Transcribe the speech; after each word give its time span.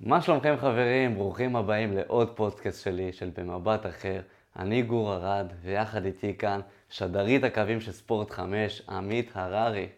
מה 0.00 0.22
שלומכם 0.22 0.54
חברים? 0.60 1.14
ברוכים 1.14 1.56
הבאים 1.56 1.92
לעוד 1.92 2.36
פודקאסט 2.36 2.84
שלי, 2.84 3.12
של 3.12 3.30
במבט 3.36 3.86
אחר. 3.86 4.20
אני 4.58 4.82
גור 4.82 5.14
ארד, 5.14 5.52
ויחד 5.62 6.04
איתי 6.04 6.38
כאן 6.38 6.60
שדרית 6.90 7.44
הקווים 7.44 7.80
של 7.80 7.92
ספורט 7.92 8.30
5, 8.30 8.82
עמית 8.88 9.30
הררי. 9.34 9.88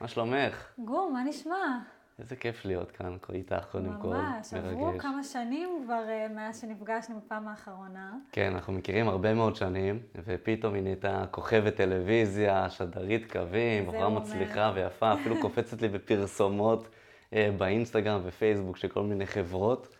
מה 0.00 0.08
שלומך? 0.08 0.72
גור, 0.78 1.10
מה 1.12 1.24
נשמע? 1.24 1.78
איזה 2.18 2.36
כיף 2.36 2.64
להיות 2.64 2.90
כאן 2.90 3.16
איתך 3.32 3.64
קודם 3.72 4.00
כל. 4.02 4.08
ממש, 4.08 4.54
עברו 4.54 4.92
כמה 4.98 5.24
שנים 5.24 5.68
כבר 5.84 6.08
אה, 6.08 6.26
מאז 6.28 6.60
שנפגשנו 6.60 7.20
בפעם 7.20 7.48
האחרונה. 7.48 8.12
כן, 8.32 8.52
אנחנו 8.54 8.72
מכירים 8.72 9.08
הרבה 9.08 9.34
מאוד 9.34 9.56
שנים, 9.56 10.02
ופתאום 10.24 10.74
היא 10.74 10.82
נהייתה 10.82 11.24
כוכבת 11.30 11.76
טלוויזיה, 11.76 12.70
שדרית 12.70 13.32
קווים, 13.32 13.86
בחורה 13.86 14.08
מצליחה 14.08 14.72
ויפה, 14.74 15.14
אפילו 15.14 15.40
קופצת 15.42 15.82
לי 15.82 15.88
בפרסומות 15.88 16.88
אה, 17.32 17.50
באינסטגרם 17.58 18.20
ופייסבוק 18.24 18.76
של 18.76 18.88
כל 18.88 19.02
מיני 19.02 19.26
חברות. 19.26 19.96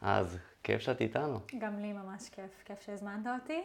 אז 0.00 0.38
כיף 0.62 0.80
שאת 0.80 1.00
איתנו. 1.00 1.40
גם 1.58 1.78
לי 1.78 1.92
ממש 1.92 2.28
כיף, 2.28 2.62
כיף 2.64 2.80
שהזמנת 2.80 3.26
אותי. 3.26 3.62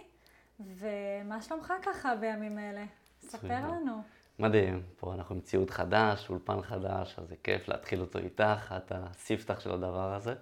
ומה 0.59 1.41
שלומך 1.41 1.73
ככה 1.81 2.16
בימים 2.16 2.59
אלה? 2.59 2.85
ספר 3.21 3.71
לנו. 3.71 4.02
מדהים, 4.39 4.81
פה 4.99 5.13
אנחנו 5.13 5.35
עם 5.35 5.41
ציוד 5.41 5.70
חדש, 5.70 6.29
אולפן 6.29 6.61
חדש, 6.61 7.20
אז 7.20 7.27
זה 7.27 7.35
כיף 7.43 7.67
להתחיל 7.67 8.02
אותו 8.02 8.20
איתך, 8.20 8.75
את 8.77 8.91
הספתח 8.95 9.59
של 9.59 9.71
הדבר 9.71 10.13
הזה. 10.13 10.35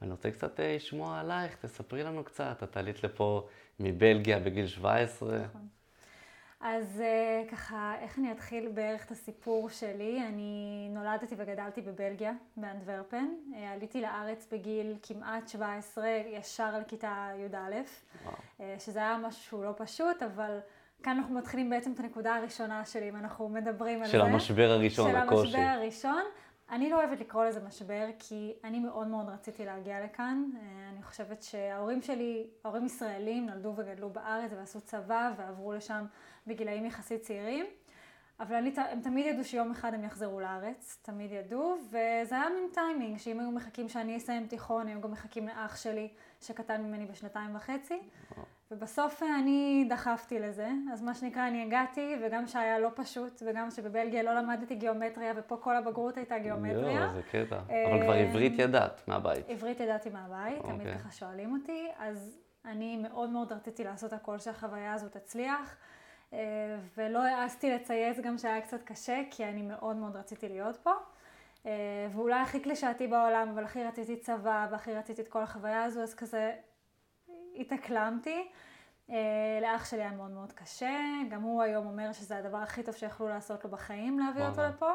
ואני 0.00 0.12
רוצה 0.12 0.30
קצת 0.30 0.60
אה, 0.60 0.74
לשמוע 0.76 1.20
עלייך, 1.20 1.56
תספרי 1.56 2.02
לנו 2.02 2.24
קצת, 2.24 2.62
את 2.62 2.76
עלית 2.76 3.04
לפה 3.04 3.46
מבלגיה 3.80 4.40
בגיל 4.40 4.66
17. 4.66 5.38
נכון. 5.38 5.68
אז 6.60 7.00
אה, 7.00 7.42
ככה, 7.50 7.94
איך 8.00 8.18
אני 8.18 8.32
אתחיל 8.32 8.68
בערך 8.74 9.06
את 9.06 9.10
הסיפור 9.10 9.68
שלי? 9.68 10.22
אני 10.28 10.88
נולדתי 10.90 11.34
וגדלתי 11.38 11.80
בבלגיה, 11.80 12.32
באנדוורפן. 12.56 13.28
אה, 13.54 13.72
עליתי 13.72 14.00
לארץ 14.00 14.48
בגיל 14.52 14.96
כמעט 15.02 15.48
17, 15.48 16.08
ישר 16.08 16.78
לכיתה 16.78 17.28
י"א, 17.38 17.74
שזה 18.78 18.98
היה 18.98 19.18
משהו 19.18 19.42
שהוא 19.42 19.64
לא 19.64 19.74
פשוט, 19.76 20.22
אבל... 20.22 20.58
כאן 21.02 21.16
אנחנו 21.16 21.34
מתחילים 21.34 21.70
בעצם 21.70 21.92
את 21.92 22.00
הנקודה 22.00 22.36
הראשונה 22.36 22.84
שלי, 22.84 23.08
אם 23.08 23.16
אנחנו 23.16 23.48
מדברים 23.48 23.98
על 24.02 24.06
של 24.06 24.18
זה. 24.18 24.24
של 24.24 24.32
המשבר 24.32 24.70
הראשון, 24.70 25.10
של 25.10 25.16
הקושי. 25.16 25.50
של 25.50 25.56
המשבר 25.56 25.72
הראשון. 25.72 26.22
אני 26.70 26.90
לא 26.90 26.96
אוהבת 26.96 27.20
לקרוא 27.20 27.44
לזה 27.44 27.60
משבר, 27.60 28.06
כי 28.18 28.54
אני 28.64 28.78
מאוד 28.78 29.06
מאוד 29.06 29.28
רציתי 29.28 29.64
להגיע 29.64 30.04
לכאן. 30.04 30.44
אה, 30.54 30.90
אני 30.92 31.02
חושבת 31.02 31.42
שההורים 31.42 32.02
שלי, 32.02 32.46
ההורים 32.64 32.86
ישראלים, 32.86 33.46
נולדו 33.46 33.72
וגדלו 33.76 34.10
בארץ 34.10 34.50
ועשו 34.56 34.80
צבא 34.80 35.32
ועברו 35.36 35.72
לשם 35.72 36.04
בגילאים 36.46 36.86
יחסית 36.86 37.22
צעירים. 37.22 37.66
אבל 38.40 38.54
אני, 38.54 38.72
הם 38.76 39.00
תמיד 39.00 39.26
ידעו 39.26 39.44
שיום 39.44 39.70
אחד 39.70 39.94
הם 39.94 40.04
יחזרו 40.04 40.40
לארץ, 40.40 40.98
תמיד 41.02 41.32
ידעו, 41.32 41.76
וזה 41.88 42.34
היה 42.34 42.48
מין 42.48 42.68
טיימינג, 42.74 43.18
שאם 43.18 43.40
היו 43.40 43.50
מחכים 43.50 43.88
שאני 43.88 44.16
אסיים 44.16 44.46
תיכון, 44.46 44.86
היו 44.86 45.00
גם 45.00 45.10
מחכים 45.10 45.48
לאח 45.48 45.76
שלי, 45.76 46.08
שקטן 46.40 46.82
ממני 46.82 47.06
בשנתיים 47.06 47.56
וחצי. 47.56 47.98
ובסוף 48.70 49.22
אני 49.22 49.86
דחפתי 49.88 50.38
לזה, 50.38 50.68
אז 50.92 51.02
מה 51.02 51.14
שנקרא, 51.14 51.48
אני 51.48 51.62
הגעתי, 51.62 52.16
וגם 52.22 52.46
שהיה 52.46 52.78
לא 52.78 52.90
פשוט, 52.94 53.42
וגם 53.46 53.70
שבבלגיה 53.70 54.22
לא 54.22 54.34
למדתי 54.34 54.74
גיאומטריה, 54.74 55.32
ופה 55.36 55.56
כל 55.56 55.76
הבגרות 55.76 56.16
הייתה 56.16 56.38
גיאומטריה. 56.38 57.00
יואו, 57.00 57.12
זה 57.14 57.22
קטע. 57.22 57.58
אבל 57.58 58.02
כבר 58.02 58.12
עברית 58.12 58.58
ידעת 58.58 59.02
מהבית. 59.08 59.48
עברית 59.48 59.80
ידעתי 59.80 60.10
מהבית, 60.10 60.62
תמיד 60.62 60.80
אוקיי. 60.80 60.98
ככה 60.98 61.10
שואלים 61.10 61.52
אותי, 61.52 61.88
אז 61.98 62.38
אני 62.64 62.96
מאוד 62.96 63.30
מאוד 63.30 63.52
רציתי 63.52 63.84
לעשות 63.84 64.12
הכל 64.12 64.38
שהחוויה 64.38 64.94
הזו 64.94 65.08
תצליח, 65.08 65.76
אה, 66.32 66.38
ולא 66.96 67.22
העזתי 67.22 67.70
לצייץ 67.70 68.20
גם 68.20 68.38
שהיה 68.38 68.60
קצת 68.60 68.82
קשה, 68.82 69.22
כי 69.30 69.44
אני 69.44 69.62
מאוד 69.62 69.96
מאוד 69.96 70.16
רציתי 70.16 70.48
להיות 70.48 70.76
פה. 70.76 70.92
אה, 71.66 71.72
ואולי 72.12 72.40
הכי 72.40 72.60
קלישאתי 72.60 73.06
בעולם, 73.06 73.48
אבל 73.48 73.64
הכי 73.64 73.84
רציתי 73.84 74.16
צבא, 74.16 74.66
והכי 74.70 74.94
רציתי 74.94 75.22
את 75.22 75.28
כל 75.28 75.42
החוויה 75.42 75.84
הזו, 75.84 76.00
אז 76.00 76.14
כזה 76.14 76.52
התאקלמתי. 77.58 78.48
אה, 79.10 79.58
לאח 79.62 79.90
שלי 79.90 80.00
היה 80.00 80.10
מאוד 80.10 80.30
מאוד 80.30 80.52
קשה, 80.52 80.98
גם 81.30 81.42
הוא 81.42 81.62
היום 81.62 81.86
אומר 81.86 82.12
שזה 82.12 82.36
הדבר 82.36 82.56
הכי 82.56 82.82
טוב 82.82 82.94
שיכלו 82.94 83.28
לעשות 83.28 83.64
לו 83.64 83.70
בחיים, 83.70 84.18
להביא 84.18 84.46
אותו 84.46 84.62
לפה. 84.62 84.90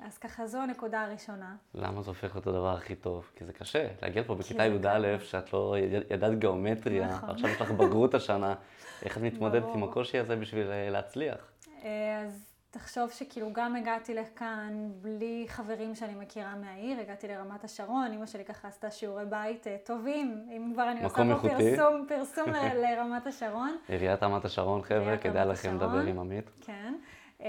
אז 0.00 0.18
ככה 0.18 0.46
זו 0.46 0.58
הנקודה 0.58 1.02
הראשונה. 1.02 1.56
למה 1.74 2.02
זה 2.02 2.10
הופך 2.10 2.34
להיות 2.34 2.46
הדבר 2.46 2.74
הכי 2.76 2.94
טוב? 2.94 3.30
כי 3.36 3.44
זה 3.44 3.52
קשה, 3.52 3.88
להגיע 4.02 4.22
פה 4.22 4.34
בכיתה 4.34 4.64
י"א, 4.64 5.18
שאת 5.18 5.52
לא 5.52 5.76
ידעת 6.10 6.38
גיאומטריה, 6.38 7.08
נכון. 7.08 7.30
עכשיו 7.30 7.50
יש 7.50 7.60
לך 7.60 7.70
בגרות 7.70 8.14
השנה, 8.14 8.54
איך 9.02 9.16
את 9.16 9.22
מתמודדת 9.22 9.64
עם 9.74 9.84
הקושי 9.84 10.18
הזה 10.18 10.36
בשביל 10.36 10.70
אה, 10.70 10.90
להצליח? 10.90 11.50
אה, 11.84 12.22
אז 12.22 12.53
תחשוב 12.74 13.10
שכאילו 13.10 13.52
גם 13.52 13.76
הגעתי 13.76 14.14
לכאן 14.14 14.90
בלי 15.00 15.44
חברים 15.48 15.94
שאני 15.94 16.14
מכירה 16.14 16.54
מהעיר, 16.54 17.00
הגעתי 17.00 17.28
לרמת 17.28 17.64
השרון, 17.64 18.12
אמא 18.12 18.26
שלי 18.26 18.44
ככה 18.44 18.68
עשתה 18.68 18.90
שיעורי 18.90 19.24
בית 19.24 19.66
אה, 19.66 19.76
טובים, 19.84 20.46
אם 20.50 20.70
כבר 20.72 20.90
אני 20.90 21.04
עושה 21.04 21.16
פה 21.16 21.48
פרסום, 21.48 22.06
פרסום 22.08 22.44
לרמת 22.82 23.26
השרון. 23.26 23.76
עיריית 23.88 24.22
רמת 24.22 24.44
השרון, 24.44 24.82
חבר'ה, 24.82 25.16
כדאי 25.16 25.46
לכם 25.46 25.74
לדבר 25.74 26.00
עם 26.00 26.18
עמית. 26.18 26.50
כן. 26.60 26.94
אמ, 27.40 27.46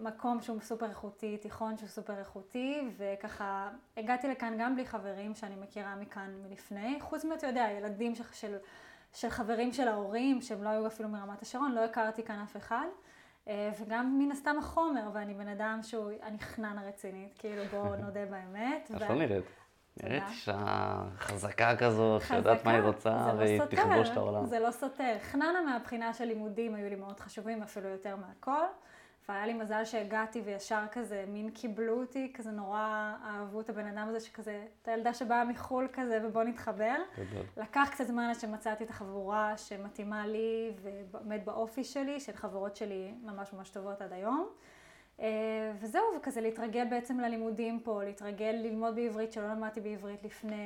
מקום 0.00 0.40
שהוא 0.42 0.60
סופר 0.60 0.86
איכותי, 0.86 1.36
תיכון 1.36 1.76
שהוא 1.76 1.88
סופר 1.88 2.18
איכותי, 2.18 2.80
וככה 2.96 3.70
הגעתי 3.96 4.28
לכאן 4.28 4.54
גם 4.58 4.74
בלי 4.74 4.86
חברים 4.86 5.34
שאני 5.34 5.54
מכירה 5.56 5.96
מכאן 5.96 6.30
מלפני, 6.48 6.98
חוץ 7.00 7.24
מאת, 7.24 7.38
אתה 7.38 7.46
יודע, 7.46 7.68
ילדים 7.78 8.14
של, 8.32 8.56
של 9.12 9.30
חברים 9.30 9.72
של 9.72 9.88
ההורים, 9.88 10.40
שהם 10.40 10.62
לא 10.62 10.68
היו 10.68 10.86
אפילו 10.86 11.08
מרמת 11.08 11.42
השרון, 11.42 11.72
לא 11.72 11.84
הכרתי 11.84 12.22
כאן 12.22 12.38
אף 12.44 12.56
אחד. 12.56 12.86
אה, 13.48 13.70
וגם 13.80 14.18
מן 14.18 14.30
הסתם 14.30 14.56
החומר, 14.58 15.10
ואני 15.12 15.34
בן 15.34 15.48
אדם 15.48 15.80
שהוא, 15.82 16.10
אני 16.22 16.38
חננה 16.38 16.82
רצינית, 16.88 17.34
כאילו 17.38 17.62
בואו 17.70 17.96
נודה 18.04 18.26
באמת. 18.26 18.90
את 18.96 19.00
לא 19.00 19.14
נראית. 19.14 19.44
נראית 20.02 20.22
אישה 20.28 21.02
חזקה 21.18 21.76
כזו, 21.76 22.18
שיודעת 22.20 22.64
מה 22.64 22.70
היא 22.70 22.80
רוצה, 22.80 23.32
לא 23.32 23.38
והיא 23.38 23.60
תכבוש 23.60 24.08
את 24.08 24.16
העולם. 24.16 24.46
זה 24.46 24.58
לא 24.58 24.70
סותר. 24.70 25.16
חננה 25.22 25.62
מהבחינה 25.66 26.14
של 26.14 26.24
לימודים 26.24 26.74
היו 26.74 26.88
לי 26.88 26.96
מאוד 26.96 27.20
חשובים, 27.20 27.62
אפילו 27.62 27.88
יותר 27.88 28.16
מהכל. 28.16 28.64
והיה 29.28 29.46
לי 29.46 29.54
מזל 29.54 29.84
שהגעתי 29.84 30.40
וישר 30.44 30.82
כזה, 30.92 31.24
מין 31.28 31.50
קיבלו 31.50 32.00
אותי, 32.00 32.32
כזה 32.34 32.50
נורא 32.50 33.12
אהבו 33.24 33.60
את 33.60 33.70
הבן 33.70 33.86
אדם 33.86 34.08
הזה, 34.08 34.20
שכזה, 34.20 34.66
את 34.82 34.88
הילדה 34.88 35.14
שבאה 35.14 35.44
מחו"ל 35.44 35.88
כזה, 35.92 36.20
ובוא 36.24 36.42
נתחבר. 36.42 36.94
גדול. 37.18 37.42
לקח 37.56 37.88
קצת 37.92 38.06
זמן 38.06 38.22
עד 38.24 38.40
שמצאתי 38.40 38.84
את 38.84 38.90
החבורה 38.90 39.56
שמתאימה 39.56 40.26
לי 40.26 40.72
ועומד 41.10 41.40
באופי 41.44 41.84
שלי, 41.84 42.20
של 42.20 42.32
חברות 42.32 42.76
שלי 42.76 43.14
ממש 43.22 43.52
ממש 43.52 43.70
טובות 43.70 44.02
עד 44.02 44.12
היום. 44.12 44.48
אה, 45.20 45.72
וזהו, 45.80 46.02
וכזה 46.16 46.40
להתרגל 46.40 46.86
בעצם 46.90 47.20
ללימודים 47.20 47.80
פה, 47.80 48.04
להתרגל 48.04 48.54
ללמוד 48.64 48.94
בעברית 48.94 49.32
שלא 49.32 49.48
למדתי 49.48 49.80
בעברית 49.80 50.24
לפני, 50.24 50.56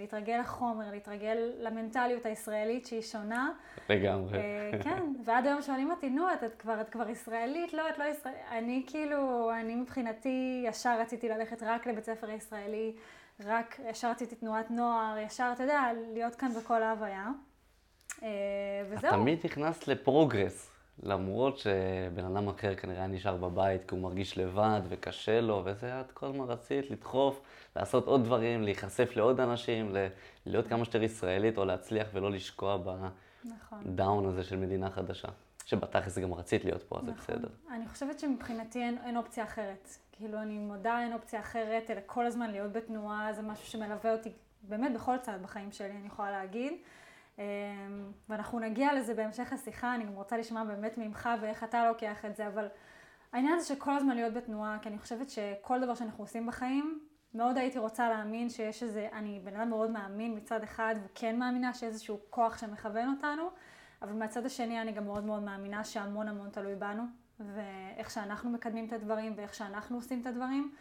להתרגל 0.00 0.38
לחומר, 0.40 0.90
להתרגל 0.90 1.52
למנטליות 1.58 2.26
הישראלית 2.26 2.86
שהיא 2.86 3.02
שונה. 3.02 3.50
לגמרי. 3.88 4.38
אה, 4.38 4.70
כן, 4.82 5.02
ועד 5.24 5.46
היום 5.46 5.62
שואלים 5.62 5.90
אותי, 5.90 6.10
נו, 6.10 6.32
את, 6.32 6.44
את, 6.44 6.54
כבר, 6.54 6.80
את 6.80 6.88
כבר 6.88 7.10
ישראלית? 7.10 7.72
לא, 7.72 7.88
את 7.88 7.98
לא 7.98 8.04
ישראלית. 8.04 8.40
אני 8.50 8.84
כאילו, 8.86 9.50
אני 9.60 9.74
מבחינתי 9.74 10.64
ישר 10.66 11.00
רציתי 11.00 11.28
ללכת 11.28 11.62
רק 11.62 11.86
לבית 11.86 12.04
ספר 12.04 12.30
ישראלי, 12.30 12.92
רק 13.44 13.80
ישר 13.90 14.10
רציתי 14.10 14.34
תנועת 14.36 14.70
נוער, 14.70 15.18
ישר, 15.18 15.50
אתה 15.54 15.62
יודע, 15.62 15.82
להיות 16.12 16.34
כאן 16.34 16.48
בכל 16.48 16.82
ההוויה. 16.82 17.26
אה, 18.22 18.28
וזהו. 18.88 19.10
את 19.10 19.14
תמיד 19.14 19.38
נכנסת 19.44 19.88
לפרוגרס. 19.88 20.67
למרות 21.02 21.58
שבן 21.58 22.24
אדם 22.24 22.48
אחר 22.48 22.74
כנראה 22.74 23.06
נשאר 23.06 23.36
בבית 23.36 23.88
כי 23.88 23.94
הוא 23.94 24.02
מרגיש 24.02 24.38
לבד 24.38 24.80
וקשה 24.88 25.40
לו, 25.40 25.62
וזה 25.64 26.00
את 26.00 26.12
כל 26.12 26.26
הזמן 26.26 26.44
רצית 26.44 26.90
לדחוף, 26.90 27.40
לעשות 27.76 28.06
עוד 28.06 28.24
דברים, 28.24 28.62
להיחשף 28.62 29.16
לעוד 29.16 29.40
אנשים, 29.40 29.96
להיות 30.46 30.66
כמה 30.66 30.84
שיותר 30.84 31.02
ישראלית 31.02 31.58
או 31.58 31.64
להצליח 31.64 32.06
ולא 32.12 32.30
לשקוע 32.30 32.76
בדאון 32.76 33.10
נכון. 34.18 34.26
הזה 34.26 34.42
של 34.42 34.56
מדינה 34.56 34.90
חדשה. 34.90 35.28
שבתכלס 35.68 36.18
גם 36.18 36.34
רצית 36.34 36.64
להיות 36.64 36.82
פה, 36.82 36.96
אז 36.96 37.02
נכון. 37.02 37.14
זה 37.14 37.20
בסדר. 37.22 37.48
אני 37.70 37.88
חושבת 37.88 38.18
שמבחינתי 38.18 38.82
אין, 38.82 38.98
אין 39.04 39.16
אופציה 39.16 39.44
אחרת. 39.44 39.88
כאילו, 40.12 40.38
אני 40.38 40.58
מודה, 40.58 41.00
אין 41.02 41.12
אופציה 41.12 41.40
אחרת, 41.40 41.90
אלא 41.90 42.00
כל 42.06 42.26
הזמן 42.26 42.50
להיות 42.50 42.72
בתנועה, 42.72 43.32
זה 43.32 43.42
משהו 43.42 43.66
שמלווה 43.66 44.12
אותי 44.12 44.32
באמת 44.62 44.94
בכל 44.94 45.18
צד 45.18 45.38
בחיים 45.42 45.72
שלי, 45.72 45.90
אני 45.90 46.06
יכולה 46.06 46.30
להגיד. 46.30 46.72
אמ, 47.38 47.42
ואנחנו 48.28 48.58
נגיע 48.60 48.94
לזה 48.94 49.14
בהמשך 49.14 49.52
השיחה, 49.52 49.94
אני 49.94 50.04
גם 50.04 50.14
רוצה 50.14 50.36
לשמוע 50.36 50.64
באמת 50.64 50.98
ממך 50.98 51.28
ואיך 51.40 51.64
אתה 51.64 51.88
לוקח 51.88 52.24
את 52.24 52.36
זה, 52.36 52.46
אבל 52.46 52.68
העניין 53.32 53.54
הזה 53.54 53.74
שכל 53.74 53.96
הזמן 53.96 54.14
להיות 54.14 54.34
בתנועה, 54.34 54.78
כי 54.82 54.88
אני 54.88 54.98
חושבת 54.98 55.30
שכל 55.30 55.80
דבר 55.80 55.94
שאנחנו 55.94 56.24
עושים 56.24 56.46
בחיים, 56.46 57.00
מאוד 57.34 57.58
הייתי 57.58 57.78
רוצה 57.78 58.08
להאמין 58.08 58.50
שיש 58.50 58.82
איזה, 58.82 59.08
אני 59.12 59.40
בן 59.44 59.56
אדם 59.56 59.68
מאוד 59.68 59.90
מאמין 59.90 60.36
מצד 60.36 60.62
אחד, 60.62 60.94
וכן 61.04 61.38
מאמינה 61.38 61.74
שיש 61.74 61.82
איזשהו 61.82 62.20
כוח 62.30 62.58
שמכוון 62.58 63.14
אותנו, 63.16 63.50
אבל 64.02 64.12
מהצד 64.12 64.46
השני 64.46 64.82
אני 64.82 64.92
גם 64.92 65.04
מאוד 65.04 65.24
מאוד 65.24 65.42
מאמינה 65.42 65.84
שהמון 65.84 66.28
המון 66.28 66.50
תלוי 66.50 66.74
בנו, 66.74 67.02
ואיך 67.40 68.10
שאנחנו 68.10 68.50
מקדמים 68.50 68.86
את 68.86 68.92
הדברים 68.92 69.32
ואיך 69.36 69.54
שאנחנו 69.54 69.96
עושים 69.96 70.20
את 70.20 70.26
הדברים, 70.26 70.74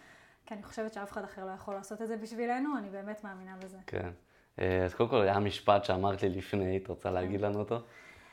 כי 0.45 0.54
אני 0.54 0.63
חושבת 0.63 0.94
שאף 0.94 1.12
אחד 1.12 1.24
אחר 1.24 1.45
לא 1.45 1.51
יכול 1.51 1.74
לעשות 1.74 2.01
את 2.01 2.07
זה 2.07 2.18
בשבילנו, 2.18 2.77
אני 2.77 2.89
באמת 2.89 3.24
מאמינה 3.24 3.57
בזה. 3.57 3.77
כן. 3.88 4.09
אה, 4.59 4.86
אז 4.86 4.94
קודם 4.94 5.09
כל 5.09 5.21
היה 5.21 5.39
משפט 5.39 5.83
שאמרת 5.83 6.24
לי 6.24 6.30
לפני, 6.30 6.77
את 6.77 6.88
רוצה 6.88 7.12
להגיד 7.12 7.42
לנו 7.42 7.59
אותו? 7.59 7.80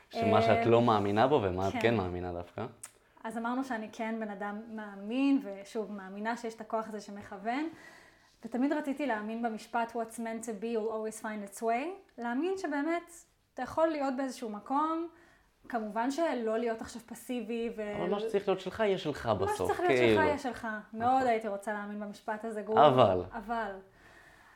שמה 0.09 0.41
שאת 0.41 0.65
לא 0.65 0.81
מאמינה 0.81 1.27
בו 1.27 1.39
ומה 1.43 1.67
את 1.67 1.73
כן, 1.73 1.79
כן 1.79 1.95
מאמינה 1.95 2.33
דווקא? 2.33 2.65
אז 3.23 3.37
אמרנו 3.37 3.63
שאני 3.63 3.89
כן 3.91 4.15
בן 4.19 4.29
אדם 4.29 4.61
מאמין, 4.75 5.41
ושוב, 5.43 5.91
מאמינה 5.91 6.37
שיש 6.37 6.53
את 6.53 6.61
הכוח 6.61 6.87
הזה 6.87 7.01
שמכוון. 7.01 7.69
ותמיד 8.45 8.73
רציתי 8.73 9.05
להאמין 9.05 9.41
במשפט 9.41 9.91
What's 9.91 10.15
meant 10.15 10.45
to 10.45 10.61
be 10.61 10.77
will 10.77 10.91
always 10.91 11.21
find 11.21 11.55
its 11.55 11.61
way. 11.61 11.87
להאמין 12.17 12.57
שבאמת 12.57 13.11
אתה 13.53 13.61
יכול 13.61 13.87
להיות 13.87 14.13
באיזשהו 14.17 14.49
מקום, 14.49 15.07
כמובן 15.69 16.11
שלא 16.11 16.57
להיות 16.57 16.81
עכשיו 16.81 17.01
פסיבי. 17.05 17.69
ו... 17.77 17.95
אבל 17.97 18.09
מה 18.09 18.19
שצריך 18.19 18.47
להיות 18.47 18.59
שלך 18.59 18.79
יהיה 18.79 18.97
שלך 18.97 19.25
בסוף. 19.25 19.49
מה 19.49 19.55
שצריך 19.55 19.79
להיות 19.79 19.99
כאילו. 19.99 20.15
שלך 20.15 20.25
יהיה 20.25 20.37
שלך. 20.37 20.67
מאוד 20.93 21.23
הייתי 21.27 21.47
רוצה 21.47 21.73
להאמין 21.73 21.99
במשפט 21.99 22.45
הזה, 22.45 22.61
גור. 22.61 22.87
אבל. 22.87 23.21
אבל. 23.33 23.71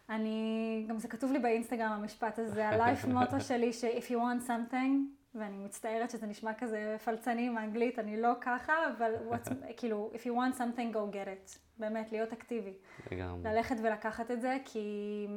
אני, 0.10 0.86
גם 0.90 1.00
זה 1.00 1.08
כתוב 1.08 1.32
לי 1.32 1.40
באינסטגרם 1.40 1.92
המשפט 1.92 2.40
הזה, 2.40 2.68
ה-life 2.70 3.06
motto 3.06 3.40
שלי, 3.40 3.74
ש-if 3.74 4.12
you 4.12 4.16
want 4.16 4.48
something, 4.48 5.20
ואני 5.36 5.58
מצטערת 5.58 6.10
שזה 6.10 6.28
נשמע 6.28 6.54
כזה 6.54 6.96
פלצני 7.06 7.50
מאנגלית, 7.50 8.00
אני 8.00 8.22
לא 8.22 8.32
ככה, 8.42 8.74
אבל 8.98 9.12
כאילו, 9.78 10.12
if 10.14 10.18
you 10.18 10.32
want 10.32 10.58
something, 10.58 10.94
go 10.94 11.14
get 11.14 11.28
it. 11.28 11.58
באמת, 11.78 12.12
להיות 12.12 12.34
אקטיבי. 12.34 12.74
לגמרי. 13.12 13.54
ללכת 13.54 13.76
ולקחת 13.84 14.32
את 14.32 14.42
זה, 14.42 14.58
כי 14.66 15.28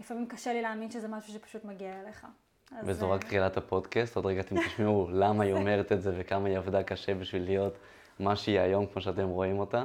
לפעמים 0.00 0.26
קשה 0.26 0.52
לי 0.52 0.62
להאמין 0.62 0.90
שזה 0.90 1.08
משהו 1.08 1.32
שפשוט 1.32 1.64
מגיע 1.64 2.00
אליך. 2.00 2.26
אז, 2.72 2.88
וזו 2.88 3.06
אה, 3.06 3.14
רק 3.14 3.24
תחילת 3.24 3.56
הפודקאסט, 3.56 4.16
עוד 4.16 4.26
רגע 4.26 4.40
אתם 4.40 4.56
תשמעו 4.66 5.08
למה 5.20 5.44
היא 5.44 5.52
אומרת 5.52 5.92
את 5.92 6.02
זה 6.02 6.12
וכמה 6.18 6.48
היא 6.48 6.58
עבדה 6.58 6.82
קשה 6.82 7.14
בשביל 7.14 7.42
להיות 7.42 7.78
מה 8.20 8.36
שהיא 8.36 8.60
היום, 8.60 8.86
כמו 8.86 9.02
שאתם 9.02 9.28
רואים 9.28 9.58
אותה. 9.58 9.84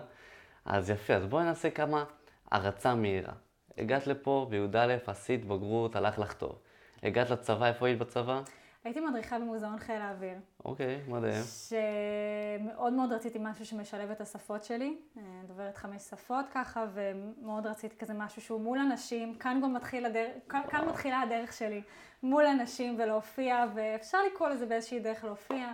אז 0.66 0.89
יפה, 0.89 1.13
אז 1.13 1.25
בואי 1.25 1.44
נעשה 1.44 1.69
כמה 1.69 2.04
הרצה 2.51 2.95
מהירה. 2.95 3.33
הגעת 3.77 4.07
לפה 4.07 4.47
בי"א, 4.49 4.97
עשית 5.07 5.45
בגרות, 5.45 5.95
הלך 5.95 6.19
לך 6.19 6.33
טוב. 6.33 6.59
הגעת 7.03 7.29
לצבא, 7.29 7.67
איפה 7.67 7.87
היית 7.87 7.99
בצבא? 7.99 8.41
הייתי 8.83 8.99
מדריכה 8.99 9.39
במוזיאון 9.39 9.79
חיל 9.79 10.01
האוויר. 10.01 10.37
אוקיי, 10.65 11.01
מדהים. 11.07 11.43
שמאוד 11.43 12.93
מאוד 12.93 13.13
רציתי 13.13 13.39
משהו 13.41 13.65
שמשלב 13.65 14.11
את 14.11 14.21
השפות 14.21 14.63
שלי, 14.63 14.97
אה, 15.17 15.21
דוברת 15.47 15.77
חמש 15.77 16.01
שפות 16.01 16.45
ככה, 16.53 16.85
ומאוד 16.93 17.67
רציתי 17.67 17.95
כזה 17.97 18.13
משהו 18.13 18.41
שהוא 18.41 18.61
מול 18.61 18.79
אנשים, 18.79 19.35
כאן 19.35 19.59
גם 19.63 19.73
מתחיל 19.73 20.05
הדרך, 20.05 20.31
כאן, 20.49 20.61
כאן 20.69 20.89
מתחילה 20.89 21.21
הדרך 21.21 21.53
שלי, 21.53 21.81
מול 22.23 22.45
אנשים 22.45 22.95
ולהופיע, 22.99 23.65
ואפשר 23.75 24.17
לקרוא 24.33 24.49
לזה 24.49 24.65
באיזושהי 24.65 24.99
דרך 24.99 25.23
להופיע. 25.23 25.67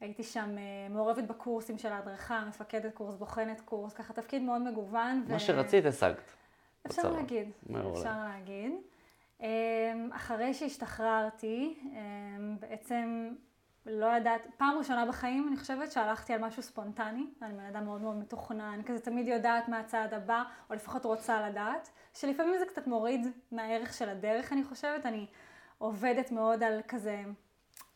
הייתי 0.00 0.22
שם 0.22 0.58
אה, 0.58 0.62
מעורבת 0.90 1.24
בקורסים 1.24 1.78
של 1.78 1.92
ההדרכה, 1.92 2.44
מפקדת 2.48 2.94
קורס, 2.94 3.14
בוחנת 3.14 3.60
קורס, 3.60 3.92
ככה 3.92 4.12
תפקיד 4.12 4.42
מאוד 4.42 4.62
מגוון. 4.62 5.24
מה 5.28 5.38
שרצית 5.38 5.86
השגת. 5.86 6.32
אפשר 6.86 7.02
בצבא. 7.02 7.16
להגיד. 7.16 7.50
אפשר 7.92 8.24
להגיד. 8.24 8.72
אמ, 9.40 9.46
אחרי 10.12 10.54
שהשתחררתי, 10.54 11.78
אמ, 11.84 12.56
בעצם 12.60 13.34
לא 13.86 14.06
יודעת, 14.06 14.46
פעם 14.56 14.78
ראשונה 14.78 15.06
בחיים 15.06 15.48
אני 15.48 15.56
חושבת 15.56 15.92
שהלכתי 15.92 16.32
על 16.32 16.40
משהו 16.40 16.62
ספונטני, 16.62 17.26
אני 17.42 17.54
בן 17.54 17.64
אדם 17.64 17.84
מאוד 17.84 18.00
מאוד 18.00 18.16
מתוכנן, 18.16 18.80
כזה 18.86 19.00
תמיד 19.00 19.28
יודעת 19.28 19.68
מה 19.68 19.80
הצעד 19.80 20.14
הבא, 20.14 20.42
או 20.70 20.74
לפחות 20.74 21.04
רוצה 21.04 21.48
לדעת, 21.48 21.90
שלפעמים 22.14 22.58
זה 22.58 22.66
קצת 22.66 22.86
מוריד 22.86 23.26
מהערך 23.52 23.94
של 23.94 24.08
הדרך, 24.08 24.52
אני 24.52 24.64
חושבת, 24.64 25.06
אני 25.06 25.26
עובדת 25.78 26.30
מאוד 26.32 26.62
על 26.62 26.80
כזה, 26.88 27.22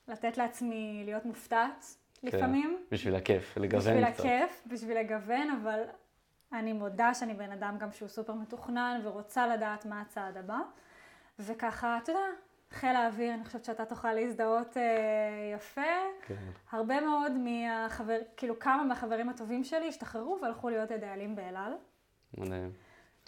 לתת 0.09 0.39
לעצמי 0.39 1.03
להיות 1.05 1.25
מופתעת 1.25 1.85
לפעמים. 2.23 2.79
בשביל 2.91 3.15
הכיף, 3.15 3.57
לגוון 3.57 3.81
בשביל 3.81 4.11
קצת. 4.11 4.21
הכיף, 4.21 4.63
בשביל 4.67 4.99
לגוון, 4.99 5.51
אבל 5.63 5.83
אני 6.53 6.73
מודה 6.73 7.15
שאני 7.15 7.35
בן 7.35 7.53
אדם 7.53 7.77
גם 7.79 7.93
שהוא 7.93 8.09
סופר 8.09 8.35
מתוכנן 8.35 9.01
ורוצה 9.05 9.47
לדעת 9.47 9.87
מה 9.87 10.01
הצעד 10.01 10.37
הבא. 10.37 10.59
וככה, 11.39 11.99
אתה 12.03 12.13
יודע, 12.13 12.21
חיל 12.71 12.97
האוויר, 12.97 13.35
אני 13.35 13.45
חושבת 13.45 13.65
שאתה 13.65 13.85
תוכל 13.85 14.13
להזדהות 14.13 14.77
אה, 14.77 14.83
יפה. 15.55 15.81
כן. 16.27 16.35
הרבה 16.71 17.01
מאוד 17.01 17.33
מהחבר, 17.33 18.19
כאילו 18.37 18.59
כמה 18.59 18.85
מהחברים 18.85 19.29
הטובים 19.29 19.65
שלי 19.65 19.89
השתחררו 19.89 20.39
והלכו 20.43 20.69
להיות 20.69 20.93
דיילים 20.93 21.37
באל 21.37 21.57
על. 21.57 21.73
מדהים. 22.39 22.73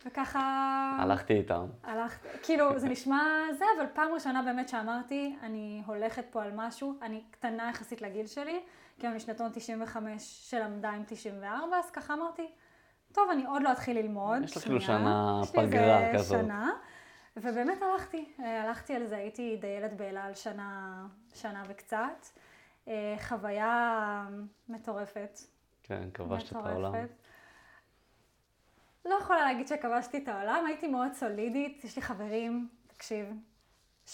וככה... 0.07 0.97
הלכתי 1.01 1.35
איתם. 1.35 1.67
הלכת, 1.83 2.27
כאילו, 2.43 2.79
זה 2.79 2.89
נשמע 2.89 3.23
זה, 3.59 3.65
אבל 3.79 3.87
פעם 3.93 4.13
ראשונה 4.13 4.43
באמת 4.43 4.69
שאמרתי, 4.69 5.37
אני 5.43 5.83
הולכת 5.87 6.25
פה 6.31 6.43
על 6.43 6.51
משהו, 6.55 6.95
אני 7.03 7.23
קטנה 7.31 7.71
יחסית 7.71 8.03
לגיל 8.03 8.27
שלי, 8.27 8.61
כי 8.99 9.09
אני 9.09 9.21
שנתון 9.21 9.51
95 9.55 10.51
שלמדה 10.51 10.91
עם 10.91 11.03
94, 11.07 11.77
אז 11.77 11.91
ככה 11.91 12.15
אמרתי, 12.15 12.51
טוב, 13.13 13.31
אני 13.31 13.45
עוד 13.45 13.63
לא 13.63 13.73
אתחיל 13.73 13.99
ללמוד. 13.99 14.43
יש 14.45 14.57
לך 14.57 14.63
כאילו. 14.63 14.81
שנה 14.81 15.41
פגרה 15.53 16.15
כזאת. 16.15 16.41
שנה, 16.41 16.71
ובאמת 17.37 17.83
הלכתי, 17.83 18.33
אה, 18.41 18.63
הלכתי 18.63 18.95
על 18.95 19.07
זה, 19.07 19.17
הייתי 19.17 19.57
דיילת 19.61 19.93
באל 19.97 20.17
על 20.17 20.35
שנה, 20.35 21.07
שנה 21.35 21.63
וקצת. 21.69 22.27
אה, 22.89 23.15
חוויה 23.19 24.27
מטורפת. 24.69 25.39
כן, 25.83 26.09
כבשת 26.15 26.51
את 26.51 26.67
העולם. 26.67 26.93
לא 29.05 29.15
יכולה 29.15 29.41
להגיד 29.41 29.69
שכבשתי 29.69 30.19
את 30.19 30.29
העולם, 30.29 30.65
הייתי 30.67 30.87
מאוד 30.89 31.13
סולידית, 31.13 31.85
יש 31.85 31.97
לי 31.97 32.03
חברים, 32.03 32.69
תקשיב, 32.87 33.27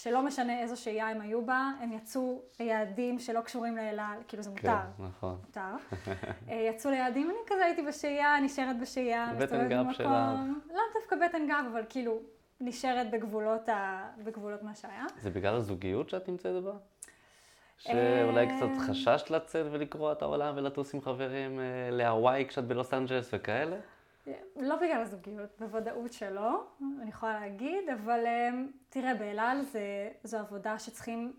שלא 0.01 0.23
משנה 0.23 0.61
איזו 0.61 0.81
שהייה 0.81 1.09
הם 1.09 1.21
היו 1.21 1.45
בה, 1.45 1.71
הם 1.81 1.91
יצאו 1.91 2.41
ליעדים 2.59 3.19
שלא 3.19 3.41
קשורים 3.41 3.77
לאל 3.77 3.99
על, 3.99 4.19
כאילו 4.27 4.43
זה 4.43 4.49
כן, 4.55 4.69
מותר, 4.69 5.07
נכון. 5.09 5.37
מותר. 5.45 5.61
אה, 6.49 6.55
יצאו 6.55 6.91
ליעדים, 6.91 7.29
אני 7.29 7.37
כזה 7.47 7.65
הייתי 7.65 7.81
בשהייה, 7.81 8.39
נשארת 8.39 8.79
בשהייה, 8.79 9.31
בטן 9.33 9.43
מסתובבת 9.43 9.69
גב 9.69 9.85
במקום, 9.87 10.59
לאו 10.69 10.79
דווקא 10.99 11.15
בטן 11.25 11.47
גב, 11.47 11.65
אבל 11.71 11.81
כאילו 11.89 12.19
נשארת 12.61 13.11
בגבולות, 13.11 13.69
ה... 13.69 14.07
בגבולות 14.23 14.63
מה 14.63 14.75
שהיה. 14.75 15.05
זה 15.21 15.29
בגלל 15.29 15.55
הזוגיות 15.55 16.09
שאת 16.09 16.29
נמצאת 16.29 16.63
בה? 16.63 16.73
שאולי 17.77 18.47
אה, 18.47 18.57
קצת 18.57 18.89
חששת 18.89 19.29
לצאת 19.29 19.65
ולקרוע 19.71 20.11
את 20.11 20.21
העולם 20.21 20.53
ולטוס 20.57 20.93
עם 20.93 21.01
חברים 21.01 21.59
אה, 21.59 21.65
להוואי 21.91 22.45
כשאת 22.47 22.67
בלוס 22.67 22.93
אנג'לס 22.93 23.29
וכאלה? 23.33 23.77
לא 24.55 24.75
בגלל 24.75 25.01
הזוגיות, 25.01 25.49
בוודאות 25.59 26.13
שלא, 26.13 26.67
אני 27.01 27.09
יכולה 27.09 27.39
להגיד, 27.39 27.89
אבל 27.93 28.25
אמ, 28.27 28.67
תראה, 28.89 29.15
באל 29.15 29.39
על 29.39 29.61
זה, 29.61 30.09
זו 30.23 30.37
עבודה 30.37 30.79
שצריכים, 30.79 31.33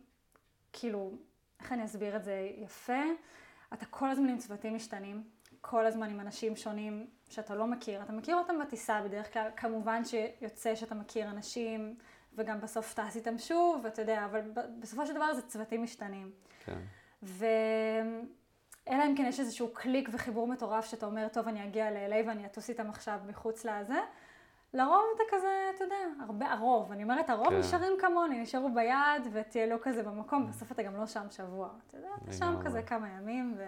כאילו, 0.73 1.13
איך 1.61 1.73
אני 1.73 1.85
אסביר 1.85 2.17
את 2.17 2.25
זה 2.25 2.51
יפה? 2.57 3.03
אתה 3.73 3.87
כל 3.87 4.11
הזמן 4.11 4.29
עם 4.29 4.39
צוותים 4.39 4.75
משתנים, 4.75 5.23
כל 5.61 5.87
הזמן 5.87 6.11
עם 6.11 6.21
אנשים 6.21 6.57
שונים 6.57 7.07
שאתה 7.29 7.55
לא 7.55 7.67
מכיר. 7.67 8.03
אתה 8.03 8.13
מכיר 8.13 8.37
אותם 8.37 8.55
בטיסה 8.59 9.03
בדרך 9.03 9.33
כלל, 9.33 9.51
כמובן 9.57 10.03
שיוצא 10.05 10.75
שאתה 10.75 10.95
מכיר 10.95 11.31
אנשים, 11.31 11.97
וגם 12.35 12.61
בסוף 12.61 12.95
טס 12.95 13.17
איתם 13.17 13.39
שוב, 13.39 13.81
ואתה 13.85 14.03
יודע, 14.03 14.25
אבל 14.25 14.41
בסופו 14.81 15.07
של 15.07 15.15
דבר 15.15 15.35
זה 15.35 15.43
צוותים 15.43 15.83
משתנים. 15.83 16.31
כן. 16.65 16.79
ו... 17.23 17.47
אלא 18.89 19.05
אם 19.07 19.15
כן 19.17 19.25
יש 19.29 19.41
איזשהו 19.41 19.69
קליק 19.73 20.09
וחיבור 20.13 20.47
מטורף 20.47 20.85
שאתה 20.85 21.07
אומר, 21.07 21.29
טוב, 21.33 21.49
אני 21.49 21.65
אגיע 21.65 21.91
ל-LA 21.91 22.29
ואני 22.29 22.47
אטוס 22.47 22.69
איתם 22.69 22.91
עכשיו 22.91 23.19
מחוץ 23.27 23.65
לזה. 23.65 23.99
לרוב 24.75 25.05
אתה 25.15 25.23
כזה, 25.31 25.71
אתה 25.75 25.85
יודע, 25.85 25.97
הרבה, 26.27 26.53
הרוב, 26.53 26.93
אני 26.93 27.03
אומרת, 27.03 27.31
הרוב 27.31 27.49
כן. 27.49 27.59
נשארים 27.59 27.93
כמוני, 28.01 28.43
נשארו 28.43 28.71
ביד 28.75 29.29
ותהיה 29.33 29.67
לא 29.67 29.77
כזה 29.83 30.03
במקום, 30.03 30.47
בסוף 30.47 30.73
אתה 30.73 30.83
גם 30.83 30.97
לא 30.97 31.07
שם 31.07 31.27
שבוע, 31.31 31.69
אתה 31.87 31.97
יודע, 31.97 32.09
אתה 32.23 32.33
שם. 32.33 32.55
כזה 32.65 32.83
כמה 32.83 33.09
ימים, 33.09 33.59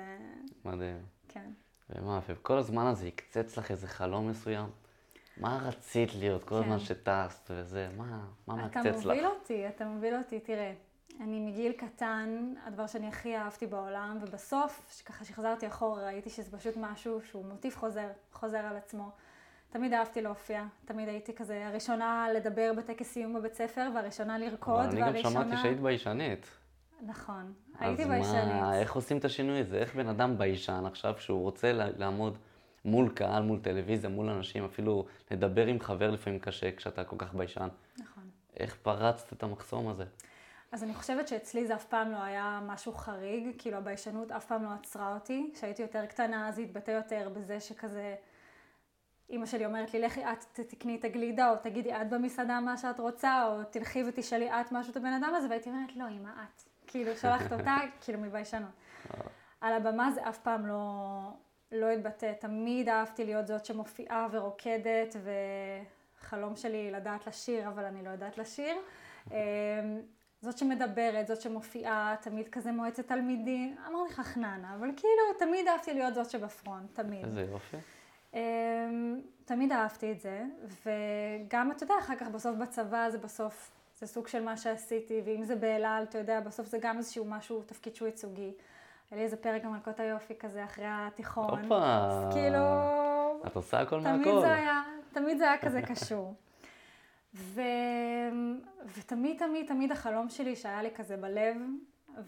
מדהים. 0.64 1.02
וכן. 1.26 1.50
ומה, 1.90 2.20
וכל 2.28 2.58
הזמן 2.58 2.86
הזה 2.86 3.06
הקצץ 3.06 3.58
לך 3.58 3.70
איזה 3.70 3.86
חלום 3.86 4.28
מסוים? 4.28 4.66
מה 5.36 5.58
רצית 5.62 6.14
להיות 6.14 6.44
כל 6.44 6.54
הזמן 6.54 6.78
כן. 6.78 6.84
שטסת 6.84 7.50
וזה? 7.50 7.88
מה, 7.96 8.04
מה 8.46 8.54
אתה 8.54 8.62
מעקצץ 8.62 9.04
לך? 9.04 9.06
מוביל 9.06 9.26
אותי, 9.26 9.68
אתה 9.68 9.84
מוביל 9.84 10.16
אותי, 10.16 10.40
תראה, 10.40 10.72
אני 11.20 11.40
מגיל 11.40 11.72
קטן, 11.72 12.54
הדבר 12.66 12.86
שאני 12.86 13.08
הכי 13.08 13.36
אהבתי 13.36 13.66
בעולם, 13.66 14.18
ובסוף, 14.20 15.02
ככה 15.06 15.24
שחזרתי 15.24 15.66
אחורה, 15.66 16.04
ראיתי 16.04 16.30
שזה 16.30 16.58
פשוט 16.58 16.74
משהו 16.76 17.20
שהוא 17.22 17.44
מוטיב 17.44 17.74
חוזר, 17.74 18.08
חוזר 18.32 18.58
על 18.58 18.76
עצמו. 18.76 19.10
תמיד 19.70 19.92
אהבתי 19.92 20.22
להופיע, 20.22 20.64
תמיד 20.84 21.08
הייתי 21.08 21.34
כזה 21.34 21.66
הראשונה 21.66 22.26
לדבר 22.34 22.72
בטקס 22.76 23.06
סיום 23.06 23.34
בבית 23.34 23.54
ספר, 23.54 23.90
והראשונה 23.94 24.38
לרקוד, 24.38 24.80
אבל 24.80 24.86
אני 24.88 25.00
גם 25.00 25.06
והראשונה... 25.06 25.44
שמעתי 25.44 25.62
שהיית 25.62 25.80
ביישנית. 25.80 26.46
נכון, 27.06 27.52
הייתי 27.78 28.02
אז 28.02 28.08
ביישנית. 28.08 28.44
מה, 28.44 28.78
איך 28.80 28.92
עושים 28.92 29.18
את 29.18 29.24
השינוי 29.24 29.60
הזה? 29.60 29.78
איך 29.78 29.94
בן 29.94 30.08
אדם 30.08 30.38
ביישן 30.38 30.84
עכשיו, 30.86 31.14
שהוא 31.18 31.42
רוצה 31.42 31.72
לעמוד 31.72 32.38
מול 32.84 33.08
קהל, 33.08 33.42
מול 33.42 33.58
טלוויזיה, 33.62 34.10
מול 34.10 34.28
אנשים, 34.28 34.64
אפילו 34.64 35.06
לדבר 35.30 35.66
עם 35.66 35.80
חבר 35.80 36.10
לפעמים 36.10 36.38
קשה 36.38 36.76
כשאתה 36.76 37.04
כל 37.04 37.16
כך 37.18 37.34
ביישן. 37.34 37.68
נכון. 37.98 38.24
איך 38.56 38.76
פרצת 38.82 39.32
את 39.32 39.42
המחסום 39.42 39.88
הזה? 39.88 40.04
אז 40.72 40.82
אני 40.82 40.94
חושבת 40.94 41.28
שאצלי 41.28 41.66
זה 41.66 41.74
אף 41.74 41.84
פעם 41.84 42.12
לא 42.12 42.22
היה 42.22 42.60
משהו 42.66 42.92
חריג, 42.92 43.54
כאילו 43.58 43.76
הביישנות 43.76 44.32
אף 44.32 44.46
פעם 44.46 44.64
לא 44.64 44.68
עצרה 44.80 45.14
אותי. 45.14 45.50
כשהייתי 45.54 45.82
יותר 45.82 46.06
קטנה 46.06 46.52
זה 46.52 46.62
התבטא 46.62 46.90
יותר 46.90 47.28
בזה 47.28 47.60
שכזה, 47.60 48.14
אימא 49.30 49.46
שלי 49.46 49.66
אומרת 49.66 49.94
לי, 49.94 50.00
לכי 50.00 50.24
את 50.24 50.60
תקני 50.60 50.96
את 50.96 51.04
הגלידה, 51.04 51.50
או 51.50 51.56
תגידי 51.62 51.94
את 51.94 52.10
במסעדה 52.10 52.60
מה 52.60 52.76
שאת 52.76 53.00
רוצה, 53.00 53.44
או 53.46 53.64
תלכי 53.64 54.04
ותשאלי 54.08 54.50
את 54.50 54.72
משהו 54.72 54.90
את 54.90 54.96
הבן 54.96 55.12
אדם 55.12 55.34
הזה, 55.36 55.48
והייתי 55.48 55.70
אומרת, 55.70 55.96
לא, 55.96 56.04
אמא, 56.08 56.28
את. 56.28 56.62
כאילו, 56.86 57.16
שלחת 57.16 57.52
אותה, 57.52 57.76
כאילו, 58.00 58.18
מביישנות. 58.20 58.70
על 59.60 59.72
הבמה 59.72 60.10
זה 60.12 60.28
אף 60.28 60.38
פעם 60.38 60.66
לא, 60.66 61.20
לא 61.72 61.86
התבטא, 61.86 62.32
תמיד 62.32 62.88
אהבתי 62.88 63.24
להיות 63.24 63.46
זאת 63.46 63.64
שמופיעה 63.64 64.28
ורוקדת, 64.30 65.16
וחלום 66.20 66.56
שלי 66.56 66.90
לדעת 66.90 67.26
לשיר, 67.26 67.68
אבל 67.68 67.84
אני 67.84 68.04
לא 68.04 68.10
יודעת 68.10 68.38
לשיר. 68.38 68.76
זאת 70.42 70.58
שמדברת, 70.58 71.26
זאת 71.26 71.40
שמופיעה, 71.40 72.14
תמיד 72.20 72.48
כזה 72.48 72.72
מועצת 72.72 73.08
תלמידים, 73.08 73.76
אמרתי 73.88 74.12
לך 74.12 74.20
חננה, 74.20 74.74
אבל 74.74 74.90
כאילו 74.96 75.22
תמיד 75.38 75.68
אהבתי 75.68 75.94
להיות 75.94 76.14
זאת 76.14 76.30
שבפרונט, 76.30 76.94
תמיד. 76.94 77.24
איזה 77.24 77.46
יופי. 77.52 77.76
אמ, 78.34 79.20
תמיד 79.44 79.72
אהבתי 79.72 80.12
את 80.12 80.20
זה, 80.20 80.42
וגם, 80.86 81.72
אתה 81.72 81.84
יודע, 81.84 81.94
אחר 81.98 82.16
כך 82.16 82.28
בסוף 82.28 82.56
בצבא 82.56 83.10
זה 83.10 83.18
בסוף, 83.18 83.70
זה 83.98 84.06
סוג 84.06 84.28
של 84.28 84.44
מה 84.44 84.56
שעשיתי, 84.56 85.22
ואם 85.24 85.44
זה 85.44 85.56
באלעל, 85.56 86.02
אתה 86.02 86.18
יודע, 86.18 86.40
בסוף 86.40 86.66
זה 86.66 86.78
גם 86.80 86.98
איזשהו 86.98 87.24
משהו, 87.24 87.62
תפקיד 87.62 87.94
שהוא 87.94 88.06
ייצוגי. 88.06 88.52
היה 89.10 89.18
לי 89.18 89.24
איזה 89.24 89.36
פרק 89.36 89.64
גם 89.64 89.72
מלכות 89.72 90.00
היופי 90.00 90.34
כזה 90.38 90.64
אחרי 90.64 90.84
התיכון. 90.88 91.62
הופה. 91.62 91.86
אז 91.86 92.34
כאילו... 92.34 92.58
את 93.46 93.56
עושה 93.56 93.80
הכל 93.80 94.02
תמיד 94.02 94.16
מהכל. 94.16 94.40
זה 94.40 94.54
היה, 94.54 94.82
תמיד 95.12 95.38
זה 95.38 95.44
היה 95.50 95.58
כזה 95.58 95.82
קשור. 95.82 96.34
ו... 97.34 97.60
ותמיד, 98.96 99.38
תמיד, 99.38 99.66
תמיד 99.66 99.92
החלום 99.92 100.28
שלי 100.28 100.56
שהיה 100.56 100.82
לי 100.82 100.90
כזה 100.94 101.16
בלב, 101.16 101.56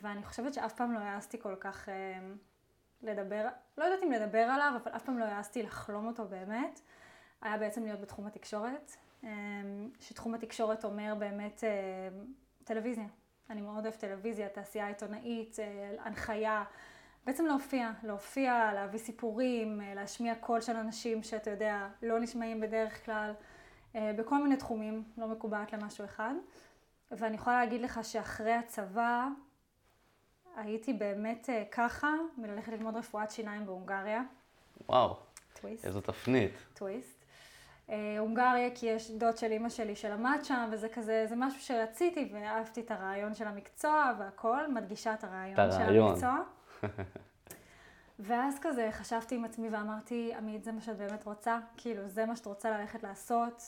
ואני 0.00 0.22
חושבת 0.22 0.54
שאף 0.54 0.72
פעם 0.72 0.92
לא 0.92 0.98
העזתי 0.98 1.38
כל 1.40 1.54
כך 1.60 1.88
אה, 1.88 1.94
לדבר, 3.02 3.48
לא 3.78 3.84
יודעת 3.84 4.02
אם 4.02 4.12
לדבר 4.12 4.38
עליו, 4.38 4.72
אבל 4.82 4.92
אף 4.96 5.04
פעם 5.04 5.18
לא 5.18 5.24
העזתי 5.24 5.62
לחלום 5.62 6.06
אותו 6.06 6.24
באמת, 6.24 6.80
היה 7.40 7.58
בעצם 7.58 7.84
להיות 7.84 8.00
בתחום 8.00 8.26
התקשורת, 8.26 8.96
אה, 9.24 9.30
שתחום 10.00 10.34
התקשורת 10.34 10.84
אומר 10.84 11.14
באמת 11.18 11.64
אה, 11.64 11.68
טלוויזיה. 12.64 13.06
אני 13.50 13.60
מאוד 13.60 13.86
אוהבת 13.86 14.00
טלוויזיה, 14.00 14.48
תעשייה 14.48 14.88
עיתונאית, 14.88 15.56
אה, 15.60 15.90
הנחיה. 16.04 16.64
בעצם 17.26 17.46
להופיע, 17.46 17.90
להופיע, 18.02 18.72
להביא 18.74 18.98
סיפורים, 18.98 19.80
אה, 19.80 19.94
להשמיע 19.94 20.34
קול 20.34 20.60
של 20.60 20.76
אנשים 20.76 21.22
שאתה 21.22 21.50
יודע, 21.50 21.88
לא 22.02 22.20
נשמעים 22.20 22.60
בדרך 22.60 23.04
כלל, 23.04 23.32
בכל 23.94 24.42
מיני 24.42 24.56
תחומים, 24.56 25.02
לא 25.18 25.28
מקובעת 25.28 25.72
למשהו 25.72 26.04
אחד. 26.04 26.34
ואני 27.10 27.34
יכולה 27.34 27.64
להגיד 27.64 27.80
לך 27.80 28.00
שאחרי 28.02 28.52
הצבא 28.52 29.28
הייתי 30.56 30.92
באמת 30.92 31.50
אה, 31.50 31.64
ככה 31.70 32.08
מללכת 32.38 32.72
ללמוד 32.72 32.96
רפואת 32.96 33.30
שיניים 33.30 33.66
בהונגריה, 33.66 34.22
וואו, 34.88 35.16
טוויסט, 35.60 35.84
איזו 35.84 36.00
תפנית. 36.00 36.52
טוויסט. 36.74 37.24
אה, 37.90 38.16
הונגריה 38.18 38.70
כי 38.74 38.86
יש 38.86 39.10
דוד 39.10 39.36
של 39.36 39.52
אימא 39.52 39.68
שלי 39.68 39.96
שלמד 39.96 40.38
שם, 40.42 40.68
וזה 40.72 40.88
כזה, 40.88 41.26
זה 41.28 41.36
משהו 41.36 41.60
שרציתי 41.60 42.32
ואהבתי 42.32 42.80
את 42.80 42.90
הרעיון 42.90 43.34
של 43.34 43.46
המקצוע 43.46 44.12
והכל, 44.18 44.72
מדגישה 44.72 45.14
את 45.14 45.24
הרעיון 45.24 45.60
את 45.60 45.72
של 45.72 45.80
הרעיון. 45.80 46.08
המקצוע. 46.08 46.38
ואז 48.18 48.58
כזה 48.60 48.88
חשבתי 48.92 49.34
עם 49.34 49.44
עצמי 49.44 49.68
ואמרתי, 49.68 50.34
עמית, 50.34 50.64
זה 50.64 50.72
מה 50.72 50.80
שאת 50.80 50.96
באמת 50.96 51.26
רוצה? 51.26 51.58
כאילו, 51.76 52.08
זה 52.08 52.26
מה 52.26 52.36
שאת 52.36 52.46
רוצה 52.46 52.78
ללכת 52.78 53.02
לעשות? 53.02 53.62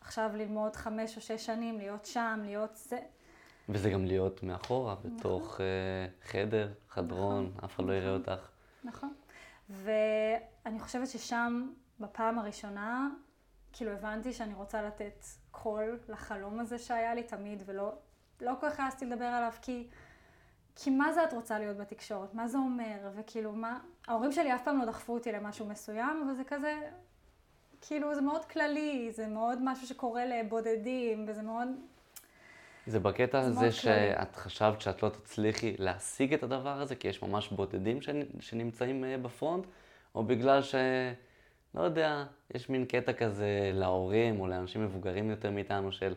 עכשיו 0.00 0.30
ללמוד 0.34 0.76
חמש 0.76 1.16
או 1.16 1.20
שש 1.22 1.46
שנים, 1.46 1.78
להיות 1.78 2.06
שם, 2.06 2.40
להיות 2.44 2.76
זה. 2.76 2.98
וזה 3.68 3.90
גם 3.90 4.04
להיות 4.04 4.42
מאחורה, 4.42 4.96
בתוך 5.04 5.60
אה, 5.60 5.66
חדר, 6.30 6.72
חדרון, 6.88 7.52
אף 7.64 7.74
אחד 7.74 7.84
לא 7.84 7.92
יראה 7.92 8.14
אותך. 8.14 8.48
נכון. 8.84 9.14
ואני 9.70 10.80
חושבת 10.80 11.08
ששם, 11.08 11.70
בפעם 12.00 12.38
הראשונה, 12.38 13.08
כאילו 13.72 13.90
הבנתי 13.90 14.32
שאני 14.32 14.54
רוצה 14.54 14.82
לתת 14.82 15.24
קול 15.50 15.98
לחלום 16.08 16.60
הזה 16.60 16.78
שהיה 16.78 17.14
לי 17.14 17.22
תמיד, 17.22 17.62
ולא 17.66 17.92
לא 18.40 18.52
כל 18.60 18.70
כך 18.70 18.80
העזתי 18.80 19.06
לדבר 19.06 19.24
עליו, 19.24 19.52
כי, 19.62 19.88
כי 20.82 20.90
מה 20.90 21.12
זה 21.12 21.24
את 21.24 21.32
רוצה 21.32 21.58
להיות 21.58 21.76
בתקשורת? 21.76 22.34
מה 22.34 22.48
זה 22.48 22.58
אומר? 22.58 22.96
וכאילו, 23.16 23.52
מה... 23.52 23.78
ההורים 24.08 24.32
שלי 24.32 24.54
אף 24.54 24.64
פעם 24.64 24.78
לא 24.78 24.84
דחפו 24.84 25.14
אותי 25.14 25.32
למשהו 25.32 25.66
מסוים, 25.66 26.22
אבל 26.26 26.34
זה 26.34 26.42
כזה, 26.44 26.74
כאילו, 27.80 28.14
זה 28.14 28.20
מאוד 28.20 28.44
כללי, 28.44 29.08
זה 29.12 29.26
מאוד 29.26 29.58
משהו 29.64 29.86
שקורה 29.86 30.24
לבודדים, 30.26 31.24
וזה 31.28 31.42
מאוד... 31.42 31.68
זה 32.86 33.00
בקטע 33.00 33.42
זה 33.42 33.48
הזה 33.48 33.72
שאת 33.72 34.36
חשבת 34.36 34.80
שאת 34.80 35.02
לא 35.02 35.08
תצליחי 35.08 35.74
להשיג 35.78 36.34
את 36.34 36.42
הדבר 36.42 36.80
הזה, 36.80 36.94
כי 36.96 37.08
יש 37.08 37.22
ממש 37.22 37.48
בודדים 37.48 38.00
שנ- 38.00 38.40
שנמצאים 38.40 39.04
אה, 39.04 39.18
בפרונט, 39.18 39.66
או 40.14 40.24
בגלל 40.24 40.62
ש... 40.62 40.74
לא 41.74 41.82
יודע, 41.82 42.24
יש 42.54 42.68
מין 42.68 42.84
קטע 42.84 43.12
כזה 43.12 43.70
להורים 43.74 44.40
או 44.40 44.46
לאנשים 44.46 44.84
מבוגרים 44.84 45.30
יותר 45.30 45.50
מאיתנו 45.50 45.92
של 45.92 46.14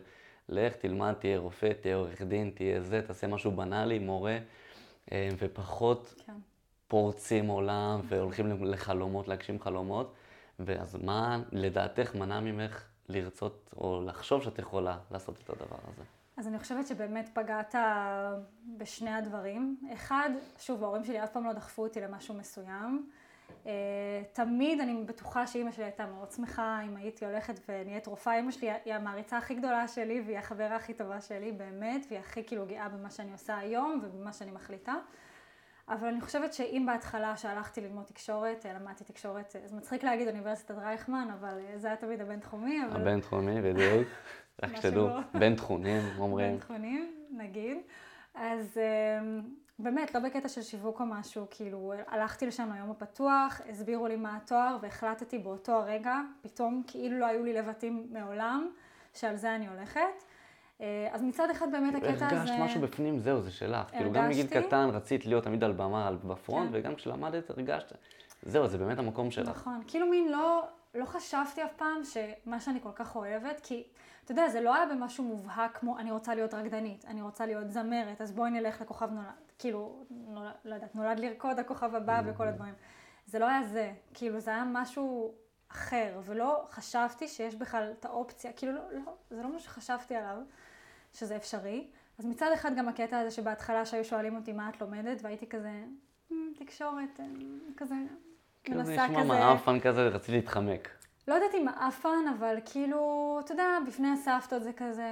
לך, 0.48 0.76
תלמד, 0.76 1.12
תהיה 1.12 1.38
רופא, 1.38 1.72
תהיה 1.80 1.96
עורך 1.96 2.22
דין, 2.22 2.50
תהיה 2.54 2.80
זה, 2.80 3.02
תעשה 3.06 3.26
משהו 3.26 3.50
בנאלי, 3.50 3.98
מורה, 3.98 4.38
אה, 5.12 5.28
ופחות 5.38 6.14
כן. 6.26 6.32
פורצים 6.88 7.46
עולם 7.46 8.00
והולכים 8.08 8.64
לחלומות, 8.64 9.28
להגשים 9.28 9.60
חלומות. 9.60 10.14
ואז 10.58 10.96
מה 10.96 11.42
לדעתך 11.52 12.14
מנע 12.14 12.40
ממך 12.40 12.84
לרצות 13.08 13.70
או 13.76 14.02
לחשוב 14.06 14.42
שאת 14.42 14.58
יכולה 14.58 14.98
לעשות 15.10 15.38
את 15.44 15.50
הדבר 15.50 15.76
הזה? 15.92 16.02
אז 16.36 16.48
אני 16.48 16.58
חושבת 16.58 16.86
שבאמת 16.86 17.30
פגעת 17.34 17.74
בשני 18.76 19.10
הדברים. 19.10 19.76
אחד, 19.94 20.30
שוב, 20.58 20.84
ההורים 20.84 21.04
שלי 21.04 21.24
אף 21.24 21.32
פעם 21.32 21.44
לא 21.44 21.52
דחפו 21.52 21.82
אותי 21.82 22.00
למשהו 22.00 22.34
מסוים. 22.34 23.10
אה, 23.66 23.72
תמיד 24.32 24.80
אני 24.80 25.04
בטוחה 25.04 25.46
שאימא 25.46 25.72
שלי 25.72 25.84
הייתה 25.84 26.06
מאוד 26.06 26.30
שמחה 26.30 26.80
אם 26.84 26.96
הייתי 26.96 27.26
הולכת 27.26 27.60
ונהיית 27.68 28.06
רופאה. 28.06 28.36
אימא 28.36 28.50
שלי 28.50 28.70
היא 28.84 28.94
המעריצה 28.94 29.38
הכי 29.38 29.54
גדולה 29.54 29.88
שלי 29.88 30.22
והיא 30.26 30.38
החברה 30.38 30.76
הכי 30.76 30.94
טובה 30.94 31.20
שלי, 31.20 31.52
באמת, 31.52 32.06
והיא 32.08 32.20
הכי 32.20 32.44
כאילו 32.44 32.66
גאה 32.66 32.88
במה 32.88 33.10
שאני 33.10 33.32
עושה 33.32 33.58
היום 33.58 34.00
ובמה 34.02 34.32
שאני 34.32 34.50
מחליטה. 34.50 34.94
אבל 35.88 36.08
אני 36.08 36.20
חושבת 36.20 36.52
שאם 36.52 36.84
בהתחלה 36.86 37.36
שהלכתי 37.36 37.80
ללמוד 37.80 38.04
תקשורת, 38.04 38.66
אה, 38.66 38.72
למדתי 38.72 39.04
תקשורת, 39.04 39.56
אה, 39.56 39.68
זה 39.68 39.76
מצחיק 39.76 40.04
להגיד 40.04 40.28
אוניברסיטת 40.28 40.74
רייכמן, 40.78 41.28
אבל 41.40 41.58
זה 41.76 41.86
היה 41.86 41.96
תמיד 41.96 42.20
הבינתחומי, 42.20 42.80
אבל... 42.86 43.00
הבינתחומי, 43.00 43.62
בדיוק. 43.62 44.08
רק 44.62 44.76
שתדעו, 44.76 45.08
בין 45.34 45.54
תחונים, 45.54 46.02
אומרים. 46.18 46.50
בין 46.50 46.58
תחונים, 46.58 47.14
נגיד. 47.30 47.76
אז 48.34 48.78
אמ, 48.78 49.40
באמת, 49.82 50.14
לא 50.14 50.20
בקטע 50.20 50.48
של 50.48 50.62
שיווק 50.62 51.00
או 51.00 51.06
משהו, 51.06 51.46
כאילו, 51.50 51.92
הלכתי 52.08 52.46
לשם 52.46 52.70
ליום 52.74 52.90
הפתוח, 52.90 53.60
הסבירו 53.70 54.06
לי 54.06 54.16
מה 54.16 54.36
התואר, 54.36 54.76
והחלטתי 54.82 55.38
באותו 55.38 55.72
הרגע, 55.72 56.16
פתאום 56.42 56.82
כאילו 56.86 57.18
לא 57.18 57.26
היו 57.26 57.44
לי 57.44 57.52
לבטים 57.52 58.06
מעולם, 58.10 58.68
שעל 59.14 59.36
זה 59.36 59.54
אני 59.54 59.68
הולכת. 59.68 60.00
אה, 60.80 61.08
אז 61.12 61.22
מצד 61.22 61.50
אחד 61.50 61.66
באמת 61.72 61.94
הקטע 61.94 62.26
הזה... 62.26 62.26
הרגשת 62.26 62.54
משהו 62.60 62.80
בפנים, 62.80 63.18
זהו, 63.18 63.40
זה 63.40 63.50
שלך. 63.50 63.90
כאילו, 63.90 64.12
גם 64.12 64.28
מגיל 64.28 64.46
הרגשתי. 64.46 64.66
קטן 64.66 64.88
רצית 64.92 65.26
להיות 65.26 65.44
תמיד 65.44 65.64
על 65.64 65.72
במה, 65.72 66.10
בפרונט, 66.24 66.70
כן. 66.70 66.78
וגם 66.78 66.94
כשלמדת 66.94 67.50
הרגשת, 67.50 67.92
זהו, 68.42 68.68
זה 68.68 68.78
באמת 68.78 68.98
המקום 68.98 69.30
שלך. 69.30 69.48
נכון, 69.48 69.82
כאילו 69.86 70.06
מין 70.06 70.32
לא, 70.32 70.64
לא 70.94 71.04
חשבתי 71.04 71.64
אף 71.64 71.72
פעם 71.76 72.04
שמה 72.04 72.60
שאני 72.60 72.80
כל 72.82 72.92
כך 72.94 73.16
אוהבת, 73.16 73.60
כי 73.62 73.84
אתה 74.24 74.32
יודע, 74.32 74.48
זה 74.48 74.60
לא 74.60 74.74
היה 74.74 74.86
במשהו 74.86 75.24
מובהק 75.24 75.76
כמו 75.78 75.98
אני 75.98 76.10
רוצה 76.10 76.34
להיות 76.34 76.54
רקדנית, 76.54 77.04
אני 77.04 77.22
רוצה 77.22 77.46
להיות 77.46 77.70
זמרת, 77.70 78.20
אז 78.20 78.32
בואי 78.32 78.50
נלך 78.50 78.80
לכוכב 78.80 79.10
נולד, 79.10 79.26
כאילו, 79.58 80.04
נולד, 80.10 80.52
לא 80.64 80.74
יודעת, 80.74 80.94
נולד 80.94 81.18
לרקוד 81.18 81.58
הכוכב 81.58 81.94
הבא 81.94 82.22
וכל 82.26 82.48
הדברים. 82.48 82.74
זה 83.26 83.38
לא 83.38 83.46
היה 83.48 83.62
זה, 83.62 83.92
כאילו 84.14 84.40
זה 84.40 84.50
היה 84.50 84.64
משהו 84.66 85.34
אחר, 85.68 86.20
ולא 86.24 86.66
חשבתי 86.70 87.28
שיש 87.28 87.54
בכלל 87.54 87.92
את 87.98 88.04
האופציה, 88.04 88.52
כאילו 88.52 88.72
לא, 88.72 88.80
לא, 88.92 89.14
זה 89.30 89.42
לא 89.42 89.52
מה 89.52 89.58
שחשבתי 89.58 90.14
עליו, 90.14 90.36
שזה 91.12 91.36
אפשרי. 91.36 91.90
אז 92.18 92.26
מצד 92.26 92.50
אחד 92.54 92.76
גם 92.76 92.88
הקטע 92.88 93.18
הזה 93.18 93.30
שבהתחלה 93.30 93.86
שהיו 93.86 94.04
שואלים 94.04 94.36
אותי 94.36 94.52
מה 94.52 94.68
את 94.68 94.80
לומדת, 94.80 95.22
והייתי 95.22 95.48
כזה, 95.48 95.84
"מ, 96.30 96.34
תקשורת, 96.56 97.20
אה, 97.20 97.26
כזה, 97.76 97.94
זה 97.94 98.16
מנסה 98.68 99.06
נשמע 99.06 99.20
כזה, 99.20 99.28
מעפן 99.28 99.80
כזה, 99.80 100.08
רציתי 100.08 100.32
להתחמק. 100.32 100.88
לא 101.28 101.34
יודעת 101.34 101.54
אם 101.54 101.64
מעפן, 101.64 102.24
אבל 102.38 102.56
כאילו, 102.64 103.40
אתה 103.44 103.52
יודע, 103.52 103.78
בפני 103.86 104.08
הסבתות 104.08 104.62
זה 104.62 104.72
כזה, 104.72 105.08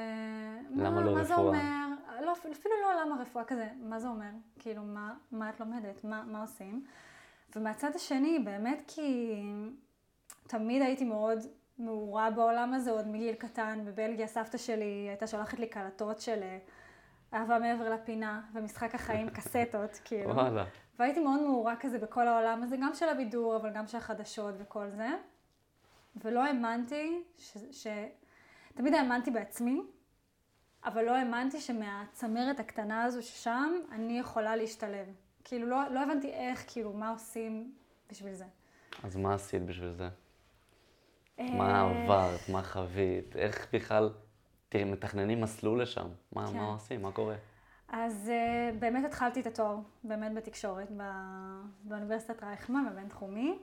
למה 0.77 0.91
מה, 0.91 1.01
לא 1.01 1.15
מה 1.15 1.25
זה 1.25 1.35
רפואה? 1.35 1.49
אומר? 1.49 1.87
לא, 2.21 2.33
אפילו 2.33 2.75
לא 2.83 3.01
למה 3.03 3.23
רפואה, 3.23 3.45
כזה, 3.45 3.69
מה 3.81 4.01
זה 4.01 4.09
אומר? 4.09 4.31
כאילו, 4.59 4.83
מה, 4.83 5.15
מה 5.33 5.51
את 5.51 5.61
לומדת? 5.61 6.05
מה, 6.05 6.23
מה 6.27 6.41
עושים? 6.41 6.85
ומהצד 7.57 7.91
השני, 7.95 8.39
באמת 8.39 8.83
כי 8.87 9.35
תמיד 10.47 10.83
הייתי 10.83 11.05
מאוד 11.05 11.39
מעורה 11.79 12.31
בעולם 12.31 12.75
הזה, 12.75 12.91
עוד 12.91 13.09
מגיל 13.09 13.35
קטן. 13.35 13.81
בבלגיה 13.85 14.27
סבתא 14.27 14.59
שלי 14.59 15.07
הייתה 15.09 15.27
שולחת 15.27 15.59
לי 15.59 15.67
קלטות 15.67 16.21
של 16.21 16.39
אה, 16.43 16.59
אהבה 17.35 17.59
מעבר 17.59 17.91
לפינה 17.91 18.41
ומשחק 18.55 18.95
החיים, 18.95 19.31
קסטות, 19.37 20.01
כאילו. 20.05 20.31
וואלה. 20.31 20.65
והייתי 21.01 21.21
מאוד 21.21 21.41
מעורה 21.41 21.75
כזה 21.81 21.99
בכל 21.99 22.29
העולם 22.29 22.63
הזה, 22.63 22.77
גם 22.77 22.95
של 22.95 23.09
הבידור, 23.09 23.57
אבל 23.57 23.71
גם 23.73 23.87
של 23.87 23.97
החדשות 23.97 24.55
וכל 24.59 24.91
זה. 24.91 25.09
ולא 26.17 26.45
האמנתי 26.45 27.23
ש... 27.39 27.57
ש... 27.73 27.87
תמיד 28.75 28.95
האמנתי 28.95 29.31
בעצמי, 29.31 29.83
אבל 30.85 31.05
לא 31.05 31.17
האמנתי 31.17 31.61
שמהצמרת 31.61 32.61
הקטנה 32.61 33.05
הזו 33.05 33.23
ששם, 33.23 33.73
אני 33.93 34.19
יכולה 34.19 34.57
להשתלב. 34.57 35.07
כאילו, 35.45 35.67
לא, 35.67 35.89
לא 35.91 36.03
הבנתי 36.03 36.33
איך, 36.33 36.65
כאילו, 36.67 36.93
מה 36.93 37.11
עושים 37.11 37.75
בשביל 38.11 38.35
זה. 38.35 38.45
אז 39.03 39.17
מה 39.17 39.35
עשית 39.35 39.63
בשביל 39.63 39.93
זה? 39.93 40.09
אה, 41.39 41.51
מה 41.51 41.81
עברת? 41.81 42.49
מה 42.49 42.63
חווית? 42.63 43.37
איך 43.37 43.67
בכלל, 43.73 44.11
תראי, 44.69 44.85
מתכננים 44.85 45.41
מסלול 45.41 45.83
לשם. 45.83 46.09
מה 46.33 46.47
כן. 46.47 46.57
מה 46.57 46.67
עושים? 46.67 47.03
מה 47.03 47.13
קורה? 47.13 47.35
אז 47.91 48.31
uh, 48.31 48.77
באמת 48.79 49.05
התחלתי 49.05 49.41
את 49.41 49.47
התואר, 49.47 49.77
באמת 50.05 50.35
בתקשורת, 50.35 50.89
באוניברסיטת 51.85 52.43
רייכמן, 52.43 52.85
בבינתחומי. 52.91 53.59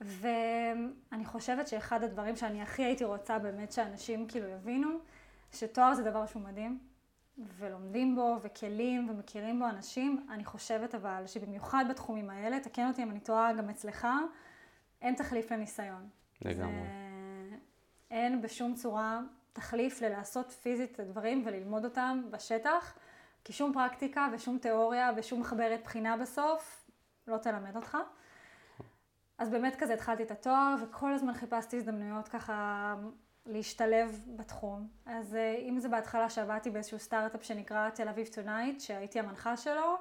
ואני 0.00 1.24
חושבת 1.24 1.68
שאחד 1.68 2.02
הדברים 2.02 2.36
שאני 2.36 2.62
הכי 2.62 2.82
הייתי 2.84 3.04
רוצה 3.04 3.38
באמת 3.38 3.72
שאנשים 3.72 4.28
כאילו 4.28 4.48
יבינו, 4.48 4.88
שתואר 5.52 5.94
זה 5.94 6.02
דבר 6.02 6.26
שהוא 6.26 6.42
מדהים, 6.42 6.78
ולומדים 7.58 8.14
בו, 8.14 8.36
וכלים, 8.42 9.08
ומכירים 9.10 9.58
בו 9.58 9.68
אנשים. 9.68 10.26
אני 10.30 10.44
חושבת 10.44 10.94
אבל 10.94 11.26
שבמיוחד 11.26 11.84
בתחומים 11.90 12.30
האלה, 12.30 12.60
תקן 12.60 12.88
אותי 12.88 13.02
אם 13.02 13.10
אני 13.10 13.20
טועה 13.20 13.52
גם 13.52 13.70
אצלך, 13.70 14.06
אין 15.02 15.14
תחליף 15.14 15.52
לניסיון. 15.52 16.08
לגמרי. 16.42 16.88
זה... 17.50 17.56
אין 18.10 18.42
בשום 18.42 18.74
צורה 18.74 19.20
תחליף 19.52 20.02
ללעשות 20.02 20.50
פיזית 20.50 20.92
את 20.92 21.00
הדברים 21.00 21.42
וללמוד 21.46 21.84
אותם 21.84 22.22
בשטח, 22.30 22.98
כי 23.46 23.52
שום 23.52 23.72
פרקטיקה 23.72 24.28
ושום 24.32 24.58
תיאוריה 24.58 25.10
ושום 25.16 25.40
מחברת 25.40 25.80
בחינה 25.84 26.16
בסוף 26.16 26.84
לא 27.26 27.38
תלמד 27.38 27.76
אותך. 27.76 27.98
אז 29.38 29.50
באמת 29.50 29.76
כזה 29.76 29.94
התחלתי 29.94 30.22
את 30.22 30.30
התואר, 30.30 30.74
וכל 30.82 31.12
הזמן 31.12 31.34
חיפשתי 31.34 31.76
הזדמנויות 31.76 32.28
ככה 32.28 32.94
להשתלב 33.46 34.24
בתחום. 34.36 34.88
אז 35.06 35.34
אה, 35.34 35.56
אם 35.68 35.78
זה 35.78 35.88
בהתחלה 35.88 36.30
שעבדתי 36.30 36.70
באיזשהו 36.70 36.98
סטארט-אפ 36.98 37.44
שנקרא 37.44 37.90
Tel 37.90 38.08
Aviv 38.08 38.26
Tonight, 38.26 38.80
שהייתי 38.80 39.18
המנחה 39.18 39.56
שלו, 39.56 39.96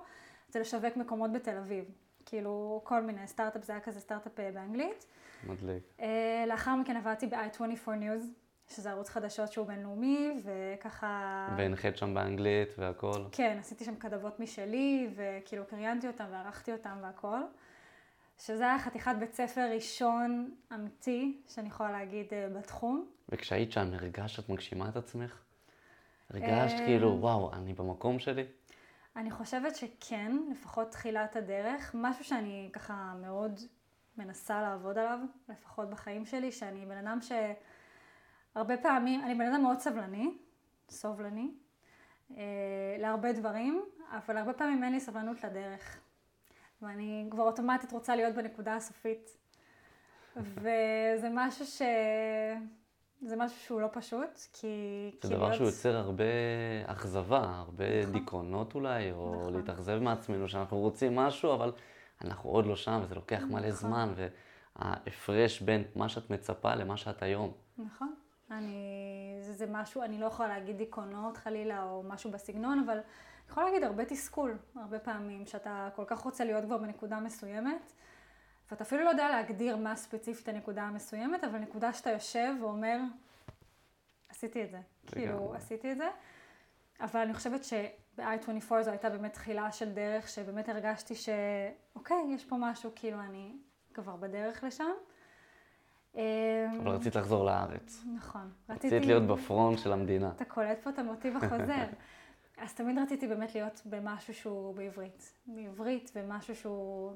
זה 0.50 0.60
לשווק 0.60 0.98
מקומות 0.98 1.32
בתל 1.32 1.58
אביב. 1.58 1.86
כאילו, 2.26 2.82
כל 2.84 3.02
מיני 3.02 3.28
סטארט-אפ, 3.28 3.64
זה 3.64 3.74
היה 3.74 3.82
כזה 3.82 4.00
סטארט-אפ 4.00 4.40
אה, 4.40 4.52
באנגלית. 4.54 5.06
מדליק. 5.48 5.84
אה, 6.00 6.44
לאחר 6.48 6.76
מכן 6.76 6.98
עבדתי 6.98 7.28
ב-i24 7.28 7.88
News, 7.88 8.26
שזה 8.70 8.92
ערוץ 8.92 9.10
חדשות 9.10 9.52
שהוא 9.52 9.68
בינלאומי, 9.68 10.32
וככה... 10.44 11.48
והנחית 11.58 11.98
שם 11.98 12.14
באנגלית 12.14 12.70
והכל. 12.78 13.26
כן, 13.32 13.58
עשיתי 13.60 13.86
שם 13.86 13.96
כתבות 13.96 14.40
משלי, 14.40 15.10
וכאילו 15.16 15.66
קריינתי 15.66 16.08
אותם 16.08 16.26
וערכתי 16.32 16.72
אותם 16.72 16.98
והכל. 17.02 17.40
שזה 18.40 18.64
היה 18.64 18.80
חתיכת 18.80 19.16
בית 19.20 19.34
ספר 19.34 19.70
ראשון 19.74 20.56
אמיתי, 20.74 21.42
שאני 21.48 21.68
יכולה 21.68 21.92
להגיד, 21.92 22.34
אה, 22.34 22.50
בתחום. 22.50 23.08
וכשהיית 23.30 23.72
שם, 23.72 23.94
הרגשת 23.94 24.36
שאת 24.36 24.50
מגשימה 24.50 24.90
את 24.90 24.96
עצמך? 24.96 25.42
הרגשת 26.30 26.80
אה, 26.80 26.86
כאילו, 26.86 27.18
וואו, 27.20 27.54
אני 27.54 27.74
במקום 27.74 28.20
שלי? 28.20 28.44
אני 29.16 29.32
חושבת 29.32 29.76
שכן, 29.76 30.32
לפחות 30.52 30.92
תחילת 30.92 31.36
הדרך. 31.36 31.92
משהו 31.94 32.24
שאני 32.24 32.70
ככה 32.74 33.14
מאוד 33.22 33.60
מנסה 34.18 34.62
לעבוד 34.62 34.98
עליו, 34.98 35.20
לפחות 35.50 35.90
בחיים 35.90 36.26
שלי, 36.26 36.52
שאני 36.52 36.86
בן 36.86 37.08
אדם 37.08 37.22
שהרבה 38.56 38.78
פעמים, 38.78 39.22
אני 39.24 39.36
בן 39.36 39.54
אדם 39.54 39.62
מאוד 39.64 39.80
סבלני, 39.80 40.38
סובלני, 40.90 41.52
אה, 42.38 42.44
להרבה 43.00 43.32
דברים, 43.34 43.86
אבל 44.12 44.38
הרבה 44.38 44.54
פעמים 44.54 44.84
אין 44.84 44.92
לי 44.94 45.00
סבלנות 45.00 45.44
לדרך. 45.44 45.98
ואני 46.82 47.28
כבר 47.32 47.44
אוטומטית 47.44 47.92
רוצה 47.92 48.16
להיות 48.16 48.36
בנקודה 48.36 48.76
הסופית. 48.76 49.38
וזה 50.38 51.28
משהו 51.32 51.66
ש... 51.66 51.82
זה 53.22 53.36
משהו 53.36 53.60
שהוא 53.60 53.82
לא 53.82 53.88
פשוט, 53.94 54.30
כי... 54.54 54.68
זה 55.14 55.18
כי 55.22 55.28
דבר 55.28 55.44
להיות- 55.44 55.56
שהוא 55.56 55.68
יוצר 55.68 55.96
הרבה 55.98 56.24
אכזבה, 56.86 57.40
הרבה 57.40 58.02
נכון. 58.02 58.14
דיכאונות 58.14 58.76
אולי, 58.76 59.12
או 59.12 59.36
נכון. 59.36 59.54
להתאכזב 59.54 60.00
מעצמנו 60.00 60.48
שאנחנו 60.48 60.78
רוצים 60.78 61.16
משהו, 61.16 61.54
אבל 61.54 61.72
אנחנו 62.24 62.50
עוד 62.50 62.66
לא 62.66 62.76
שם, 62.76 63.00
וזה 63.04 63.16
לוקח 63.16 63.42
מלא 63.50 63.60
נכון. 63.60 63.72
זמן, 63.72 64.14
וההפרש 64.76 65.62
בין 65.62 65.84
מה 65.96 66.10
שאת 66.10 66.30
מצפה 66.30 66.76
למה 66.76 66.98
שאת 66.98 67.24
היום. 67.24 67.52
נכון. 67.78 68.14
אני, 68.52 69.38
זה, 69.42 69.54
זה 69.54 69.66
משהו, 69.70 70.02
אני 70.02 70.20
לא 70.20 70.26
יכולה 70.26 70.50
להגיד 70.50 70.78
דיכאונות 70.78 71.38
חלילה 71.38 71.84
או 71.84 72.04
משהו 72.04 72.32
בסגנון, 72.32 72.80
אבל 72.80 72.94
אני 72.94 73.50
יכולה 73.50 73.66
להגיד 73.66 73.84
הרבה 73.84 74.06
תסכול, 74.06 74.58
הרבה 74.76 75.00
פעמים, 75.00 75.46
שאתה 75.46 75.90
כל 75.96 76.04
כך 76.08 76.20
רוצה 76.20 76.44
להיות 76.46 76.66
כבר 76.66 76.78
בנקודה 76.78 77.20
מסוימת, 77.20 77.94
ואתה 78.72 78.84
אפילו 78.84 79.04
לא 79.04 79.10
יודע 79.10 79.30
להגדיר 79.30 79.78
מה 79.78 79.96
ספציפית 79.96 80.48
הנקודה 80.48 80.84
המסוימת, 80.84 81.44
אבל 81.44 81.60
נקודה 81.60 81.94
שאתה 81.94 82.10
יושב 82.10 82.54
ואומר, 82.62 83.00
עשיתי 84.30 84.64
את 84.64 84.72
זה. 84.72 84.80
כאילו. 85.08 85.56
עשיתי 85.56 85.92
את 85.92 85.98
זה. 85.98 86.10
אבל 87.00 87.20
אני 87.20 87.34
חושבת 87.34 87.64
שב-i24 87.64 88.82
זו 88.82 88.92
הייתה 88.92 89.10
באמת 89.10 89.34
תחילה 89.34 89.72
של 89.72 89.92
דרך, 89.94 90.30
שבאמת 90.30 90.70
הרגשתי 90.70 91.14
שאוקיי, 91.16 92.18
יש 92.30 92.46
פה 92.46 92.56
משהו, 92.60 92.92
כאילו 92.96 93.20
אני 93.20 93.58
כבר 93.94 94.16
בדרך 94.16 94.64
לשם. 94.64 94.92
אבל 96.16 96.82
אמ, 96.82 96.88
רצית 96.88 97.16
לחזור 97.16 97.46
לארץ. 97.46 98.04
נכון. 98.16 98.52
רצית 98.70 99.06
להיות 99.06 99.24
בפרונט 99.24 99.80
של 99.80 99.92
המדינה. 99.94 100.32
אתה 100.36 100.46
קולט 100.46 100.84
פה 100.84 100.90
את 100.90 101.00
המוטיב 101.00 101.38
החוזר. 101.38 101.86
אז 102.64 102.74
תמיד 102.74 103.00
רציתי 103.00 103.28
באמת 103.28 103.56
להיות 103.56 103.82
במשהו 103.86 104.34
שהוא 104.34 104.76
בעברית. 104.76 105.34
בעברית 105.48 106.12
ומשהו 106.16 106.56
שהוא, 106.56 107.12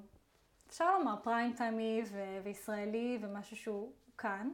אפשר 0.69 0.97
לומר, 0.97 1.15
פריים 1.23 1.53
טיימי 1.53 2.01
ו- 2.11 2.37
וישראלי 2.43 3.19
ומשהו 3.21 3.57
שהוא 3.57 3.91
כאן. 4.17 4.49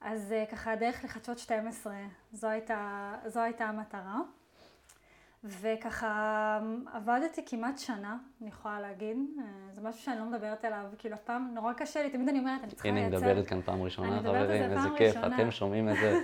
אז 0.00 0.32
אה, 0.32 0.44
ככה 0.46 0.72
הדרך 0.72 1.04
לחדשות 1.04 1.38
12, 1.38 1.96
זו 2.32 2.48
הייתה, 2.48 3.14
זו 3.26 3.40
הייתה 3.40 3.64
המטרה. 3.64 4.20
וככה 5.44 6.60
עבדתי 6.92 7.42
כמעט 7.46 7.78
שנה, 7.78 8.16
אני 8.40 8.48
יכולה 8.48 8.80
להגיד. 8.80 9.16
אה, 9.38 9.44
זה 9.72 9.80
משהו 9.80 10.02
שאני 10.02 10.18
לא 10.18 10.24
מדברת 10.24 10.64
עליו, 10.64 10.84
כאילו 10.98 11.14
אף 11.14 11.22
פעם 11.22 11.50
נורא 11.54 11.72
קשה 11.72 12.02
לי, 12.02 12.10
תמיד 12.10 12.28
אני 12.28 12.38
אומרת, 12.38 12.64
אני 12.64 12.72
צריכה 12.72 12.88
הנה, 12.88 13.00
היא 13.00 13.08
לייצר... 13.08 13.26
מדברת 13.26 13.46
כאן 13.46 13.62
פעם 13.62 13.82
ראשונה, 13.82 14.20
חברים, 14.20 14.62
איזה 14.62 14.88
כיף. 14.96 15.16
אתם 15.16 15.50
שומעים 15.50 15.88
את 15.88 15.94
זה. 16.00 16.20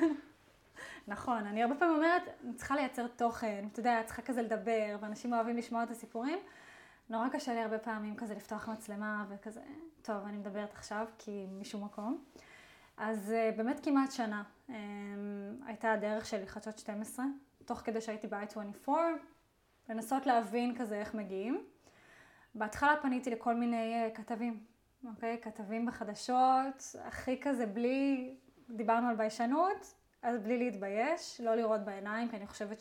נכון, 1.08 1.46
אני 1.46 1.62
הרבה 1.62 1.74
פעמים 1.74 1.94
אומרת, 1.94 2.22
אני 2.44 2.54
צריכה 2.54 2.76
לייצר 2.76 3.06
תוכן, 3.06 3.64
אתה 3.72 3.80
יודע, 3.80 4.02
צריכה 4.06 4.22
כזה 4.22 4.42
לדבר, 4.42 4.96
ואנשים 5.00 5.32
אוהבים 5.32 5.56
לשמוע 5.56 5.82
את 5.82 5.90
הסיפורים. 5.90 6.38
נורא 7.10 7.28
קשה 7.28 7.54
לי 7.54 7.60
הרבה 7.60 7.78
פעמים 7.78 8.16
כזה 8.16 8.34
לפתוח 8.34 8.68
מצלמה 8.68 9.24
וכזה, 9.28 9.60
טוב, 10.02 10.16
אני 10.26 10.36
מדברת 10.38 10.72
עכשיו, 10.72 11.06
כי 11.18 11.46
משום 11.60 11.84
מקום. 11.84 12.18
אז 12.96 13.32
אה, 13.32 13.50
באמת 13.56 13.84
כמעט 13.84 14.12
שנה 14.12 14.42
אה, 14.70 14.74
הייתה 15.66 15.92
הדרך 15.92 16.26
שלי 16.26 16.46
חדשות 16.46 16.78
12, 16.78 17.24
תוך 17.70 17.78
כדי 17.78 18.00
שהייתי 18.00 18.26
ב-i24, 18.26 18.90
לנסות 19.88 20.26
להבין 20.26 20.78
כזה 20.78 21.00
איך 21.00 21.14
מגיעים. 21.14 21.64
בהתחלה 22.54 22.94
פניתי 23.02 23.30
לכל 23.30 23.54
מיני 23.54 23.94
אה, 23.94 24.10
כתבים, 24.14 24.64
אוקיי? 25.04 25.38
כתבים 25.42 25.86
בחדשות, 25.86 26.94
הכי 27.04 27.40
כזה 27.40 27.66
בלי, 27.66 28.34
דיברנו 28.70 29.08
על 29.08 29.16
ביישנות, 29.16 29.94
אז 30.22 30.38
בלי 30.38 30.58
להתבייש, 30.58 31.40
לא 31.40 31.54
לראות 31.54 31.80
בעיניים, 31.84 32.28
כי 32.28 32.36
אני 32.36 32.46
חושבת 32.46 32.78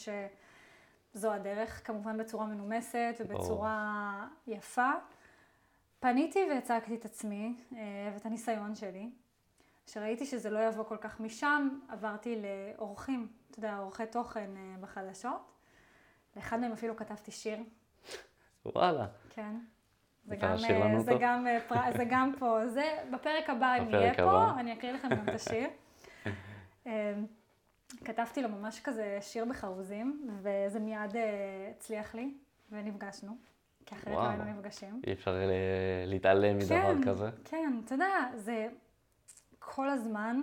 שזו 1.13 1.33
הדרך, 1.33 1.87
כמובן 1.87 2.17
בצורה 2.17 2.45
מנומסת 2.45 3.15
ובצורה 3.19 4.27
יפה. 4.47 4.91
פניתי 5.99 6.39
והצגתי 6.49 6.95
את 6.95 7.05
עצמי 7.05 7.55
אה, 7.75 8.11
ואת 8.13 8.25
הניסיון 8.25 8.75
שלי. 8.75 9.09
כשראיתי 9.89 10.25
שזה 10.25 10.49
לא 10.49 10.59
יבוא 10.59 10.83
כל 10.83 10.97
כך 10.97 11.19
משם, 11.19 11.79
עברתי 11.89 12.41
לאורחים, 12.41 13.27
אתה 13.51 13.59
יודע, 13.59 13.77
עורכי 13.77 14.05
תוכן 14.05 14.49
אה, 14.57 14.75
בחדשות. 14.81 15.51
לאחד 16.35 16.59
מהם 16.59 16.71
אפילו 16.71 16.95
כתבתי 16.95 17.31
שיר, 17.31 17.59
וואלה. 18.65 19.05
כן. 19.29 19.55
זה 20.25 20.35
גם, 20.35 20.51
אה, 20.51 20.99
זה? 20.99 21.13
גם, 21.19 21.47
אה, 21.47 21.91
זה 21.97 22.03
גם 22.09 22.31
פה, 22.39 22.67
זה 22.67 22.97
בפרק 23.13 23.49
הבא, 23.49 23.75
אם 23.75 23.89
יהיה 23.89 24.13
פה, 24.13 24.23
הבא. 24.23 24.59
אני 24.59 24.73
אקריא 24.73 24.91
לכם 24.91 25.09
גם 25.09 25.23
את 25.29 25.33
השיר. 25.33 25.67
אה, 26.87 27.13
כתבתי 28.05 28.41
לו 28.41 28.49
ממש 28.49 28.79
כזה 28.79 29.17
שיר 29.21 29.45
בחרוזים, 29.45 30.29
וזה 30.41 30.79
מיד 30.79 31.15
הצליח 31.71 32.15
לי, 32.15 32.33
ונפגשנו, 32.71 33.37
כי 33.85 33.95
אחרת 33.95 34.13
לא. 34.13 34.27
היינו 34.27 34.43
נפגשים. 34.43 35.01
אי 35.07 35.13
אפשר 35.13 35.35
להתעלם 36.05 36.57
מדבר 36.57 36.95
כן, 36.95 37.03
כזה. 37.09 37.29
כן, 37.45 37.81
אתה 37.85 37.95
יודע, 37.95 38.25
זה 38.35 38.67
כל 39.75 39.89
הזמן 39.89 40.41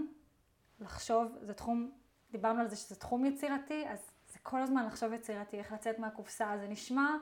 לחשוב, 0.81 1.39
זה 1.41 1.55
תחום, 1.55 1.91
דיברנו 2.31 2.61
על 2.61 2.69
זה 2.69 2.77
שזה 2.77 2.97
תחום 2.97 3.25
יצירתי, 3.25 3.89
אז 3.89 4.11
זה 4.33 4.39
כל 4.43 4.63
הזמן 4.63 4.87
לחשוב 4.87 5.13
יצירתי, 5.13 5.59
איך 5.59 5.73
לצאת 5.73 5.99
מהקופסה, 5.99 6.59
זה 6.61 6.69
נשמע, 6.69 7.17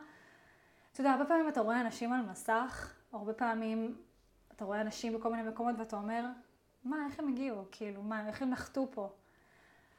אתה 0.93 1.01
יודע, 1.01 1.12
הרבה 1.12 1.25
פעמים 1.25 1.49
אתה 1.49 1.61
רואה 1.61 1.81
אנשים 1.81 2.12
על 2.12 2.23
מסך, 2.23 2.95
הרבה 3.12 3.33
פעמים 3.33 3.97
אתה 4.57 4.64
רואה 4.64 4.81
אנשים 4.81 5.12
בכל 5.12 5.31
מיני 5.31 5.49
מקומות 5.49 5.75
ואתה 5.79 5.97
אומר, 5.97 6.25
מה, 6.85 7.07
איך 7.07 7.19
הם 7.19 7.29
הגיעו? 7.29 7.64
כאילו, 7.71 8.03
מה, 8.03 8.29
איך 8.29 8.43
הם 8.43 8.51
נחתו 8.51 8.88
פה? 8.90 9.12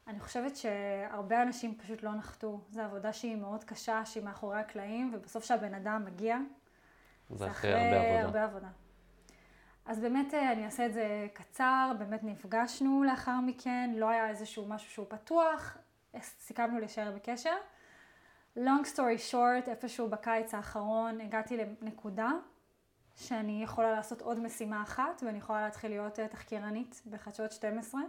אני 0.08 0.20
חושבת 0.20 0.56
שהרבה 0.56 1.42
אנשים 1.42 1.78
פשוט 1.78 2.04
לא 2.04 2.16
נחתו. 2.16 2.60
זו 2.70 2.82
עבודה 2.82 3.14
שהיא 3.14 3.36
מאוד 3.36 3.64
קשה, 3.64 4.06
שהיא 4.06 4.24
מאחורי 4.24 4.60
הקלעים, 4.60 5.12
ובסוף 5.14 5.44
כשהבן 5.44 5.74
אדם 5.74 6.06
מגיע, 6.06 6.38
זה 7.30 7.52
אחרי 7.52 7.74
הרבה 7.74 7.98
עבודה. 7.98 8.22
הרבה 8.22 8.44
עבודה. 8.44 8.85
אז 9.86 10.00
באמת 10.00 10.34
אה, 10.34 10.52
אני 10.52 10.66
אעשה 10.66 10.86
את 10.86 10.94
זה 10.94 11.28
קצר, 11.34 11.92
באמת 12.00 12.24
נפגשנו 12.24 13.04
לאחר 13.04 13.40
מכן, 13.44 13.92
לא 13.96 14.10
היה 14.10 14.30
איזשהו 14.30 14.66
משהו 14.68 14.90
שהוא 14.90 15.06
פתוח, 15.10 15.78
סיכמנו 16.22 16.80
להישאר 16.80 17.12
בקשר. 17.16 17.56
long 18.58 18.86
story 18.94 19.32
short, 19.32 19.70
איפשהו 19.70 20.10
בקיץ 20.10 20.54
האחרון 20.54 21.22
הגעתי 21.22 21.58
לנקודה 21.58 22.32
שאני 23.16 23.64
יכולה 23.64 23.92
לעשות 23.92 24.22
עוד 24.22 24.40
משימה 24.40 24.84
אחת 24.84 25.24
ואני 25.26 25.38
יכולה 25.38 25.62
להתחיל 25.62 25.92
להיות 25.92 26.20
אה, 26.20 26.28
תחקירנית 26.28 27.02
בחדשות 27.10 27.52
12, 27.52 28.02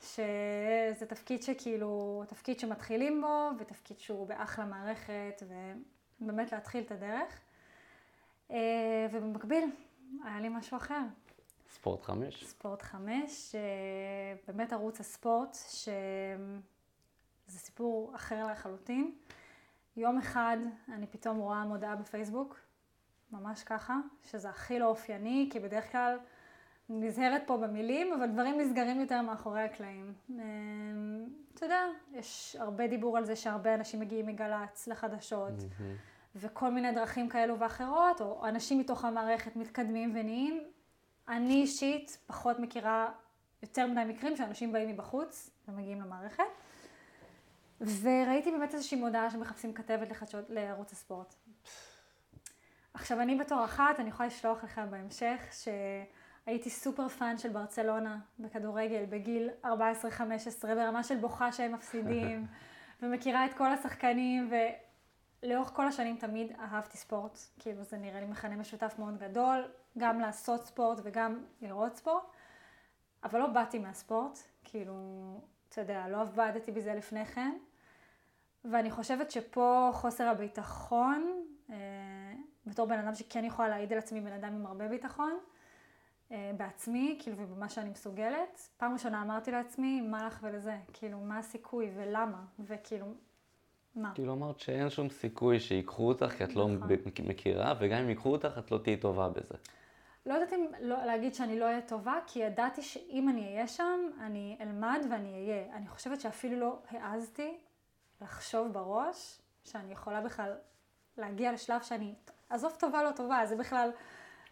שזה 0.00 1.06
תפקיד 1.08 1.42
שכאילו, 1.42 2.22
תפקיד 2.28 2.60
שמתחילים 2.60 3.20
בו 3.20 3.50
ותפקיד 3.58 3.98
שהוא 3.98 4.26
באחלה 4.28 4.64
מערכת 4.64 5.42
ובאמת 6.20 6.52
להתחיל 6.52 6.84
את 6.84 6.90
הדרך. 6.90 7.40
אה, 8.50 9.06
ובמקביל, 9.12 9.64
היה 10.24 10.40
לי 10.40 10.48
משהו 10.48 10.76
אחר, 10.76 11.02
ספורט 11.68 12.02
חמש. 12.02 12.44
ספורט 12.44 12.82
חמש, 12.82 13.54
אה, 13.54 13.60
באמת 14.46 14.72
ערוץ 14.72 15.00
הספורט, 15.00 15.56
זה 17.46 17.58
סיפור 17.58 18.12
אחר 18.14 18.46
לחלוטין. 18.46 19.14
יום 19.96 20.18
אחד 20.18 20.56
אני 20.88 21.06
פתאום 21.06 21.38
רואה 21.38 21.64
מודעה 21.64 21.96
בפייסבוק, 21.96 22.60
ממש 23.32 23.64
ככה, 23.64 23.96
שזה 24.22 24.48
הכי 24.48 24.78
לא 24.78 24.86
אופייני, 24.86 25.48
כי 25.52 25.60
בדרך 25.60 25.92
כלל 25.92 26.18
נזהרת 26.88 27.42
פה 27.46 27.56
במילים, 27.56 28.12
אבל 28.12 28.30
דברים 28.30 28.60
נסגרים 28.60 29.00
יותר 29.00 29.22
מאחורי 29.22 29.60
הקלעים. 29.60 30.12
אמ, 30.30 30.36
אתה 31.54 31.66
יודע, 31.66 31.80
יש 32.12 32.56
הרבה 32.58 32.86
דיבור 32.86 33.16
על 33.16 33.24
זה 33.24 33.36
שהרבה 33.36 33.74
אנשים 33.74 34.00
מגיעים 34.00 34.26
מגל"צ 34.26 34.86
לחדשות, 34.86 35.54
וכל 36.36 36.70
מיני 36.70 36.92
דרכים 36.92 37.28
כאלו 37.28 37.58
ואחרות, 37.58 38.20
או 38.20 38.48
אנשים 38.48 38.78
מתוך 38.78 39.04
המערכת 39.04 39.56
מתקדמים 39.56 40.12
ונהיים. 40.14 40.64
אני 41.28 41.54
אישית 41.54 42.18
פחות 42.26 42.58
מכירה 42.58 43.08
יותר 43.62 43.86
מדי 43.86 44.00
מקרים 44.08 44.36
שאנשים 44.36 44.72
באים 44.72 44.88
מבחוץ 44.88 45.50
ומגיעים 45.68 46.00
למערכת. 46.00 46.44
וראיתי 47.80 48.50
באמת 48.50 48.74
איזושהי 48.74 49.00
מודעה 49.00 49.30
שמחפשים 49.30 49.72
כתבת 49.72 50.10
לחדשות, 50.10 50.50
לערוץ 50.50 50.92
הספורט. 50.92 51.34
עכשיו, 52.94 53.20
אני 53.20 53.36
בתור 53.36 53.64
אחת, 53.64 54.00
אני 54.00 54.08
יכולה 54.08 54.26
לשלוח 54.26 54.64
לך 54.64 54.80
בהמשך, 54.90 55.52
שהייתי 55.52 56.70
super 56.70 57.08
fan 57.08 57.38
של 57.38 57.48
ברצלונה 57.48 58.18
בכדורגל 58.38 59.04
בגיל 59.08 59.50
14-15, 59.64 59.66
ברמה 60.62 61.04
של 61.04 61.16
בוכה 61.16 61.52
שהם 61.52 61.72
מפסידים, 61.72 62.46
ומכירה 63.02 63.46
את 63.46 63.54
כל 63.54 63.72
השחקנים, 63.72 64.50
ולאורך 65.42 65.68
כל 65.68 65.86
השנים 65.86 66.16
תמיד 66.16 66.52
אהבתי 66.58 66.96
ספורט. 66.96 67.38
כאילו, 67.58 67.82
זה 67.82 67.96
נראה 67.96 68.20
לי 68.20 68.26
מכנה 68.26 68.56
משותף 68.56 68.94
מאוד 68.98 69.18
גדול, 69.18 69.64
גם 69.98 70.20
לעשות 70.20 70.64
ספורט 70.64 70.98
וגם 71.02 71.44
לראות 71.62 71.96
ספורט. 71.96 72.22
אבל 73.24 73.38
לא 73.38 73.46
באתי 73.46 73.78
מהספורט, 73.78 74.38
כאילו, 74.64 74.94
אתה 75.68 75.80
יודע, 75.80 76.08
לא 76.08 76.20
עבדתי 76.20 76.72
בזה 76.72 76.94
לפני 76.94 77.26
כן. 77.26 77.58
ואני 78.64 78.90
חושבת 78.90 79.30
שפה 79.30 79.90
חוסר 79.92 80.28
הביטחון, 80.28 81.44
אה, 81.70 81.76
בתור 82.66 82.86
בן 82.86 82.98
אדם 82.98 83.14
שכן 83.14 83.44
יכולה 83.44 83.68
להעיד 83.68 83.92
על 83.92 83.98
עצמי 83.98 84.20
בן 84.20 84.32
אדם 84.32 84.54
עם 84.54 84.66
הרבה 84.66 84.88
ביטחון, 84.88 85.38
אה, 86.32 86.50
בעצמי, 86.56 87.18
כאילו, 87.22 87.36
ובמה 87.38 87.68
שאני 87.68 87.90
מסוגלת. 87.90 88.68
פעם 88.76 88.92
ראשונה 88.92 89.22
אמרתי 89.22 89.50
לעצמי, 89.50 90.00
מה 90.00 90.26
לך 90.26 90.38
ולזה? 90.42 90.76
כאילו, 90.92 91.18
מה 91.18 91.38
הסיכוי 91.38 91.90
ולמה? 91.94 92.44
וכאילו, 92.60 93.06
מה? 93.96 94.12
כאילו 94.14 94.32
אמרת 94.32 94.60
שאין 94.60 94.90
שום 94.90 95.08
סיכוי 95.08 95.60
שיקחו 95.60 96.08
אותך, 96.08 96.30
כי 96.38 96.44
את 96.44 96.56
לא 96.56 96.68
נכון. 96.68 96.88
מכירה, 97.26 97.74
וגם 97.80 97.98
אם 97.98 98.08
ייקחו 98.08 98.32
אותך, 98.32 98.58
את 98.58 98.70
לא 98.70 98.78
תהיי 98.78 98.96
טובה 98.96 99.28
בזה. 99.28 99.54
לא 100.26 100.34
יודעת 100.34 100.52
אם 100.52 100.66
לא, 100.80 101.04
להגיד 101.04 101.34
שאני 101.34 101.58
לא 101.58 101.64
אהיה 101.64 101.80
טובה, 101.80 102.18
כי 102.26 102.38
ידעתי 102.38 102.82
שאם 102.82 103.28
אני 103.28 103.46
אהיה 103.46 103.68
שם, 103.68 104.00
אני 104.20 104.56
אלמד 104.60 105.06
ואני 105.10 105.32
אהיה. 105.32 105.76
אני 105.76 105.88
חושבת 105.88 106.20
שאפילו 106.20 106.60
לא 106.60 106.78
העזתי 106.90 107.56
לחשוב 108.20 108.72
בראש 108.72 109.38
שאני 109.64 109.92
יכולה 109.92 110.20
בכלל 110.20 110.52
להגיע 111.18 111.52
לשלב 111.52 111.82
שאני, 111.82 112.14
עזוב 112.50 112.72
טובה 112.78 113.02
לא 113.02 113.10
טובה, 113.10 113.46
זה 113.46 113.56
בכלל 113.56 113.90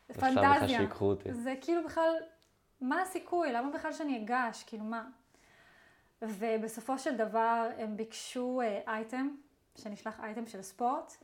פנטזיה. 0.07 0.55
בכלל 0.55 0.69
שיקחו 0.69 1.05
אותי. 1.05 1.33
זה 1.33 1.55
כאילו 1.61 1.85
בכלל, 1.85 2.13
מה 2.81 3.03
הסיכוי? 3.03 3.53
למה 3.53 3.71
בכלל 3.71 3.93
שאני 3.93 4.25
אגש? 4.25 4.63
כאילו 4.67 4.85
מה? 4.85 5.05
ובסופו 6.29 6.99
של 6.99 7.17
דבר 7.17 7.71
הם 7.79 7.97
ביקשו 7.97 8.61
אה, 8.61 8.81
אייטם, 8.87 9.29
שנשלח 9.77 10.21
אייטם 10.21 10.47
של 10.47 10.63
ספורט. 10.63 11.17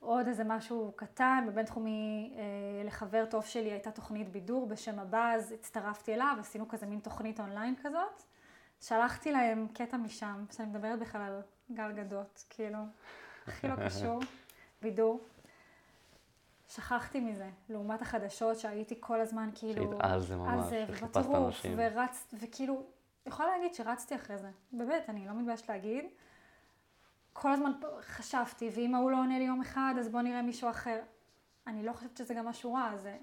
עוד 0.00 0.26
איזה 0.26 0.44
משהו 0.44 0.92
קטן, 0.96 1.44
בבינתחומי 1.48 2.34
אה, 2.36 2.42
לחבר 2.86 3.24
טוב 3.26 3.44
שלי 3.44 3.70
הייתה 3.70 3.90
תוכנית 3.90 4.28
בידור 4.28 4.66
בשם 4.66 4.98
הבאז, 4.98 5.52
הצטרפתי 5.52 6.14
אליו, 6.14 6.36
עשינו 6.40 6.68
כזה 6.68 6.86
מין 6.86 6.98
תוכנית 6.98 7.40
אונליין 7.40 7.74
כזאת. 7.82 8.22
שלחתי 8.80 9.32
להם 9.32 9.66
קטע 9.74 9.96
משם, 9.96 10.44
שאני 10.52 10.68
מדברת 10.68 10.98
בכלל 10.98 11.20
על 11.20 11.40
גל 11.72 11.92
גדות, 11.92 12.44
כאילו, 12.50 12.78
הכי 13.46 13.68
לא 13.68 13.74
קשור, 13.86 14.20
בידור. 14.82 15.20
שכחתי 16.68 17.20
מזה, 17.20 17.50
לעומת 17.68 18.02
החדשות 18.02 18.58
שהייתי 18.58 18.94
כל 19.00 19.20
הזמן 19.20 19.50
כאילו... 19.54 19.74
שהיית 19.74 20.00
על 20.00 20.20
זה 20.20 20.36
ממש, 20.36 20.64
זה, 20.64 20.84
וחיפשת 20.88 21.16
ובטירוף, 21.16 21.46
אנשים. 21.46 21.74
ורצת, 21.76 22.34
וכאילו, 22.40 22.82
יכולה 23.26 23.48
להגיד 23.56 23.74
שרצתי 23.74 24.14
אחרי 24.14 24.38
זה, 24.38 24.50
באמת, 24.72 25.04
אני 25.08 25.26
לא 25.26 25.32
מתביישת 25.32 25.68
להגיד. 25.68 26.04
כל 27.32 27.52
הזמן 27.52 27.72
חשבתי, 28.00 28.70
ואם 28.74 28.94
ההוא 28.94 29.10
לא 29.10 29.16
עונה 29.16 29.38
לי 29.38 29.44
יום 29.44 29.60
אחד, 29.60 29.94
אז 29.98 30.08
בוא 30.08 30.20
נראה 30.22 30.42
מישהו 30.42 30.70
אחר. 30.70 31.00
אני 31.66 31.86
לא 31.86 31.92
חושבת 31.92 32.16
שזה 32.16 32.34
גם 32.34 32.46
משהו 32.46 32.74
רע, 32.74 32.96
זה 32.96 33.16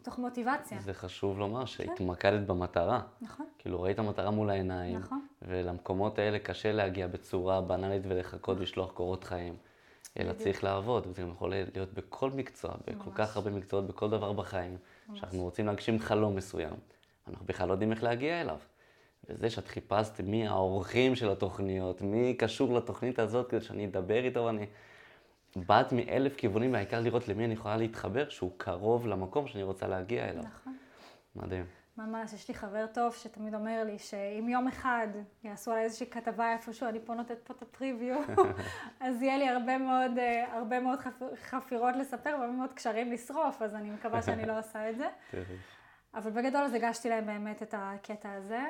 מתוך 0.00 0.18
מוטיבציה. 0.18 0.80
זה 0.80 0.94
חשוב 0.94 1.38
לומר 1.38 1.64
שהתמקדת 1.64 2.46
במטרה. 2.46 3.00
נכון, 3.20 3.46
כאילו 3.58 3.82
ראית 3.82 4.00
מטרה 4.00 4.30
מול 4.30 4.50
העיניים, 4.50 4.98
נכון. 4.98 5.26
ולמקומות 5.42 6.18
האלה 6.18 6.38
קשה 6.38 6.72
להגיע 6.72 7.06
בצורה 7.06 7.60
בנאלית 7.60 8.02
ולחכות 8.08 8.60
לשלוח 8.60 8.92
קורות 8.92 9.24
חיים. 9.24 9.56
אלא 10.18 10.32
בדיוק. 10.32 10.42
צריך 10.42 10.64
לעבוד, 10.64 11.06
וזה 11.06 11.22
גם 11.22 11.28
יכול 11.28 11.52
להיות 11.74 11.92
בכל 11.94 12.30
מקצוע, 12.30 12.74
בכל 12.86 13.10
ממש. 13.10 13.18
כך 13.18 13.36
הרבה 13.36 13.50
מקצועות, 13.50 13.86
בכל 13.86 14.10
דבר 14.10 14.32
בחיים. 14.32 14.76
שאנחנו 15.14 15.42
רוצים 15.42 15.66
להגשים 15.66 15.98
חלום 15.98 16.36
מסוים, 16.36 16.74
אנחנו 17.28 17.46
בכלל 17.46 17.68
לא 17.68 17.72
יודעים 17.72 17.92
איך 17.92 18.02
להגיע 18.02 18.40
אליו. 18.40 18.58
וזה 19.28 19.50
שאת 19.50 19.68
חיפשת 19.68 20.20
מי 20.20 20.48
האורחים 20.48 21.14
של 21.14 21.30
התוכניות, 21.30 22.02
מי 22.02 22.34
קשור 22.34 22.74
לתוכנית 22.74 23.18
הזאת 23.18 23.50
כדי 23.50 23.60
שאני 23.60 23.86
אדבר 23.86 24.24
איתו, 24.24 24.44
ואני... 24.44 24.66
באת 25.56 25.92
מאלף 25.92 26.36
כיוונים, 26.36 26.72
והעיקר 26.72 27.00
לראות 27.00 27.28
למי 27.28 27.44
אני 27.44 27.54
יכולה 27.54 27.76
להתחבר, 27.76 28.28
שהוא 28.28 28.50
קרוב 28.56 29.06
למקום 29.06 29.46
שאני 29.46 29.62
רוצה 29.62 29.88
להגיע 29.88 30.24
אליו. 30.24 30.42
נכון. 30.42 30.76
מדהים. 31.36 31.64
ממש, 31.98 32.32
יש 32.32 32.48
לי 32.48 32.54
חבר 32.54 32.86
טוב 32.86 33.14
שתמיד 33.14 33.54
אומר 33.54 33.82
לי 33.84 33.98
שאם 33.98 34.48
יום 34.48 34.68
אחד 34.68 35.06
יעשו 35.44 35.70
עליי 35.70 35.84
איזושהי 35.84 36.06
כתבה 36.06 36.52
איפשהו, 36.52 36.88
אני 36.88 36.98
פה 37.04 37.14
נותנת 37.14 37.38
פה 37.44 37.54
את 37.56 37.62
הפריוויו, 37.62 38.16
אז 39.00 39.22
יהיה 39.22 39.38
לי 39.38 39.48
הרבה 39.48 39.78
מאוד, 39.78 40.18
אה, 40.18 40.56
הרבה 40.56 40.80
מאוד 40.80 40.98
חפ- 40.98 41.36
חפירות 41.36 41.96
לספר 41.96 42.30
והרבה 42.30 42.52
מאוד 42.52 42.72
קשרים 42.72 43.12
לשרוף, 43.12 43.62
אז 43.62 43.74
אני 43.74 43.90
מקווה 43.90 44.22
שאני 44.22 44.46
לא 44.46 44.56
עושה 44.58 44.90
את 44.90 44.98
זה. 44.98 45.08
אבל 46.14 46.30
בגדול 46.30 46.62
אז 46.62 46.74
הגשתי 46.74 47.08
להם 47.08 47.26
באמת 47.26 47.62
את 47.62 47.74
הקטע 47.78 48.32
הזה. 48.32 48.62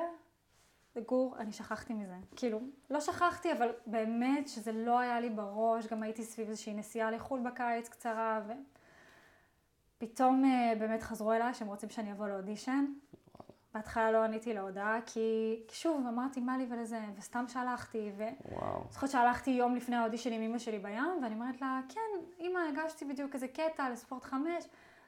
גור, 1.05 1.35
אני 1.39 1.51
שכחתי 1.51 1.93
מזה. 1.93 2.15
כאילו, 2.35 2.59
לא 2.89 2.99
שכחתי, 2.99 3.51
אבל 3.51 3.69
באמת 3.85 4.47
שזה 4.47 4.71
לא 4.71 4.99
היה 4.99 5.19
לי 5.19 5.29
בראש, 5.29 5.87
גם 5.87 6.03
הייתי 6.03 6.23
סביב 6.23 6.49
איזושהי 6.49 6.73
נסיעה 6.73 7.11
לחו"ל 7.11 7.39
בקיץ 7.39 7.89
קצרה, 7.89 8.41
ופתאום 9.97 10.45
אה, 10.45 10.73
באמת 10.79 11.03
חזרו 11.03 11.33
אליי 11.33 11.53
שהם 11.53 11.67
רוצים 11.67 11.89
שאני 11.89 12.11
אבוא 12.11 12.27
לאודישן. 12.27 12.85
בהתחלה 13.73 14.11
לא 14.11 14.23
עניתי 14.23 14.53
להודעה, 14.53 14.99
כי 15.05 15.59
שוב, 15.71 16.07
אמרתי 16.07 16.39
מה 16.39 16.57
לי 16.57 16.65
ולזה, 16.69 16.99
וסתם 17.17 17.45
שלחתי, 17.47 18.11
ו... 18.17 18.23
וואו. 18.51 18.83
זוכרת 18.89 19.09
שהלכתי 19.09 19.51
יום 19.51 19.75
לפני 19.75 19.95
האודישן 19.95 20.33
עם 20.33 20.41
אמא 20.41 20.57
שלי 20.57 20.79
בים, 20.79 21.23
ואני 21.23 21.35
אומרת 21.35 21.61
לה, 21.61 21.81
כן, 21.89 22.25
אמא, 22.39 22.59
הגשתי 22.69 23.05
בדיוק 23.05 23.35
איזה 23.35 23.47
קטע 23.47 23.89
לספורט 23.89 24.23
חמש, 24.23 24.63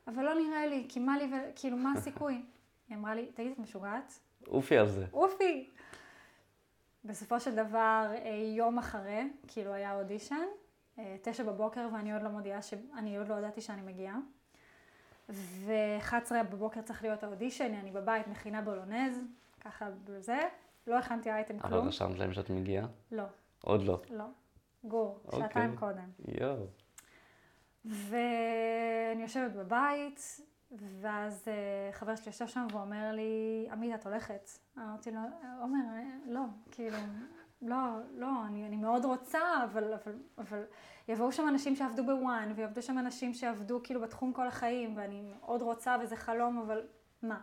אבל 0.08 0.24
לא 0.24 0.34
נראה 0.34 0.66
לי, 0.66 0.86
כי 0.90 1.00
מה 1.00 1.18
לי 1.18 1.26
ו... 1.26 1.36
כאילו, 1.56 1.78
מה 1.78 1.94
הסיכוי? 1.98 2.42
היא 2.90 2.98
אמרה 2.98 3.16
לי, 3.16 3.26
תגידי, 3.26 3.54
את 3.54 3.60
משוגעת? 3.60 4.20
אופי 4.48 4.78
על 4.78 4.88
זה. 4.88 5.06
אופי. 5.14 5.70
בסופו 7.06 7.40
של 7.40 7.56
דבר, 7.56 8.12
אה, 8.14 8.54
יום 8.56 8.78
אחרי, 8.78 9.30
כאילו 9.48 9.74
היה 9.74 9.96
אודישן, 9.96 10.46
אה, 11.00 11.16
תשע 11.22 11.44
בבוקר, 11.44 11.88
ואני 11.94 12.14
עוד 12.14 12.22
לא 12.22 12.30
מודיעה, 12.30 12.62
ש... 12.62 12.74
אני 12.98 13.18
עוד 13.18 13.28
לא 13.28 13.36
ידעתי 13.36 13.62
שאני 13.62 13.82
מגיעה. 13.82 14.18
ו-11 15.30 16.14
בבוקר 16.52 16.82
צריך 16.82 17.04
להיות 17.04 17.24
האודישן, 17.24 17.74
אני 17.74 17.92
בבית 17.92 18.28
מכינה 18.28 18.62
בולונז, 18.62 19.24
ככה 19.62 19.90
בזה. 20.04 20.40
לא 20.88 20.98
הכנתי 20.98 21.32
אייטם 21.32 21.60
אבל 21.60 21.70
כלום. 21.70 21.88
רשמת 21.88 22.20
להם 22.20 22.34
שאת 22.34 22.50
מגיעה? 22.50 22.88
לא, 23.12 23.24
עוד 23.62 23.84
לא. 23.84 24.02
לא. 24.10 24.26
גור, 24.84 25.20
אוקיי. 25.26 25.40
שעתיים 25.40 25.76
קודם. 25.78 26.10
יואו. 26.42 26.66
ואני 27.86 29.22
יושבת 29.22 29.52
בבית, 29.52 30.42
ואז 30.72 31.48
אה, 31.48 31.92
חבר 31.92 32.16
שלי 32.16 32.28
יושב 32.28 32.48
שם 32.48 32.68
ואומר 32.72 33.12
לי, 33.12 33.68
עמית, 33.72 33.96
את 33.96 34.06
הולכת? 34.06 34.50
אמרתי 34.78 35.12
לו, 35.12 35.20
עומר, 35.62 35.80
אה, 35.94 36.04
לא, 36.26 36.42
כאילו, 36.72 36.98
לא, 37.62 37.78
לא, 38.12 38.46
אני, 38.48 38.68
אני 38.68 38.76
מאוד 38.76 39.06
רוצה, 39.06 39.40
אבל, 39.64 39.94
אבל, 39.94 40.14
אבל 40.38 40.64
יבואו 41.08 41.32
שם 41.32 41.48
אנשים 41.48 41.76
שעבדו 41.76 42.04
בוואן, 42.04 42.52
ויעבדו 42.56 42.82
שם 42.82 42.98
אנשים 42.98 43.34
שעבדו 43.34 43.80
כאילו 43.84 44.02
בתחום 44.02 44.34
כל 44.34 44.48
החיים, 44.48 44.98
ואני 44.98 45.22
מאוד 45.22 45.62
רוצה 45.62 45.98
וזה 46.02 46.16
חלום, 46.16 46.58
אבל 46.58 46.88
מה? 47.22 47.42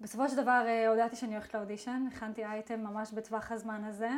בסופו 0.00 0.28
של 0.28 0.36
דבר 0.36 0.62
אה, 0.66 0.88
הודעתי 0.88 1.16
שאני 1.16 1.32
הולכת 1.32 1.54
לאודישן, 1.54 2.06
הכנתי 2.12 2.44
אייטם 2.44 2.80
ממש 2.80 3.12
בטווח 3.12 3.52
הזמן 3.52 3.84
הזה, 3.84 4.10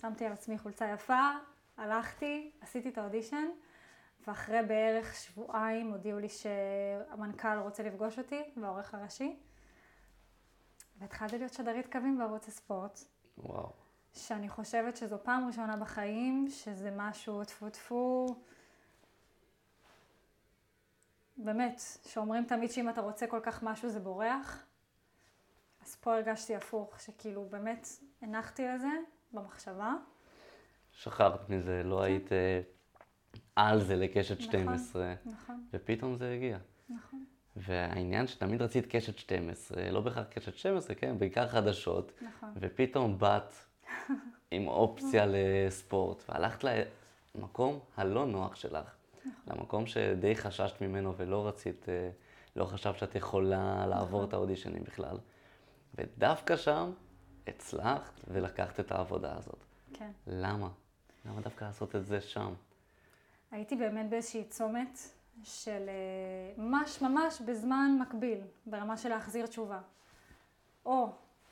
שמתי 0.00 0.26
על 0.26 0.32
עצמי 0.32 0.58
חולצה 0.58 0.88
יפה, 0.88 1.30
הלכתי, 1.76 2.50
עשיתי 2.60 2.88
את 2.88 2.98
האודישן, 2.98 3.46
ואחרי 4.26 4.62
בערך 4.68 5.14
שבועיים 5.14 5.90
הודיעו 5.90 6.18
לי 6.18 6.28
שהמנכ"ל 6.28 7.58
רוצה 7.58 7.82
לפגוש 7.82 8.18
אותי, 8.18 8.42
והעורך 8.56 8.94
הראשי, 8.94 9.36
והתחלתי 10.98 11.38
להיות 11.38 11.52
שדרית 11.52 11.92
קווים 11.92 12.18
בערוץ 12.18 12.48
הספורט, 12.48 13.00
וואו. 13.38 13.72
שאני 14.12 14.48
חושבת 14.48 14.96
שזו 14.96 15.18
פעם 15.22 15.46
ראשונה 15.46 15.76
בחיים, 15.76 16.46
שזה 16.50 16.90
משהו 16.96 17.44
טפו 17.44 17.70
טפו, 17.70 18.26
באמת, 21.36 21.82
שאומרים 22.06 22.44
תמיד 22.44 22.70
שאם 22.70 22.88
אתה 22.88 23.00
רוצה 23.00 23.26
כל 23.26 23.40
כך 23.42 23.62
משהו 23.62 23.88
זה 23.88 24.00
בורח. 24.00 24.66
אז 25.82 25.96
פה 25.96 26.14
הרגשתי 26.14 26.56
הפוך, 26.56 27.00
שכאילו 27.00 27.44
באמת 27.50 27.88
הנחתי 28.22 28.62
לזה, 28.68 28.88
במחשבה. 29.32 29.94
שכחת 30.92 31.48
מזה, 31.50 31.82
לא 31.82 32.02
היית 32.02 32.32
אה, 32.32 32.60
על 33.56 33.80
זה 33.80 33.96
לקשת 33.96 34.40
נכון. 34.40 34.50
12, 34.50 35.14
נכון, 35.24 35.64
ופתאום 35.72 36.16
זה 36.16 36.32
הגיע. 36.32 36.58
נכון, 36.90 37.24
והעניין 37.56 38.26
שתמיד 38.26 38.62
רצית 38.62 38.86
קשת 38.86 39.18
12, 39.18 39.90
לא 39.90 40.00
בהכרח 40.00 40.26
קשת 40.30 40.56
12, 40.56 40.94
כן, 40.94 41.18
בעיקר 41.18 41.48
חדשות, 41.48 42.12
נכון. 42.22 42.48
ופתאום 42.56 43.18
באת 43.18 43.52
עם 44.50 44.68
אופציה 44.68 45.26
לספורט, 45.28 46.22
והלכת 46.28 46.64
למקום 47.34 47.78
הלא 47.96 48.26
נוח 48.26 48.56
שלך, 48.56 48.94
למקום 49.46 49.86
שדי 49.86 50.36
חששת 50.36 50.80
ממנו 50.80 51.16
ולא 51.16 51.48
רצית, 51.48 51.88
אה, 51.88 52.10
לא 52.56 52.64
חשבת 52.64 52.98
שאת 52.98 53.14
יכולה 53.14 53.86
לעבור 53.86 54.24
את 54.24 54.32
האודישנים 54.32 54.84
בכלל. 54.84 55.16
ודווקא 55.94 56.56
שם 56.56 56.90
הצלחת 57.46 58.20
ולקחת 58.28 58.80
את 58.80 58.92
העבודה 58.92 59.36
הזאת. 59.36 59.64
כן. 59.92 60.10
למה? 60.26 60.68
למה 61.26 61.40
דווקא 61.40 61.64
לעשות 61.64 61.96
את 61.96 62.06
זה 62.06 62.20
שם? 62.20 62.54
הייתי 63.52 63.76
באמת 63.76 64.10
באיזושהי 64.10 64.44
צומת 64.44 64.98
של 65.42 65.88
אה, 65.88 66.62
ממש 66.62 67.02
ממש 67.02 67.40
בזמן 67.40 67.98
מקביל, 68.00 68.40
ברמה 68.66 68.96
של 68.96 69.08
להחזיר 69.08 69.46
תשובה. 69.46 69.80
או 70.86 71.08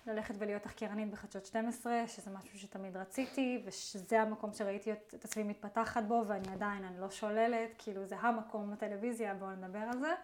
ללכת 0.07 0.35
ולהיות 0.39 0.63
תחקירנית 0.63 1.11
בחדשות 1.11 1.47
12, 1.47 2.05
שזה 2.07 2.31
משהו 2.31 2.59
שתמיד 2.59 2.97
רציתי, 2.97 3.63
ושזה 3.65 4.23
המקום 4.23 4.53
שראיתי 4.53 4.93
את 4.93 5.25
עצמי 5.25 5.43
מתפתחת 5.43 6.03
בו, 6.03 6.25
ואני 6.27 6.53
עדיין, 6.53 6.85
אני 6.85 7.01
לא 7.01 7.11
שוללת, 7.11 7.71
כאילו 7.79 8.07
זה 8.07 8.17
המקום 8.17 8.71
בטלוויזיה, 8.71 9.35
בואו 9.35 9.51
נדבר 9.51 9.79
על 9.79 9.99
זה. 9.99 10.15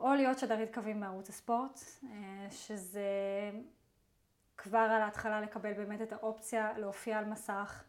או 0.00 0.14
להיות 0.14 0.38
שדרית 0.38 0.74
קווים 0.74 1.00
בערוץ 1.00 1.28
הספורט, 1.28 1.80
אה, 2.04 2.46
שזה 2.50 3.10
כבר 4.56 4.78
על 4.78 5.02
ההתחלה 5.02 5.40
לקבל 5.40 5.72
באמת 5.72 6.02
את 6.02 6.12
האופציה 6.12 6.78
להופיע 6.78 7.18
על 7.18 7.24
מסך 7.24 7.84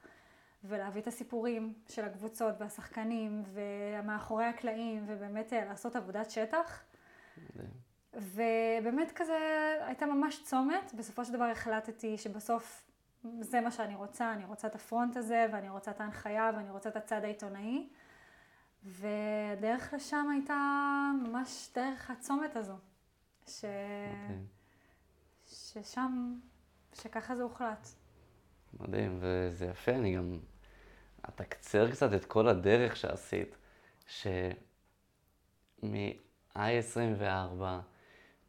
ולהביא 0.63 1.02
את 1.02 1.08
הסיפורים 1.08 1.74
של 1.88 2.06
הקבוצות 2.06 2.56
והשחקנים 2.60 3.43
ומאחורי 3.54 4.45
הקלעים 4.45 5.04
ובאמת 5.08 5.54
אה, 5.54 5.65
לעשות 5.65 5.95
עבודת 5.95 6.32
שטח. 6.32 6.84
ובאמת 8.13 9.12
כזה 9.15 9.38
הייתה 9.82 10.06
ממש 10.06 10.43
צומת, 10.43 10.93
בסופו 10.93 11.26
של 11.26 11.34
דבר 11.34 11.43
החלטתי 11.43 12.17
שבסוף 12.17 12.86
זה 13.41 13.62
מה 13.62 13.72
שאני 13.72 13.95
רוצה, 13.95 14.34
אני 14.34 14.45
רוצה 14.45 14.67
את 14.67 14.76
הפרונט 14.76 15.17
הזה 15.17 15.45
ואני 15.52 15.69
רוצה 15.69 15.91
את 15.91 16.02
ההנחיה 16.02 16.52
ואני 16.56 16.69
רוצה 16.69 16.89
את 16.89 16.95
הצד 16.95 17.24
העיתונאי. 17.24 17.89
והדרך 18.84 19.93
לשם 19.93 20.28
הייתה 20.32 20.58
ממש 21.24 21.69
דרך 21.76 22.12
הצומת 22.12 22.56
הזו, 22.56 22.76
ש... 23.48 23.65
מדהים. 24.24 24.45
ששם, 25.48 26.39
שככה 26.93 27.36
זה 27.36 27.43
הוחלט. 27.43 27.88
מדהים, 28.79 29.17
וזה 29.21 29.65
יפה, 29.65 29.91
אני 29.91 30.15
גם 30.15 30.38
אתקצר 31.29 31.91
קצת 31.91 32.13
את 32.13 32.25
כל 32.25 32.47
הדרך 32.47 32.95
שעשית, 32.95 33.55
שמ-i24 34.08 36.60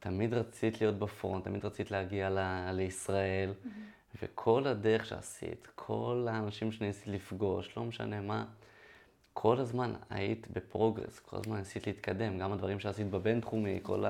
תמיד 0.00 0.34
רצית 0.34 0.80
להיות 0.80 0.98
בפרונט, 0.98 1.44
תמיד 1.44 1.64
רצית 1.64 1.90
להגיע 1.90 2.30
ל- 2.30 2.70
לישראל, 2.72 3.52
וכל 4.22 4.66
הדרך 4.66 5.06
שעשית, 5.06 5.68
כל 5.74 6.26
האנשים 6.30 6.72
שניסית 6.72 7.06
לפגוש, 7.06 7.76
לא 7.76 7.84
משנה 7.84 8.20
מה, 8.20 8.44
כל 9.32 9.58
הזמן 9.58 9.92
היית 10.10 10.46
ב 10.50 10.57
progress, 10.57 11.18
כל 11.18 11.36
הזמן 11.36 11.58
ניסית 11.58 11.86
להתקדם, 11.86 12.38
גם 12.38 12.52
הדברים 12.52 12.80
שעשית 12.80 13.10
בבינתחומי, 13.10 13.80
כל 13.82 14.04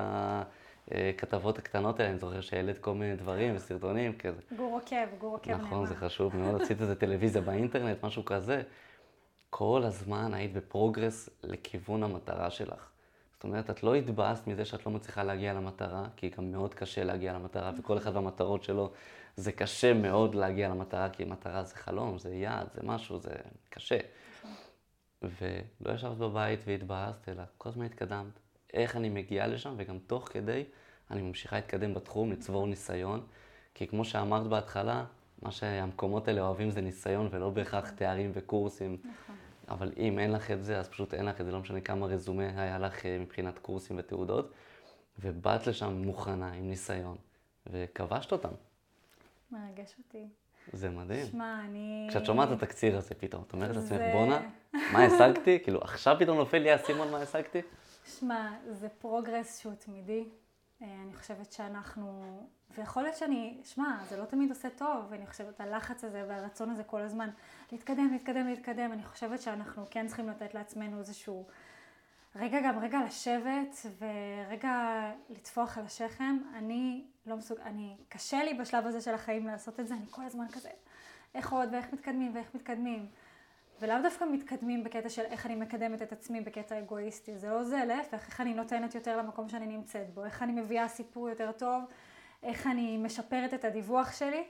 הכתבות 0.91 1.57
הקטנות 1.57 1.99
האלה, 1.99 2.09
אני 2.09 2.19
זוכר 2.19 2.41
שהעלית 2.41 2.77
כל 2.77 2.93
מיני 2.93 3.15
דברים 3.15 3.55
וסרטונים 3.55 4.17
כזה. 4.17 4.41
גור 4.57 4.73
עוקב, 4.73 5.17
גור 5.19 5.33
עוקב 5.33 5.51
נאמן. 5.51 5.63
נכון, 5.63 5.85
זה 5.85 5.95
חשוב 5.95 6.37
מאוד, 6.37 6.61
עשית 6.61 6.81
איזה 6.81 6.95
טלוויזיה 6.95 7.41
באינטרנט, 7.41 8.03
משהו 8.03 8.25
כזה. 8.25 8.61
כל 9.49 9.83
הזמן 9.85 10.33
היית 10.33 10.53
ב 10.53 10.61
progress 10.61 11.29
לכיוון 11.43 12.03
המטרה 12.03 12.49
שלך. 12.49 12.89
זאת 13.33 13.43
אומרת, 13.43 13.69
את 13.69 13.83
לא 13.83 13.95
התבאסת 13.95 14.47
מזה 14.47 14.65
שאת 14.65 14.85
לא 14.85 14.91
מצליחה 14.91 15.23
להגיע 15.23 15.53
למטרה, 15.53 16.05
כי 16.15 16.29
גם 16.29 16.51
מאוד 16.51 16.73
קשה 16.73 17.03
להגיע 17.03 17.33
למטרה, 17.33 17.71
וכל 17.79 17.97
אחד 17.97 18.15
והמטרות 18.15 18.63
שלו, 18.63 18.91
זה 19.35 19.51
קשה 19.51 19.93
מאוד 19.93 20.35
להגיע 20.35 20.69
למטרה, 20.69 21.09
כי 21.09 21.23
מטרה 21.23 21.63
זה 21.63 21.75
חלום, 21.75 22.17
זה 22.17 22.35
יעד, 22.35 22.67
זה 22.73 22.81
משהו, 22.83 23.19
זה 23.19 23.31
קשה. 23.69 23.97
ולא 25.21 25.93
ישבת 25.93 26.17
בבית 26.17 26.59
והתבאסת, 26.67 27.29
אלא 27.29 27.43
כל 27.57 27.69
הזמן 27.69 27.85
התקדמת. 27.85 28.39
איך 28.73 28.95
אני 28.95 29.09
מגיעה 29.09 29.47
לשם, 29.47 29.73
וגם 29.77 29.99
תוך 30.07 30.27
כדי 30.31 30.63
אני 31.11 31.21
ממשיכה 31.21 31.55
להתקדם 31.55 31.93
בתחום, 31.93 32.31
לצבור 32.31 32.67
ניסיון. 32.67 33.25
כי 33.73 33.87
כמו 33.87 34.05
שאמרת 34.05 34.47
בהתחלה, 34.47 35.05
מה 35.41 35.51
שהמקומות 35.51 36.27
האלה 36.27 36.41
אוהבים 36.41 36.69
זה 36.71 36.81
ניסיון 36.81 37.27
ולא 37.31 37.49
בהכרח 37.49 37.89
תארים 37.89 38.31
וקורסים. 38.33 38.97
נכון. 38.99 39.35
אבל 39.69 39.91
אם 39.97 40.19
אין 40.19 40.31
לך 40.31 40.51
את 40.51 40.63
זה, 40.63 40.79
אז 40.79 40.89
פשוט 40.89 41.13
אין 41.13 41.25
לך 41.25 41.41
את 41.41 41.45
זה, 41.45 41.51
לא 41.51 41.59
משנה 41.59 41.81
כמה 41.81 42.05
רזומה 42.05 42.43
היה 42.55 42.79
לך 42.79 43.05
אה, 43.05 43.17
מבחינת 43.19 43.59
קורסים 43.59 43.95
ותעודות. 43.99 44.51
ובאת 45.19 45.67
לשם 45.67 45.93
מוכנה, 45.93 46.51
עם 46.51 46.69
ניסיון, 46.69 47.15
וכבשת 47.67 48.31
אותם. 48.31 48.49
מרגש 49.51 49.95
אותי. 50.07 50.27
זה 50.73 50.89
מדהים. 50.89 51.25
שמע, 51.25 51.61
אני... 51.65 52.07
כשאת 52.09 52.25
שומעת 52.25 52.51
את 52.51 52.63
התקציר 52.63 52.97
הזה 52.97 53.15
פתאום, 53.15 53.43
את 53.47 53.53
אומרת 53.53 53.75
לעצמך, 53.75 53.89
זה- 53.89 54.09
בואנה, 54.13 54.49
מה 54.73 55.03
השגתי? 55.03 55.59
כאילו, 55.63 55.81
עכשיו 55.81 56.15
פתאום 56.19 56.37
נופל 56.37 56.57
לי 56.57 56.71
האסימון 56.71 57.11
מה 57.11 57.17
השגתי? 57.17 57.61
שמע, 58.05 58.53
זה 58.71 58.89
progress 58.89 59.59
שהוא 59.59 59.73
תמידי. 59.73 60.25
אה, 60.81 60.87
אני 61.03 61.13
חושבת 61.13 61.51
שאנחנו... 61.51 62.37
ויכול 62.77 63.03
להיות 63.03 63.15
שאני... 63.15 63.61
שמע, 63.63 63.97
זה 64.09 64.17
לא 64.17 64.25
תמיד 64.25 64.49
עושה 64.49 64.69
טוב, 64.69 65.05
ואני 65.09 65.27
חושבת, 65.27 65.61
הלחץ 65.61 66.03
הזה 66.03 66.25
והרצון 66.27 66.69
הזה 66.69 66.83
כל 66.83 67.01
הזמן 67.01 67.29
להתקדם, 67.71 68.09
להתקדם, 68.11 68.47
להתקדם, 68.47 68.91
אני 68.91 69.03
חושבת 69.03 69.41
שאנחנו 69.41 69.85
כן 69.89 70.07
צריכים 70.07 70.29
לתת 70.29 70.53
לעצמנו 70.53 70.99
איזשהו... 70.99 71.47
רגע 72.35 72.59
גם, 72.61 72.79
רגע 72.79 72.99
לשבת 73.05 73.85
ורגע 73.99 75.01
לטפוח 75.29 75.77
על 75.77 75.85
השכם. 75.85 76.37
אני 76.55 77.05
לא 77.25 77.35
מסוג... 77.35 77.59
אני... 77.59 77.97
קשה 78.09 78.43
לי 78.43 78.53
בשלב 78.53 78.87
הזה 78.87 79.01
של 79.01 79.13
החיים 79.13 79.47
לעשות 79.47 79.79
את 79.79 79.87
זה, 79.87 79.93
אני 79.93 80.05
כל 80.09 80.23
הזמן 80.23 80.45
כזה, 80.51 80.69
איך 81.35 81.51
עוד 81.51 81.69
ואיך 81.73 81.93
מתקדמים 81.93 82.35
ואיך 82.35 82.55
מתקדמים. 82.55 83.07
ולאו 83.81 83.95
דווקא 84.03 84.25
מתקדמים 84.31 84.83
בקטע 84.83 85.09
של 85.09 85.21
איך 85.21 85.45
אני 85.45 85.55
מקדמת 85.55 86.01
את 86.01 86.11
עצמי 86.11 86.41
בקטע 86.41 86.79
אגואיסטי, 86.79 87.37
זה 87.37 87.49
לא 87.49 87.63
זה, 87.63 87.83
להפך, 87.87 88.27
איך 88.27 88.41
אני 88.41 88.53
נותנת 88.53 88.95
יותר 88.95 89.17
למקום 89.17 89.49
שאני 89.49 89.65
נמצאת 89.65 90.13
בו, 90.13 90.25
איך 90.25 90.43
אני 90.43 90.61
מביאה 90.61 90.87
סיפור 90.87 91.29
יותר 91.29 91.51
טוב, 91.51 91.83
איך 92.43 92.67
אני 92.67 92.97
משפרת 92.97 93.53
את 93.53 93.65
הדיווח 93.65 94.11
שלי. 94.13 94.43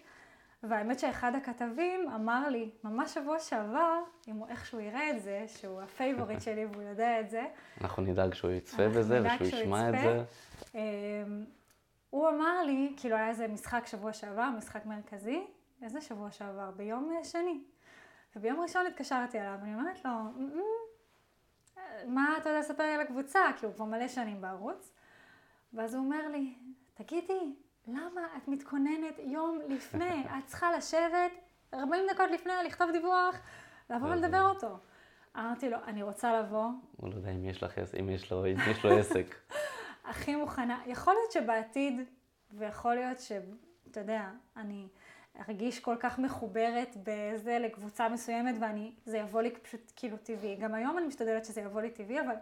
והאמת 0.63 0.99
שאחד 0.99 1.35
הכתבים 1.35 2.09
אמר 2.15 2.49
לי, 2.49 2.69
ממש 2.83 3.13
שבוע 3.13 3.39
שעבר, 3.39 3.99
אם 4.27 4.35
הוא 4.35 4.47
איכשהו 4.47 4.79
יראה 4.79 5.09
את 5.09 5.21
זה, 5.21 5.45
שהוא 5.47 5.81
ה 5.81 5.88
favorite 5.88 6.41
שלי 6.41 6.65
והוא 6.65 6.83
יודע 6.83 7.19
את 7.19 7.29
זה, 7.29 7.45
אנחנו 7.81 8.03
נדאג 8.03 8.33
שהוא 8.33 8.51
יצפה 8.51 8.89
בזה 8.89 9.21
ושהוא 9.25 9.49
שהוא 9.49 9.61
ישמע 9.61 9.89
את. 9.89 9.95
זה. 10.01 10.23
אמ, 10.75 11.45
הוא 12.09 12.29
אמר 12.29 12.63
לי, 12.63 12.93
כאילו 12.97 13.15
היה 13.15 13.29
איזה 13.29 13.47
משחק 13.47 13.87
שבוע 13.87 14.13
שעבר, 14.13 14.49
משחק 14.57 14.85
מרכזי, 14.85 15.41
איזה 15.81 16.01
שבוע 16.01 16.31
שעבר? 16.31 16.71
ביום 16.71 17.13
שני. 17.23 17.59
וביום 18.35 18.59
ראשון 18.59 18.85
התקשרתי 18.85 19.39
אליו, 19.39 19.57
ואני 19.61 19.73
אומרת 19.75 20.05
לו, 20.05 20.11
"מ, 20.11 20.57
מ, 20.57 20.61
מה 22.05 22.35
אתה 22.37 22.49
יודע 22.49 22.59
לספר 22.59 22.83
לי 22.83 22.93
על 22.93 23.01
הקבוצה? 23.01 23.39
כי 23.59 23.65
הוא 23.65 23.73
כבר 23.75 23.85
מלא 23.85 24.07
שנים 24.07 24.41
בערוץ. 24.41 24.91
ואז 25.73 25.95
הוא 25.95 26.03
אומר 26.05 26.27
לי, 26.27 26.53
תגידי, 26.93 27.55
למה 27.87 28.21
את 28.37 28.47
מתכוננת 28.47 29.19
יום 29.19 29.59
לפני? 29.69 30.23
את 30.37 30.45
צריכה 30.45 30.71
לשבת 30.77 31.31
40 31.73 32.03
דקות 32.13 32.31
לפני, 32.31 32.53
לכתוב 32.65 32.91
דיווח, 32.91 33.35
לבוא 33.89 34.07
ולדבר 34.07 34.41
אותו. 34.41 34.77
אמרתי 35.37 35.69
לו, 35.69 35.77
אני 35.87 36.03
רוצה 36.03 36.39
לבוא, 36.39 36.69
הוא 36.97 37.09
לא 37.09 37.15
יודע 37.15 37.29
אם 37.29 37.45
יש 37.45 37.63
לך 37.63 37.77
עסק, 37.77 37.95
אם 37.99 38.09
יש 38.09 38.31
לו, 38.31 38.45
אם 38.45 38.55
יש 38.71 38.85
לו 38.85 38.97
עסק. 38.97 39.35
הכי 40.09 40.35
מוכנה. 40.35 40.81
יכול 40.85 41.13
להיות 41.13 41.31
שבעתיד, 41.31 41.99
ויכול 42.51 42.95
להיות 42.95 43.19
שאתה 43.19 43.99
יודע, 43.99 44.29
אני 44.57 44.87
ארגיש 45.49 45.79
כל 45.79 45.95
כך 45.99 46.19
מחוברת 46.19 46.97
בזה 47.03 47.59
לקבוצה 47.59 48.09
מסוימת, 48.09 48.55
ואני, 48.59 48.91
זה 49.05 49.17
יבוא 49.17 49.41
לי 49.41 49.51
פשוט 49.51 49.91
כאילו 49.95 50.17
טבעי. 50.17 50.55
גם 50.55 50.73
היום 50.73 50.97
אני 50.97 51.07
משתדלת 51.07 51.45
שזה 51.45 51.61
יבוא 51.61 51.81
לי 51.81 51.91
טבעי, 51.91 52.21
אבל 52.21 52.35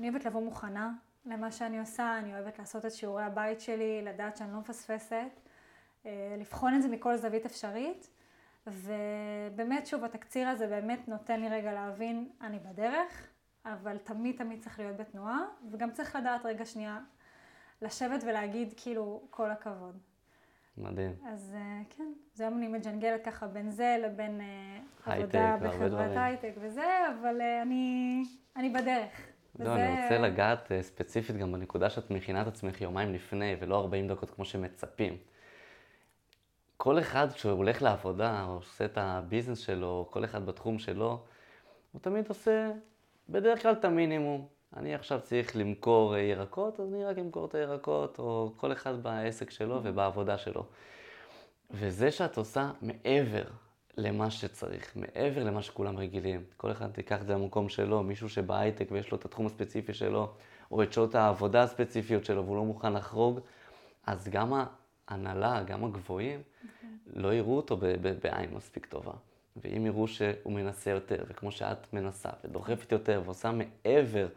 אני 0.00 0.08
אוהבת 0.08 0.24
לבוא 0.24 0.42
מוכנה 0.42 0.92
למה 1.26 1.52
שאני 1.52 1.78
עושה, 1.78 2.18
אני 2.18 2.34
אוהבת 2.34 2.58
לעשות 2.58 2.86
את 2.86 2.92
שיעורי 2.92 3.22
הבית 3.22 3.60
שלי, 3.60 4.02
לדעת 4.02 4.36
שאני 4.36 4.52
לא 4.52 4.58
מפספסת, 4.58 5.40
אה, 6.06 6.36
לבחון 6.38 6.74
את 6.74 6.82
זה 6.82 6.88
מכל 6.88 7.16
זווית 7.16 7.46
אפשרית. 7.46 8.08
ובאמת, 8.66 9.86
שוב, 9.86 10.04
התקציר 10.04 10.48
הזה 10.48 10.66
באמת 10.66 11.08
נותן 11.08 11.40
לי 11.40 11.48
רגע 11.48 11.72
להבין, 11.72 12.28
אני 12.40 12.58
בדרך, 12.58 13.26
אבל 13.64 13.98
תמיד 13.98 14.36
תמיד 14.36 14.62
צריך 14.62 14.78
להיות 14.78 14.96
בתנועה, 14.96 15.40
וגם 15.70 15.92
צריך 15.92 16.16
לדעת 16.16 16.40
רגע 16.44 16.64
שנייה 16.66 16.98
לשבת 17.82 18.24
ולהגיד 18.26 18.74
כאילו 18.76 19.22
כל 19.30 19.50
הכבוד. 19.50 19.98
מדהים. 20.78 21.14
אז 21.26 21.54
אה, 21.56 21.80
כן, 21.90 22.12
אז 22.34 22.40
היום 22.40 22.58
אני 22.58 22.68
מג'נגלת 22.68 23.24
ככה 23.24 23.46
בין 23.46 23.70
זה 23.70 23.96
לבין 24.04 24.40
אה, 24.40 25.14
עבודה 25.14 25.56
בחברת. 25.62 26.16
הייטק 26.16 26.52
וזה, 26.60 26.86
אבל 27.08 27.40
אה, 27.40 27.62
אני, 27.62 28.24
אני 28.56 28.70
בדרך. 28.70 29.10
לא, 29.58 29.74
אני 29.74 30.02
רוצה 30.02 30.18
לגעת 30.18 30.72
ספציפית 30.80 31.36
גם 31.36 31.52
בנקודה 31.52 31.90
שאת 31.90 32.10
מכינה 32.10 32.42
את 32.42 32.46
עצמך 32.46 32.80
יומיים 32.80 33.12
לפני, 33.14 33.56
ולא 33.60 33.80
40 33.80 34.08
דקות 34.08 34.30
כמו 34.30 34.44
שמצפים. 34.44 35.16
כל 36.76 36.98
אחד 36.98 37.32
כשהוא 37.32 37.52
הולך 37.52 37.82
לעבודה, 37.82 38.44
או 38.44 38.54
עושה 38.54 38.84
את 38.84 38.98
הביזנס 38.98 39.58
שלו, 39.58 40.08
כל 40.10 40.24
אחד 40.24 40.46
בתחום 40.46 40.78
שלו, 40.78 41.24
הוא 41.92 42.00
תמיד 42.00 42.28
עושה 42.28 42.70
בדרך 43.28 43.62
כלל 43.62 43.72
את 43.72 43.84
המינימום. 43.84 44.46
אני 44.76 44.94
עכשיו 44.94 45.20
צריך 45.20 45.56
למכור 45.56 46.16
ירקות, 46.16 46.80
אז 46.80 46.94
אני 46.94 47.04
רק 47.04 47.18
אמכור 47.18 47.46
את 47.46 47.54
הירקות, 47.54 48.18
או 48.18 48.52
כל 48.56 48.72
אחד 48.72 49.02
בעסק 49.02 49.50
שלו 49.50 49.80
ובעבודה 49.82 50.38
שלו. 50.38 50.66
וזה 51.70 52.10
שאת 52.10 52.36
עושה 52.36 52.70
מעבר 52.82 53.42
למה 53.96 54.30
שצריך, 54.30 54.96
מעבר 54.96 55.44
למה 55.44 55.62
שכולם 55.62 55.96
רגילים. 55.98 56.44
כל 56.56 56.72
אחד 56.72 56.88
ייקח 56.96 57.20
את 57.20 57.26
זה 57.26 57.34
למקום 57.34 57.68
שלו, 57.68 58.02
מישהו 58.02 58.28
שבהייטק 58.28 58.88
ויש 58.90 59.10
לו 59.10 59.18
את 59.18 59.24
התחום 59.24 59.46
הספציפי 59.46 59.94
שלו, 59.94 60.32
או 60.70 60.82
את 60.82 60.92
שעות 60.92 61.14
העבודה 61.14 61.62
הספציפיות 61.62 62.24
שלו 62.24 62.44
והוא 62.44 62.56
לא 62.56 62.64
מוכן 62.64 62.92
לחרוג, 62.92 63.40
אז 64.06 64.28
גם 64.28 64.52
ההנהלה, 65.08 65.62
גם 65.62 65.84
הגבוהים, 65.84 66.40
okay. 66.40 66.86
לא 67.06 67.34
יראו 67.34 67.56
אותו 67.56 67.76
בעין 68.22 68.54
מספיק 68.54 68.86
טובה. 68.86 69.12
ואם 69.56 69.86
יראו 69.86 70.08
שהוא 70.08 70.52
מנסה 70.52 70.90
יותר, 70.90 71.24
וכמו 71.28 71.50
שאת 71.50 71.92
מנסה, 71.92 72.28
ודוחפת 72.44 72.92
יותר, 72.92 73.22
ועושה 73.24 73.50
מעבר 73.52 74.28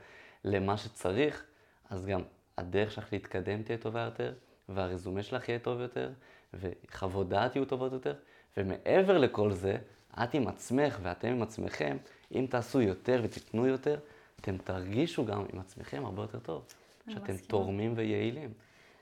למה 0.45 0.77
שצריך, 0.77 1.43
אז 1.89 2.05
גם 2.05 2.21
הדרך 2.57 2.91
שלך 2.91 3.13
להתקדם 3.13 3.63
תהיה 3.63 3.77
טובה 3.77 4.01
יותר, 4.01 4.33
והרזומה 4.69 5.23
שלך 5.23 5.49
יהיה 5.49 5.59
טוב 5.59 5.79
יותר, 5.79 6.11
וחוות 6.53 7.29
דעת 7.29 7.55
יהיו 7.55 7.65
טובות 7.65 7.91
יותר, 7.91 8.15
ומעבר 8.57 9.17
לכל 9.17 9.51
זה, 9.51 9.77
את 10.23 10.33
עם 10.33 10.47
עצמך 10.47 10.99
ואתם 11.01 11.27
עם 11.27 11.41
עצמכם, 11.41 11.97
אם 12.31 12.47
תעשו 12.49 12.81
יותר 12.81 13.21
ותיתנו 13.23 13.67
יותר, 13.67 13.99
אתם 14.41 14.57
תרגישו 14.57 15.25
גם 15.25 15.45
עם 15.53 15.59
עצמכם 15.59 16.05
הרבה 16.05 16.21
יותר 16.21 16.39
טוב. 16.39 16.65
שאתם 17.07 17.21
מסכימה. 17.21 17.37
תורמים 17.47 17.93
ויעילים. 17.95 18.53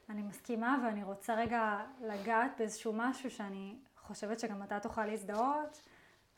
אני 0.09 0.21
מסכימה, 0.21 0.77
ואני 0.85 1.03
רוצה 1.03 1.35
רגע 1.35 1.79
לגעת 2.01 2.51
באיזשהו 2.57 2.93
משהו 2.95 3.31
שאני 3.31 3.75
חושבת 4.01 4.39
שגם 4.39 4.63
אתה 4.63 4.79
תוכל 4.79 5.05
להזדהות. 5.05 5.81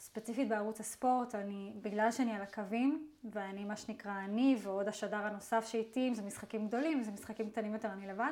ספציפית 0.05 0.49
בערוץ 0.49 0.79
הספורט, 0.79 1.35
אני, 1.35 1.73
בגלל 1.81 2.11
שאני 2.11 2.31
על 2.31 2.41
הקווים, 2.41 3.07
ואני 3.31 3.65
מה 3.65 3.75
שנקרא 3.75 4.11
אני, 4.25 4.55
ועוד 4.61 4.87
השדר 4.87 5.17
הנוסף 5.17 5.67
שאיתי, 5.67 6.07
אם 6.07 6.13
זה 6.13 6.21
משחקים 6.21 6.67
גדולים, 6.67 6.97
אם 6.97 7.03
זה 7.03 7.11
משחקים 7.11 7.49
קטנים 7.49 7.73
יותר, 7.73 7.87
אני 7.93 8.07
לבד. 8.07 8.31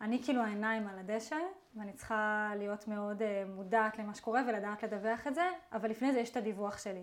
אני 0.00 0.22
כאילו 0.22 0.42
העיניים 0.42 0.86
על 0.86 0.98
הדשא, 0.98 1.36
ואני 1.76 1.92
צריכה 1.92 2.52
להיות 2.58 2.88
מאוד 2.88 3.22
uh, 3.22 3.24
מודעת 3.56 3.98
למה 3.98 4.14
שקורה 4.14 4.42
ולדעת 4.48 4.82
לדווח 4.82 5.26
את 5.26 5.34
זה, 5.34 5.48
אבל 5.72 5.90
לפני 5.90 6.12
זה 6.12 6.20
יש 6.20 6.30
את 6.30 6.36
הדיווח 6.36 6.78
שלי. 6.78 7.02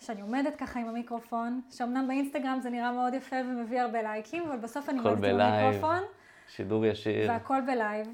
שאני 0.00 0.20
עומדת 0.20 0.56
ככה 0.56 0.80
עם 0.80 0.88
המיקרופון, 0.88 1.60
שאומנם 1.70 2.08
באינסטגרם 2.08 2.58
זה 2.62 2.70
נראה 2.70 2.92
מאוד 2.92 3.14
יפה 3.14 3.36
ומביא 3.36 3.80
הרבה 3.80 4.02
לייקים, 4.02 4.42
אבל 4.42 4.56
בסוף 4.56 4.88
אני 4.88 4.98
עומדת 4.98 5.24
עם 5.24 5.40
המיקרופון. 5.40 6.02
שידור 6.48 6.86
ישיר. 6.86 7.30
והכל 7.30 7.60
בלייב. 7.60 8.06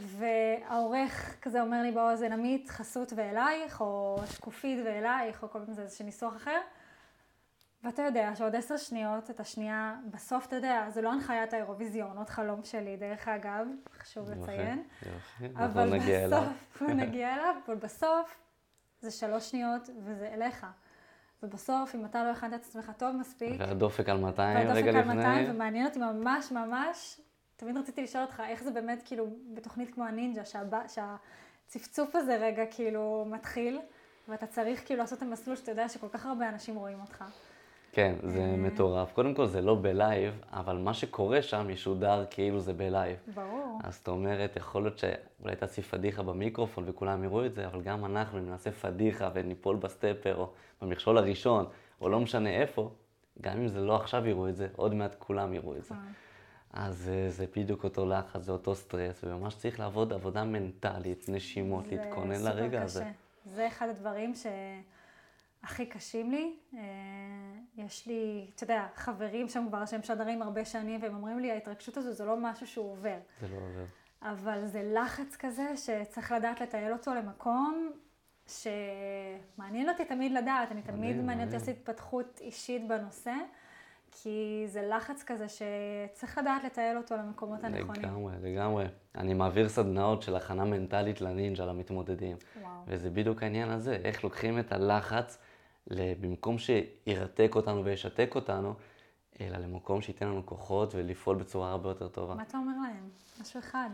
והעורך 0.00 1.36
כזה 1.42 1.60
אומר 1.60 1.82
לי 1.82 1.92
באוזן, 1.92 2.32
עמית, 2.32 2.68
חסות 2.68 3.12
ואלייך, 3.16 3.80
או 3.80 4.20
שקופית 4.26 4.78
ואלייך, 4.84 5.42
או 5.42 5.50
כל 5.50 5.58
מיני 5.58 5.82
איזה 5.82 6.04
ניסוח 6.04 6.36
אחר. 6.36 6.60
ואתה 7.84 8.02
יודע 8.02 8.36
שעוד 8.36 8.56
עשר 8.56 8.76
שניות, 8.76 9.30
את 9.30 9.40
השנייה, 9.40 9.94
בסוף 10.10 10.46
אתה 10.46 10.56
יודע, 10.56 10.86
זה 10.90 11.02
לא 11.02 11.12
הנחיית 11.12 11.52
האירוויזיון, 11.52 12.18
עוד 12.18 12.28
חלום 12.28 12.64
שלי, 12.64 12.96
דרך 12.96 13.28
אגב, 13.28 13.66
חשוב 13.98 14.30
לציין. 14.30 14.82
יופי, 15.02 15.44
יופי, 15.44 15.64
אבל 15.64 15.94
נגיע 15.94 16.26
בסוף, 16.26 16.82
אליו. 16.82 16.94
נגיע 16.94 17.34
אליו, 17.34 17.54
אבל 17.66 17.74
בסוף 17.74 18.40
זה 19.00 19.10
שלוש 19.10 19.50
שניות 19.50 19.90
וזה 20.04 20.30
אליך. 20.34 20.66
ובסוף, 21.42 21.94
אם 21.94 22.04
אתה 22.04 22.24
לא 22.24 22.30
הכנת 22.30 22.54
את 22.54 22.66
עצמך 22.66 22.92
טוב 22.96 23.16
מספיק... 23.16 23.60
והדופק 23.60 24.08
על 24.08 24.16
200 24.16 24.56
רגע 24.58 24.72
לפני... 24.72 24.92
והדופק 24.92 25.10
על 25.10 25.16
200, 25.16 25.50
ומעניין 25.50 25.86
אותי 25.86 25.98
ממש 25.98 26.52
ממש, 26.52 27.20
תמיד 27.56 27.76
רציתי 27.76 28.02
לשאול 28.02 28.24
אותך, 28.24 28.42
איך 28.48 28.62
זה 28.62 28.70
באמת 28.70 29.02
כאילו 29.04 29.26
בתוכנית 29.54 29.94
כמו 29.94 30.04
הנינג'ה, 30.04 30.44
שהבא, 30.44 30.80
שהצפצוף 30.88 32.16
הזה 32.16 32.36
רגע 32.36 32.62
כאילו 32.70 33.26
מתחיל, 33.30 33.80
ואתה 34.28 34.46
צריך 34.46 34.86
כאילו 34.86 35.00
לעשות 35.00 35.18
את 35.18 35.22
המסלול 35.22 35.56
שאתה 35.56 35.70
יודע 35.70 35.88
שכל 35.88 36.08
כך 36.08 36.26
הרבה 36.26 36.48
אנשים 36.48 36.76
רואים 36.76 37.00
אותך. 37.00 37.24
כן, 37.94 38.14
זה 38.22 38.40
אה. 38.40 38.56
מטורף. 38.56 39.12
קודם 39.12 39.34
כל 39.34 39.46
זה 39.46 39.60
לא 39.60 39.78
בלייב, 39.82 40.40
אבל 40.52 40.76
מה 40.76 40.94
שקורה 40.94 41.42
שם 41.42 41.70
ישודר 41.70 42.24
כאילו 42.30 42.60
זה 42.60 42.72
בלייב. 42.72 43.16
ברור. 43.34 43.78
אז 43.84 43.96
זאת 43.96 44.08
אומרת, 44.08 44.56
יכול 44.56 44.82
להיות 44.82 44.98
שאולי 44.98 45.56
תעשי 45.56 45.82
פדיחה 45.82 46.22
במיקרופון 46.22 46.84
וכולם 46.86 47.24
יראו 47.24 47.46
את 47.46 47.54
זה, 47.54 47.66
אבל 47.66 47.82
גם 47.82 48.04
אנחנו, 48.04 48.38
אם 48.38 48.50
נעשה 48.50 48.72
פדיחה 48.72 49.30
וניפול 49.34 49.76
ב 49.76 49.84
stepper 49.84 50.36
או 50.36 50.50
במכשול 50.82 51.18
הראשון, 51.18 51.66
או 52.00 52.08
לא 52.08 52.20
משנה 52.20 52.50
איפה, 52.50 52.90
גם 53.40 53.56
אם 53.56 53.68
זה 53.68 53.80
לא 53.80 53.96
עכשיו 53.96 54.26
יראו 54.26 54.48
את 54.48 54.56
זה, 54.56 54.68
עוד 54.76 54.94
מעט 54.94 55.14
כולם 55.18 55.54
יראו 55.54 55.76
את 55.76 55.84
זה. 55.84 55.94
אז 56.74 57.08
אה, 57.08 57.30
זה 57.30 57.46
בדיוק 57.56 57.84
אותו 57.84 58.06
לחץ, 58.06 58.42
זה 58.42 58.52
אותו 58.52 58.74
סטרס, 58.74 59.24
וממש 59.24 59.54
צריך 59.54 59.80
לעבוד 59.80 60.12
עבודה 60.12 60.44
מנטלית, 60.44 61.28
נשימות, 61.28 61.84
להתכונן 61.86 62.42
לרגע 62.42 62.82
הזה. 62.82 62.98
זה 62.98 63.00
סופר 63.00 63.10
קשה. 63.10 63.54
זה 63.54 63.66
אחד 63.66 63.88
הדברים 63.88 64.34
ש... 64.34 64.46
הכי 65.64 65.86
קשים 65.86 66.30
לי. 66.30 66.56
אה, 66.74 66.80
יש 67.76 68.06
לי, 68.06 68.50
אתה 68.54 68.64
יודע, 68.64 68.86
חברים 68.94 69.48
שם 69.48 69.64
כבר 69.68 69.86
שהם 69.86 70.02
שדרים 70.02 70.42
הרבה 70.42 70.64
שנים, 70.64 71.02
והם 71.02 71.14
אומרים 71.14 71.38
לי, 71.38 71.50
ההתרגשות 71.50 71.96
הזו 71.96 72.12
זה 72.12 72.24
לא 72.24 72.36
משהו 72.36 72.66
שהוא 72.66 72.92
עובר. 72.92 73.18
זה 73.40 73.48
לא 73.48 73.56
עובר. 73.56 73.84
אבל 74.22 74.66
זה 74.66 74.90
לחץ 74.94 75.36
כזה 75.36 75.76
שצריך 75.76 76.32
לדעת 76.32 76.60
לתעל 76.60 76.92
אותו 76.92 77.14
למקום 77.14 77.90
שמעניין 78.46 79.88
אותי 79.88 80.04
תמיד 80.04 80.32
לדעת, 80.32 80.72
אני 80.72 80.82
תמיד 80.82 81.16
מעניין 81.16 81.48
אותי 81.48 81.58
לעשות 81.58 81.68
התפתחות 81.68 82.40
אישית 82.40 82.88
בנושא. 82.88 83.34
כי 84.22 84.64
זה 84.68 84.88
לחץ 84.96 85.22
כזה 85.26 85.46
שצריך 85.48 86.38
לדעת 86.38 86.64
לתעל 86.64 86.96
אותו 86.96 87.16
למקומות 87.16 87.64
הנכונים. 87.64 88.02
לגמרי, 88.02 88.32
לגמרי. 88.42 88.84
אני 89.14 89.34
מעביר 89.34 89.68
סדנאות 89.68 90.22
של 90.22 90.36
הכנה 90.36 90.64
מנטלית 90.64 91.20
לנינג'ה, 91.20 91.66
למתמודדים. 91.66 92.36
וואו. 92.62 92.70
וזה 92.86 93.10
בדיוק 93.10 93.42
העניין 93.42 93.70
הזה, 93.70 94.00
איך 94.04 94.24
לוקחים 94.24 94.58
את 94.58 94.72
הלחץ 94.72 95.38
במקום 95.90 96.56
שירתק 96.58 97.52
אותנו 97.54 97.84
וישתק 97.84 98.32
אותנו, 98.34 98.74
אלא 99.40 99.58
למקום 99.58 100.02
שייתן 100.02 100.26
לנו 100.26 100.46
כוחות 100.46 100.94
ולפעול 100.94 101.36
בצורה 101.36 101.70
הרבה 101.70 101.88
יותר 101.88 102.08
טובה. 102.08 102.34
מה 102.34 102.42
אתה 102.42 102.58
אומר 102.58 102.72
להם? 102.82 103.08
משהו 103.40 103.60
אחד. 103.60 103.88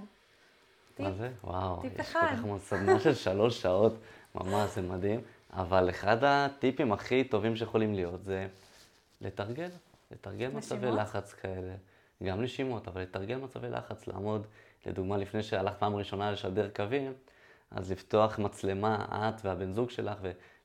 טיפ. 0.95 1.07
מה 1.07 1.13
זה? 1.13 1.31
וואו, 1.45 1.81
טיפ 1.81 1.95
יש 1.95 2.01
אחד. 2.01 2.21
כל 2.31 2.37
כך 2.37 2.45
מאוד 2.45 2.61
סדנה 2.61 3.01
של 3.01 3.15
שלוש 3.15 3.63
שעות, 3.63 3.95
ממש, 4.35 4.71
זה 4.75 4.83
מדהים. 4.83 5.21
אבל 5.53 5.91
אחד 5.91 6.25
הטיפים 6.25 6.93
הכי 6.93 7.25
טובים 7.25 7.57
שיכולים 7.57 7.95
להיות 7.95 8.25
זה 8.25 8.47
לתרגל, 9.21 9.69
לתרגל 10.11 10.49
מצבי 10.49 10.91
לחץ 10.91 11.33
כאלה. 11.33 11.75
גם 12.23 12.43
נשימות, 12.43 12.89
אבל 12.89 13.03
לתרגל 13.03 13.37
מצבי 13.37 13.71
לחץ, 13.71 14.07
לעמוד, 14.07 14.47
לדוגמה, 14.87 15.17
לפני 15.17 15.43
שהלכת 15.43 15.79
פעם 15.79 15.97
ראשונה 15.97 16.33
לשדר 16.33 16.71
קווים, 16.77 17.13
אז 17.71 17.93
לפתוח 17.93 18.39
מצלמה, 18.39 19.07
את 19.11 19.45
והבן 19.45 19.73
זוג 19.73 19.91
שלך, 19.91 20.19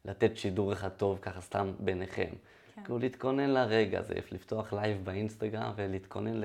לתת 0.05 0.37
שידור 0.37 0.73
אחד 0.73 0.89
טוב 0.89 1.19
ככה 1.21 1.41
סתם 1.41 1.73
ביניכם. 1.79 2.29
כן. 2.75 2.83
כאילו 2.83 2.99
להתכונן 2.99 3.49
לרגע 3.49 3.99
הזה, 3.99 4.13
לפתוח 4.31 4.73
לייב 4.73 5.05
באינסטגרם 5.05 5.73
ולהתכונן 5.75 6.41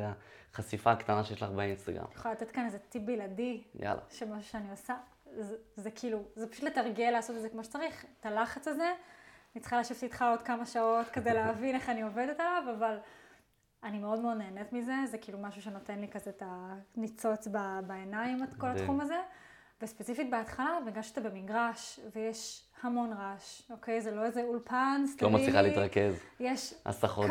לחשיפה 0.52 0.92
הקטנה 0.92 1.24
שיש 1.24 1.42
לך 1.42 1.50
באינסטגרם. 1.50 2.04
אני 2.04 2.14
יכולה 2.14 2.34
לתת 2.34 2.50
כאן 2.50 2.64
איזה 2.64 2.78
טיפ 2.78 3.02
בלעדי. 3.02 3.62
יאללה. 3.80 4.00
שמשהו 4.10 4.50
שאני 4.50 4.70
עושה, 4.70 4.94
זה, 5.38 5.56
זה 5.76 5.90
כאילו, 5.90 6.22
זה 6.36 6.46
פשוט 6.46 6.64
לתרגל, 6.64 7.10
לעשות 7.10 7.36
את 7.36 7.42
זה 7.42 7.48
כמו 7.48 7.64
שצריך, 7.64 8.04
את 8.20 8.26
הלחץ 8.26 8.68
הזה. 8.68 8.92
אני 9.54 9.60
צריכה 9.60 9.80
לשבת 9.80 10.02
איתך 10.02 10.24
עוד 10.30 10.42
כמה 10.42 10.66
שעות 10.66 11.08
כדי 11.08 11.34
להבין 11.34 11.74
איך 11.74 11.88
אני 11.88 12.02
עובדת 12.02 12.40
עליו, 12.40 12.62
אבל 12.78 12.98
אני 13.84 13.98
מאוד 13.98 14.20
מאוד 14.20 14.36
נהנית 14.36 14.72
מזה, 14.72 14.94
זה 15.06 15.18
כאילו 15.18 15.38
משהו 15.38 15.62
שנותן 15.62 15.98
לי 15.98 16.08
כזה 16.08 16.30
את 16.30 16.42
הניצוץ 16.46 17.48
בעיניים, 17.86 18.42
את 18.44 18.54
כל 18.54 18.66
התחום 18.66 19.00
הזה. 19.00 19.20
וספציפית 19.82 20.30
בהתחלה, 20.30 20.78
בגלל 20.86 21.02
שאתה 21.02 21.20
במגרש 21.20 22.00
ויש 22.14 22.64
המון 22.82 23.12
רעש, 23.12 23.70
אוקיי? 23.70 24.00
זה 24.00 24.10
לא 24.10 24.24
איזה 24.24 24.42
אולפן 24.42 25.02
סטרילי. 25.06 25.32
לא 25.32 25.38
מצליחה 25.38 25.62
להתרכז. 25.62 26.14
יש 26.40 26.74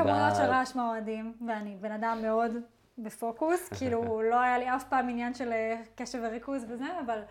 כמויות 0.04 0.36
של 0.36 0.42
רעש 0.42 0.76
מהאוהדים, 0.76 1.34
ואני 1.48 1.76
בן 1.76 1.92
אדם 1.92 2.20
מאוד 2.22 2.52
בפוקוס, 2.98 3.70
כאילו 3.78 4.22
לא 4.22 4.40
היה 4.40 4.58
לי 4.58 4.76
אף 4.76 4.84
פעם 4.84 5.10
עניין 5.10 5.34
של 5.34 5.52
אה, 5.52 5.82
קשב 5.96 6.20
וריכוז 6.24 6.66
וזה, 6.70 7.00
אבל 7.06 7.22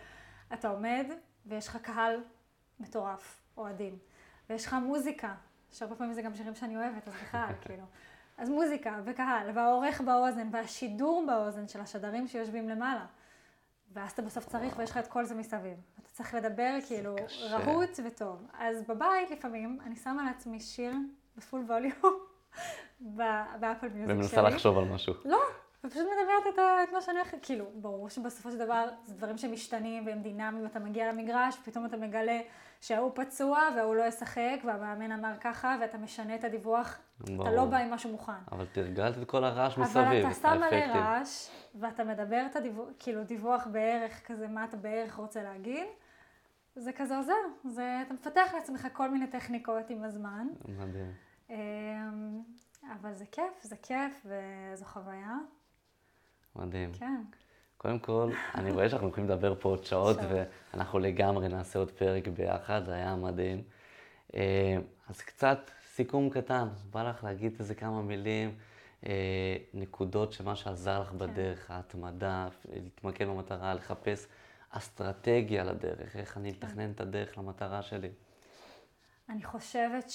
אתה 0.52 0.68
עומד 0.68 1.06
ויש 1.46 1.68
לך 1.68 1.76
קהל 1.76 2.20
מטורף, 2.80 3.40
אוהדים, 3.56 3.98
ויש 4.50 4.66
לך 4.66 4.72
מוזיקה, 4.82 5.34
שהרבה 5.72 5.94
פעמים 5.96 6.12
זה 6.12 6.22
גם 6.22 6.34
שירים 6.34 6.54
שאני 6.54 6.76
אוהבת, 6.76 7.08
אז 7.08 7.14
בכלל, 7.14 7.52
כאילו. 7.62 7.82
אז 8.38 8.48
מוזיקה 8.50 9.00
וקהל, 9.04 9.50
והעורך 9.54 10.00
באוזן, 10.00 10.48
והשידור 10.52 11.24
באוזן 11.26 11.68
של 11.68 11.80
השדרים 11.80 12.26
שיושבים 12.26 12.68
למעלה. 12.68 13.06
ואז 13.92 14.10
אתה 14.10 14.22
בסוף 14.22 14.46
צריך 14.46 14.78
ויש 14.78 14.90
לך 14.90 14.96
את 14.96 15.06
כל 15.06 15.24
זה 15.24 15.34
מסביב. 15.34 15.76
אתה 16.00 16.08
צריך 16.12 16.34
לדבר 16.34 16.74
כאילו 16.86 17.16
רהוט 17.50 17.90
וטוב. 18.04 18.46
אז 18.58 18.82
בבית 18.88 19.30
לפעמים 19.30 19.78
אני 19.86 19.96
שמה 19.96 20.24
לעצמי 20.24 20.60
שיר 20.60 20.92
בפול 21.36 21.60
ווליום 21.60 22.14
באפל 23.60 23.88
מיוזיק 23.88 24.04
שלי. 24.06 24.12
ומנסה 24.14 24.42
לחשוב 24.42 24.78
על 24.78 24.84
משהו. 24.84 25.14
לא, 25.24 25.38
ופשוט 25.84 26.02
מדברת 26.02 26.54
את, 26.54 26.58
ה- 26.58 26.82
את 26.82 26.92
מה 26.92 27.00
שאני 27.00 27.18
הולכת, 27.18 27.38
כאילו, 27.42 27.64
ברור 27.74 28.08
שבסופו 28.10 28.50
של 28.50 28.58
דבר 28.58 28.88
זה 29.04 29.14
דברים 29.14 29.38
שמשתנים 29.38 30.06
והם 30.06 30.22
דינמיים, 30.22 30.66
אתה 30.66 30.78
מגיע 30.78 31.12
למגרש, 31.12 31.56
פתאום 31.64 31.86
אתה 31.86 31.96
מגלה 31.96 32.40
שההוא 32.80 33.12
פצוע 33.14 33.68
וההוא 33.76 33.94
לא 33.94 34.02
ישחק, 34.02 34.60
והמאמן 34.66 35.12
אמר 35.12 35.32
ככה, 35.40 35.76
ואתה 35.80 35.98
משנה 35.98 36.34
את 36.34 36.44
הדיווח, 36.44 36.98
אתה 37.24 37.32
ברור. 37.32 37.50
לא 37.50 37.64
בא 37.64 37.76
עם 37.76 37.90
משהו 37.90 38.10
מוכן. 38.10 38.32
אבל 38.52 38.66
תרגלת 38.72 39.18
את 39.18 39.28
כל 39.28 39.44
הרעש 39.44 39.74
אבל 39.74 39.82
מסביב, 39.82 40.26
אתה 40.26 40.34
שם 40.34 40.60
מלא. 40.60 40.94
רעש, 40.94 41.48
ואתה 41.74 42.04
מדבר 42.04 42.46
את 42.50 42.56
הדיווח, 42.56 42.88
כאילו 42.98 43.24
דיווח 43.24 43.66
בערך 43.72 44.26
כזה, 44.26 44.48
מה 44.48 44.64
אתה 44.64 44.76
בערך 44.76 45.14
רוצה 45.14 45.42
להגיד, 45.42 45.86
זה 46.76 46.92
כזה 46.92 47.16
עוזר. 47.16 47.32
זה, 47.64 48.02
אתה 48.06 48.14
מפתח 48.14 48.50
לעצמך 48.54 48.88
כל 48.92 49.10
מיני 49.10 49.26
טכניקות 49.26 49.90
עם 49.90 50.04
הזמן. 50.04 50.46
מדהים. 50.68 51.12
אמ, 51.50 51.56
אבל 53.00 53.14
זה 53.14 53.24
כיף, 53.32 53.62
זה 53.62 53.76
כיף, 53.76 54.26
וזו 54.26 54.84
חוויה, 54.84 55.34
מדהים. 56.56 56.92
כן. 56.92 57.22
קודם 57.78 57.98
כל, 57.98 58.30
אני 58.54 58.70
רואה 58.70 58.88
שאנחנו 58.88 59.08
יכולים 59.08 59.30
לדבר 59.30 59.54
פה 59.60 59.68
עוד 59.68 59.84
שעות. 59.84 60.16
ואנחנו 60.74 60.98
לגמרי 60.98 61.48
נעשה 61.48 61.78
עוד 61.78 61.90
פרק 61.90 62.28
ביחד, 62.28 62.84
זה 62.84 62.94
היה 62.94 63.16
מדהים. 63.16 63.62
אה, 64.34 64.76
אז 65.08 65.20
קצת 65.20 65.70
סיכום 65.94 66.30
קטן, 66.30 66.68
בא 66.90 67.10
לך 67.10 67.24
להגיד 67.24 67.56
איזה 67.58 67.74
כמה 67.74 68.02
מילים, 68.02 68.54
אה, 69.06 69.56
נקודות 69.74 70.32
שמה 70.32 70.56
שעזר 70.56 71.00
לך 71.00 71.12
בדרך, 71.12 71.70
ההתמדה, 71.70 72.48
להתמקד 72.72 73.26
במטרה, 73.26 73.74
לחפש 73.74 74.26
אסטרטגיה 74.70 75.64
לדרך, 75.64 76.16
איך 76.16 76.36
אני 76.36 76.50
מתכנן 76.50 76.90
את 76.90 77.00
הדרך 77.00 77.38
למטרה 77.38 77.82
שלי. 77.82 78.10
אני 79.28 79.44
חושבת 79.44 80.10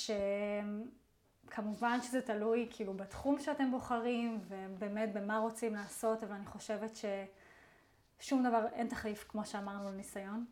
שכמובן 1.48 2.02
שזה 2.02 2.22
תלוי 2.22 2.68
כאילו 2.72 2.94
בתחום 2.94 3.40
שאתם 3.40 3.72
בוחרים, 3.72 4.40
ובאמת 4.48 5.14
במה 5.14 5.40
רוצים 5.40 5.74
לעשות, 5.74 6.24
אבל 6.24 6.34
אני 6.36 6.46
חושבת 6.46 6.96
ששום 8.20 8.44
דבר, 8.44 8.66
אין 8.74 8.88
תחליף, 8.88 9.26
כמו 9.30 9.46
שאמרנו, 9.46 9.90
לניסיון. 9.90 10.46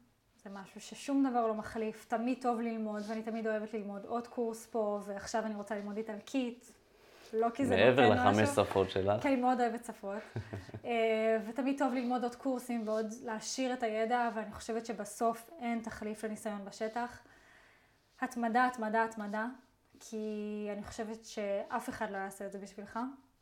זה 0.43 0.49
משהו 0.49 0.81
ששום 0.81 1.29
דבר 1.29 1.47
לא 1.47 1.53
מחליף, 1.53 2.05
תמיד 2.05 2.37
טוב 2.41 2.61
ללמוד, 2.61 3.03
ואני 3.07 3.23
תמיד 3.23 3.47
אוהבת 3.47 3.73
ללמוד 3.73 4.05
עוד 4.05 4.27
קורס 4.27 4.65
פה, 4.65 4.99
ועכשיו 5.05 5.45
אני 5.45 5.55
רוצה 5.55 5.75
ללמוד 5.75 5.97
איטלקית. 5.97 6.71
לא 7.33 7.47
כי 7.53 7.65
זה 7.65 7.75
מעבר 7.75 8.09
לחמש. 8.09 8.49
שפות 8.49 8.89
שלך. 8.89 9.21
כי 9.21 9.27
אני 9.27 9.35
מאוד 9.35 9.61
אוהבת 9.61 9.85
שפות. 9.85 10.21
אה, 10.85 11.37
ותמיד 11.47 11.77
טוב 11.77 11.93
ללמוד 11.93 12.23
עוד 12.23 12.35
קורסים 12.35 12.87
ועוד 12.87 13.13
להעשיר 13.23 13.73
את 13.73 13.83
הידע, 13.83 14.29
ואני 14.35 14.51
חושבת 14.51 14.85
שבסוף 14.85 15.49
אין 15.59 15.79
תחליף 15.79 16.23
לניסיון 16.23 16.65
בשטח. 16.65 17.19
התמדה, 18.21 18.67
התמדה, 18.67 19.03
התמדה, 19.03 19.47
כי 19.99 20.67
אני 20.73 20.83
חושבת 20.83 21.25
שאף 21.25 21.89
אחד 21.89 22.11
לא 22.11 22.17
יעשה 22.17 22.45
את 22.45 22.51
זה 22.51 22.59
בשבילך. 22.59 22.99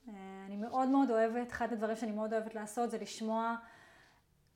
אה, 0.07 0.13
אני 0.45 0.57
מאוד 0.57 0.89
מאוד 0.89 1.11
אוהבת, 1.11 1.51
אחד 1.51 1.73
הדברים 1.73 1.95
שאני 1.95 2.11
מאוד 2.11 2.33
אוהבת 2.33 2.55
לעשות 2.55 2.91
זה 2.91 2.97
לשמוע 2.97 3.55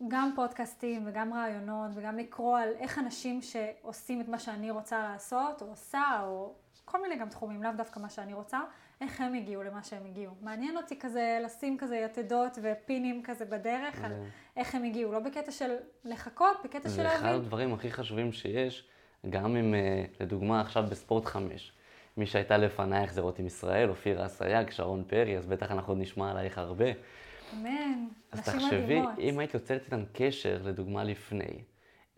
גם 0.08 0.32
פודקאסטים 0.36 1.04
וגם 1.06 1.34
רעיונות 1.34 1.92
וגם 1.94 2.18
לקרוא 2.18 2.60
על 2.60 2.70
איך 2.80 3.00
אנשים 3.00 3.42
שעושים 3.42 4.22
את 4.22 4.28
מה 4.28 4.40
שאני 4.40 4.72
רוצה 4.72 5.04
לעשות, 5.04 5.62
או 5.62 5.68
עושה, 5.68 6.22
או 6.24 6.54
כל 6.86 7.02
מיני 7.02 7.16
גם 7.16 7.30
תחומים, 7.30 7.64
לאו 7.64 7.72
דווקא 7.78 8.00
מה 8.00 8.10
שאני 8.10 8.34
רוצה, 8.34 8.60
איך 9.02 9.22
הם 9.22 9.34
הגיעו 9.34 9.64
למה 9.64 9.84
שהם 9.84 10.06
הגיעו. 10.06 10.34
מעניין 10.42 10.78
אותי 10.78 11.00
כזה 11.00 11.40
לשים 11.46 11.78
כזה 11.78 11.96
יתדות 11.96 12.58
ופינים 12.62 13.24
כזה 13.24 13.46
בדרך, 13.46 14.04
על 14.04 14.12
מדהים. 14.12 14.30
איך 14.58 14.76
הם 14.76 14.84
הגיעו, 14.84 15.12
לא 15.12 15.20
בקטע 15.20 15.52
של 15.52 15.76
לחכות, 16.06 16.58
בקטע 16.64 16.90
של 16.90 16.96
זה 16.96 17.08
אחד 17.08 17.24
להבין. 17.24 17.42
הדברים 17.42 17.74
הכי 17.74 17.92
חשובים 17.92 18.32
שיש, 18.32 18.88
גם 19.30 19.56
אם, 19.56 19.74
אה, 19.74 20.06
לדוגמה, 20.20 20.62
עכשיו 20.62 20.84
בספורט 20.90 21.26
חמש, 21.26 21.74
מי 22.18 22.26
שהייתה 22.26 22.58
לפנייך 22.58 23.14
זה 23.14 23.22
רותם 23.22 23.46
ישראל, 23.46 23.90
אופירה 23.90 24.26
אסייג, 24.26 24.70
שרון 24.70 25.04
פרי, 25.08 25.38
אז 25.38 25.46
בטח 25.46 25.72
אנחנו 25.72 25.92
עוד 25.92 26.02
נשמע 26.02 26.32
עלייך 26.32 26.58
הרבה. 26.58 26.86
אמן, 27.54 28.08
אז 28.32 28.40
תחשבי. 28.40 29.02
אם 29.20 29.40
היית 29.40 29.54
יוצרת 29.54 29.86
איתן 29.86 30.04
קשר, 30.14 30.62
לדוגמה 30.64 31.04
לפני, 31.04 31.64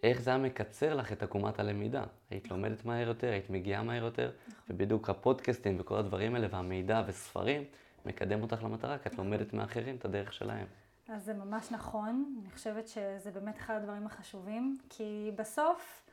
איך 0.04 0.22
זה 0.22 0.30
היה 0.30 0.40
מקצר 0.40 0.96
לך 0.96 1.12
את 1.12 1.24
עקומת 1.24 1.60
הלמידה? 1.60 2.04
היית 2.30 2.52
לומדת 2.52 2.86
מהר 2.86 3.08
יותר, 3.08 3.32
היית 3.32 3.50
מגיעה 3.50 3.84
מהר 3.84 4.04
יותר, 4.04 4.32
ובדיוק 4.70 5.10
הפודקאסטים 5.10 5.78
וכל 5.80 5.98
הדברים 5.98 6.36
האלה, 6.36 6.48
והמידע 6.52 7.04
וספרים, 7.08 7.64
מקדם 8.06 8.42
אותך 8.42 8.64
למטרה, 8.64 8.98
כי 8.98 9.10
את 9.10 9.18
לומדת 9.18 9.54
מאחרים 9.54 9.96
את 9.96 10.06
הדרך 10.06 10.34
שלהם. 10.34 10.66
אז 11.10 11.26
זה 11.26 11.34
ממש 11.34 11.72
נכון, 11.72 12.36
אני 12.42 12.52
חושבת 12.52 12.88
שזה 12.88 13.32
באמת 13.34 13.58
אחד 13.58 13.76
הדברים 13.76 14.06
החשובים, 14.06 14.78
כי 14.90 15.32
בסוף, 15.36 16.06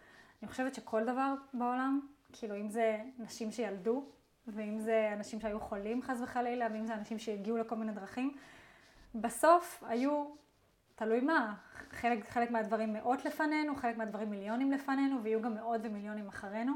אני 0.42 0.50
חושבת 0.50 0.74
שכל 0.74 1.04
דבר 1.04 1.34
בעולם, 1.54 2.00
כאילו 2.32 2.56
אם 2.56 2.68
זה 2.68 2.98
נשים 3.18 3.50
שילדו, 3.50 4.04
ואם 4.46 4.78
זה 4.80 5.10
אנשים 5.16 5.40
שהיו 5.40 5.60
חולים 5.60 6.02
חס 6.02 6.20
וחלילה, 6.22 6.66
ואם 6.72 6.86
זה 6.86 6.94
אנשים 6.94 7.18
שהגיעו 7.18 7.56
לכל 7.56 7.76
מיני 7.76 7.92
דרכים, 7.92 8.36
בסוף 9.14 9.82
היו, 9.86 10.24
תלוי 10.94 11.20
מה, 11.20 11.54
חלק, 11.90 12.28
חלק 12.30 12.50
מהדברים 12.50 12.92
מאות 12.92 13.24
לפנינו, 13.24 13.76
חלק 13.76 13.96
מהדברים 13.96 14.30
מיליונים 14.30 14.72
לפנינו, 14.72 15.22
ויהיו 15.22 15.42
גם 15.42 15.54
מאות 15.54 15.80
ומיליונים 15.84 16.28
אחרינו. 16.28 16.72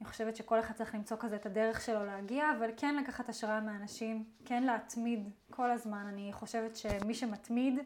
אני 0.00 0.08
חושבת 0.08 0.36
שכל 0.36 0.60
אחד 0.60 0.74
צריך 0.74 0.94
למצוא 0.94 1.16
כזה 1.20 1.36
את 1.36 1.46
הדרך 1.46 1.80
שלו 1.80 2.04
להגיע, 2.04 2.52
אבל 2.58 2.70
כן 2.76 2.96
לקחת 2.96 3.28
השראה 3.28 3.60
מאנשים, 3.60 4.24
כן 4.44 4.62
להתמיד 4.62 5.30
כל 5.50 5.70
הזמן. 5.70 6.06
אני 6.06 6.32
חושבת 6.32 6.76
שמי 6.76 7.14
שמתמיד, 7.14 7.78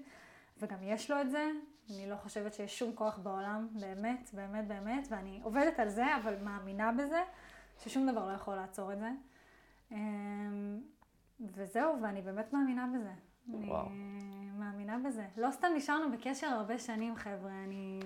וגם 0.59 0.79
יש 0.83 1.11
לו 1.11 1.21
את 1.21 1.31
זה, 1.31 1.51
אני 1.91 2.11
לא 2.11 2.17
חושבת 2.17 2.55
שיש 2.55 2.79
שום 2.79 2.93
כוח 2.95 3.19
בעולם, 3.19 3.69
באמת, 3.73 4.31
באמת, 4.33 4.69
באמת, 4.69 5.07
ואני 5.11 5.41
עובדת 5.43 5.81
על 5.81 5.89
זה, 5.89 6.17
אבל 6.17 6.35
מאמינה 6.43 6.93
בזה, 6.93 7.23
ששום 7.79 8.11
דבר 8.11 8.27
לא 8.27 8.33
יכול 8.33 8.55
לעצור 8.55 8.93
את 8.93 8.99
זה. 8.99 9.11
אמ, 9.91 10.81
וזהו, 11.41 12.03
ואני 12.03 12.23
באמת 12.23 12.53
מאמינה 12.53 12.87
בזה. 12.95 13.13
וואו. 13.49 13.87
אני 13.87 14.51
מאמינה 14.59 14.97
בזה. 15.07 15.25
לא 15.37 15.51
סתם 15.51 15.69
נשארנו 15.77 16.13
בקשר 16.13 16.47
הרבה 16.47 16.79
שנים, 16.79 17.17
חבר'ה. 17.17 17.51
אני 17.67 18.01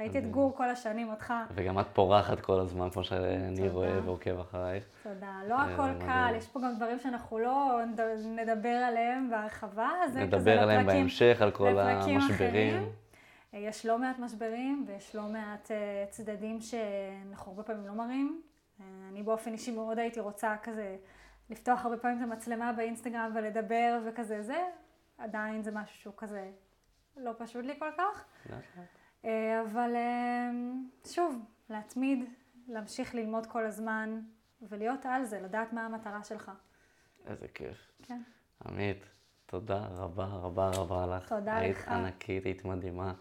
ראיתי 0.00 0.18
את. 0.18 0.30
גור 0.30 0.56
כל 0.56 0.70
השנים, 0.70 1.08
אותך. 1.10 1.34
וגם 1.54 1.80
את 1.80 1.86
פורחת 1.92 2.40
כל 2.40 2.60
הזמן, 2.60 2.90
כמו 2.90 3.04
שאני. 3.04 3.68
רואה 3.68 4.00
ועוקב 4.04 4.38
אחרייך. 4.40 4.84
תודה. 5.02 5.40
לא 5.48 5.56
זה 5.66 5.74
הכל. 5.74 5.88
קל, 6.06 6.32
יש 6.36 6.48
פה 6.48 6.60
גם 6.60 6.74
דברים 6.76 6.98
שאנחנו 6.98 7.38
לא 7.38 7.80
נד- 7.86 8.00
נדבר 8.40 8.68
עליהם 8.68 9.30
בהרחבה, 9.30 9.90
זה 10.06 10.12
כזה 10.12 10.20
נדבר 10.36 10.62
עליהם 10.62 10.86
בהמשך, 10.86 11.36
על 11.40 11.50
כל 11.50 11.78
המשברים. 11.78 12.30
אחרים. 12.76 12.88
יש 13.52 13.86
לא 13.86 13.98
מעט 13.98 14.18
משברים 14.18 14.84
ויש 14.88 15.14
לא 15.16 15.22
מעט 15.22 15.70
אה, 15.70 16.04
צדדים 16.10 16.60
שאנחנו 16.60 17.50
הרבה 17.52 17.62
פעמים 17.62 17.86
לא 17.86 17.92
מראים. 17.92 18.42
אה, 18.80 18.84
אני 19.12 19.22
באופן 19.22 19.52
אישי 19.52 19.70
מאוד 19.70 19.98
הייתי 19.98 20.20
רוצה 20.20 20.54
כזה 20.62 20.96
לפתוח 21.50 21.84
הרבה 21.84 21.96
פעמים 21.96 22.18
את 22.18 22.22
המצלמה 22.22 22.72
באינסטגרם 22.72 23.32
ולדבר 23.34 24.00
וכזה 24.06 24.42
זה, 24.42 24.64
עדיין 25.18 25.62
זה 25.62 25.70
משהו 25.70 25.96
שהוא 25.96 26.14
כזה 26.16 26.50
לא 27.16 27.32
פשוט 27.38 27.64
לי 27.64 27.78
כל 27.78 27.90
כך. 27.98 28.24
אה, 29.24 29.62
אבל 29.62 29.90
אה, 29.94 30.50
שוב, 31.06 31.44
להתמיד, 31.70 32.24
להמשיך 32.68 33.14
ללמוד 33.14 33.46
כל 33.46 33.66
הזמן 33.66 34.20
ולהיות 34.62 35.06
על 35.06 35.24
זה, 35.24 35.40
לדעת 35.40 35.72
מה 35.72 35.86
המטרה 35.86 36.24
שלך. 36.24 36.50
איזה 37.26 37.48
כיף. 37.48 37.90
כן. 38.02 38.22
עמית, 38.66 39.04
תודה 39.46 39.86
רבה 39.90 40.24
רבה 40.24 40.70
רבה 40.74 41.16
לך. 41.16 41.28
תודה 41.28 41.56
היית 41.56 41.76
לך. 41.76 41.88
ענקית, 41.88 42.44
היית 42.44 42.64
מדהימה. 42.64 43.12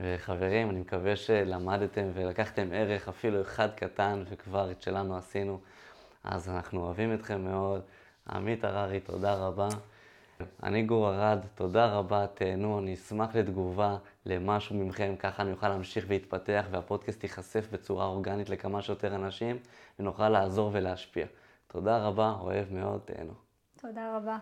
וחברים, 0.00 0.70
אני 0.70 0.80
מקווה 0.80 1.16
שלמדתם 1.16 2.10
ולקחתם 2.14 2.68
ערך 2.72 3.08
אפילו 3.08 3.40
אחד 3.40 3.68
קטן, 3.74 4.22
וכבר 4.28 4.70
את 4.70 4.82
שלנו 4.82 5.16
עשינו. 5.16 5.60
אז 6.28 6.48
אנחנו 6.48 6.80
אוהבים 6.80 7.14
אתכם 7.14 7.44
מאוד. 7.44 7.80
עמית 8.30 8.64
הררי, 8.64 9.00
תודה 9.00 9.34
רבה. 9.34 9.68
אני 10.62 10.82
גור 10.82 11.14
ארד, 11.14 11.38
תודה 11.54 11.86
רבה, 11.86 12.26
תהנו, 12.26 12.78
אני 12.78 12.94
אשמח 12.94 13.34
לתגובה 13.34 13.96
למשהו 14.26 14.76
מכם, 14.76 15.14
ככה 15.18 15.42
אני 15.42 15.52
אוכל 15.52 15.68
להמשיך 15.68 16.04
ולהתפתח 16.08 16.64
והפודקאסט 16.70 17.22
ייחשף 17.22 17.68
בצורה 17.72 18.06
אורגנית 18.06 18.48
לכמה 18.48 18.82
שיותר 18.82 19.14
אנשים 19.14 19.58
ונוכל 19.98 20.28
לעזור 20.28 20.70
ולהשפיע. 20.72 21.26
תודה 21.66 21.98
רבה, 22.06 22.34
אוהב 22.40 22.72
מאוד, 22.72 23.00
תהנו. 23.04 23.32
תודה 23.80 24.16
רבה. 24.16 24.38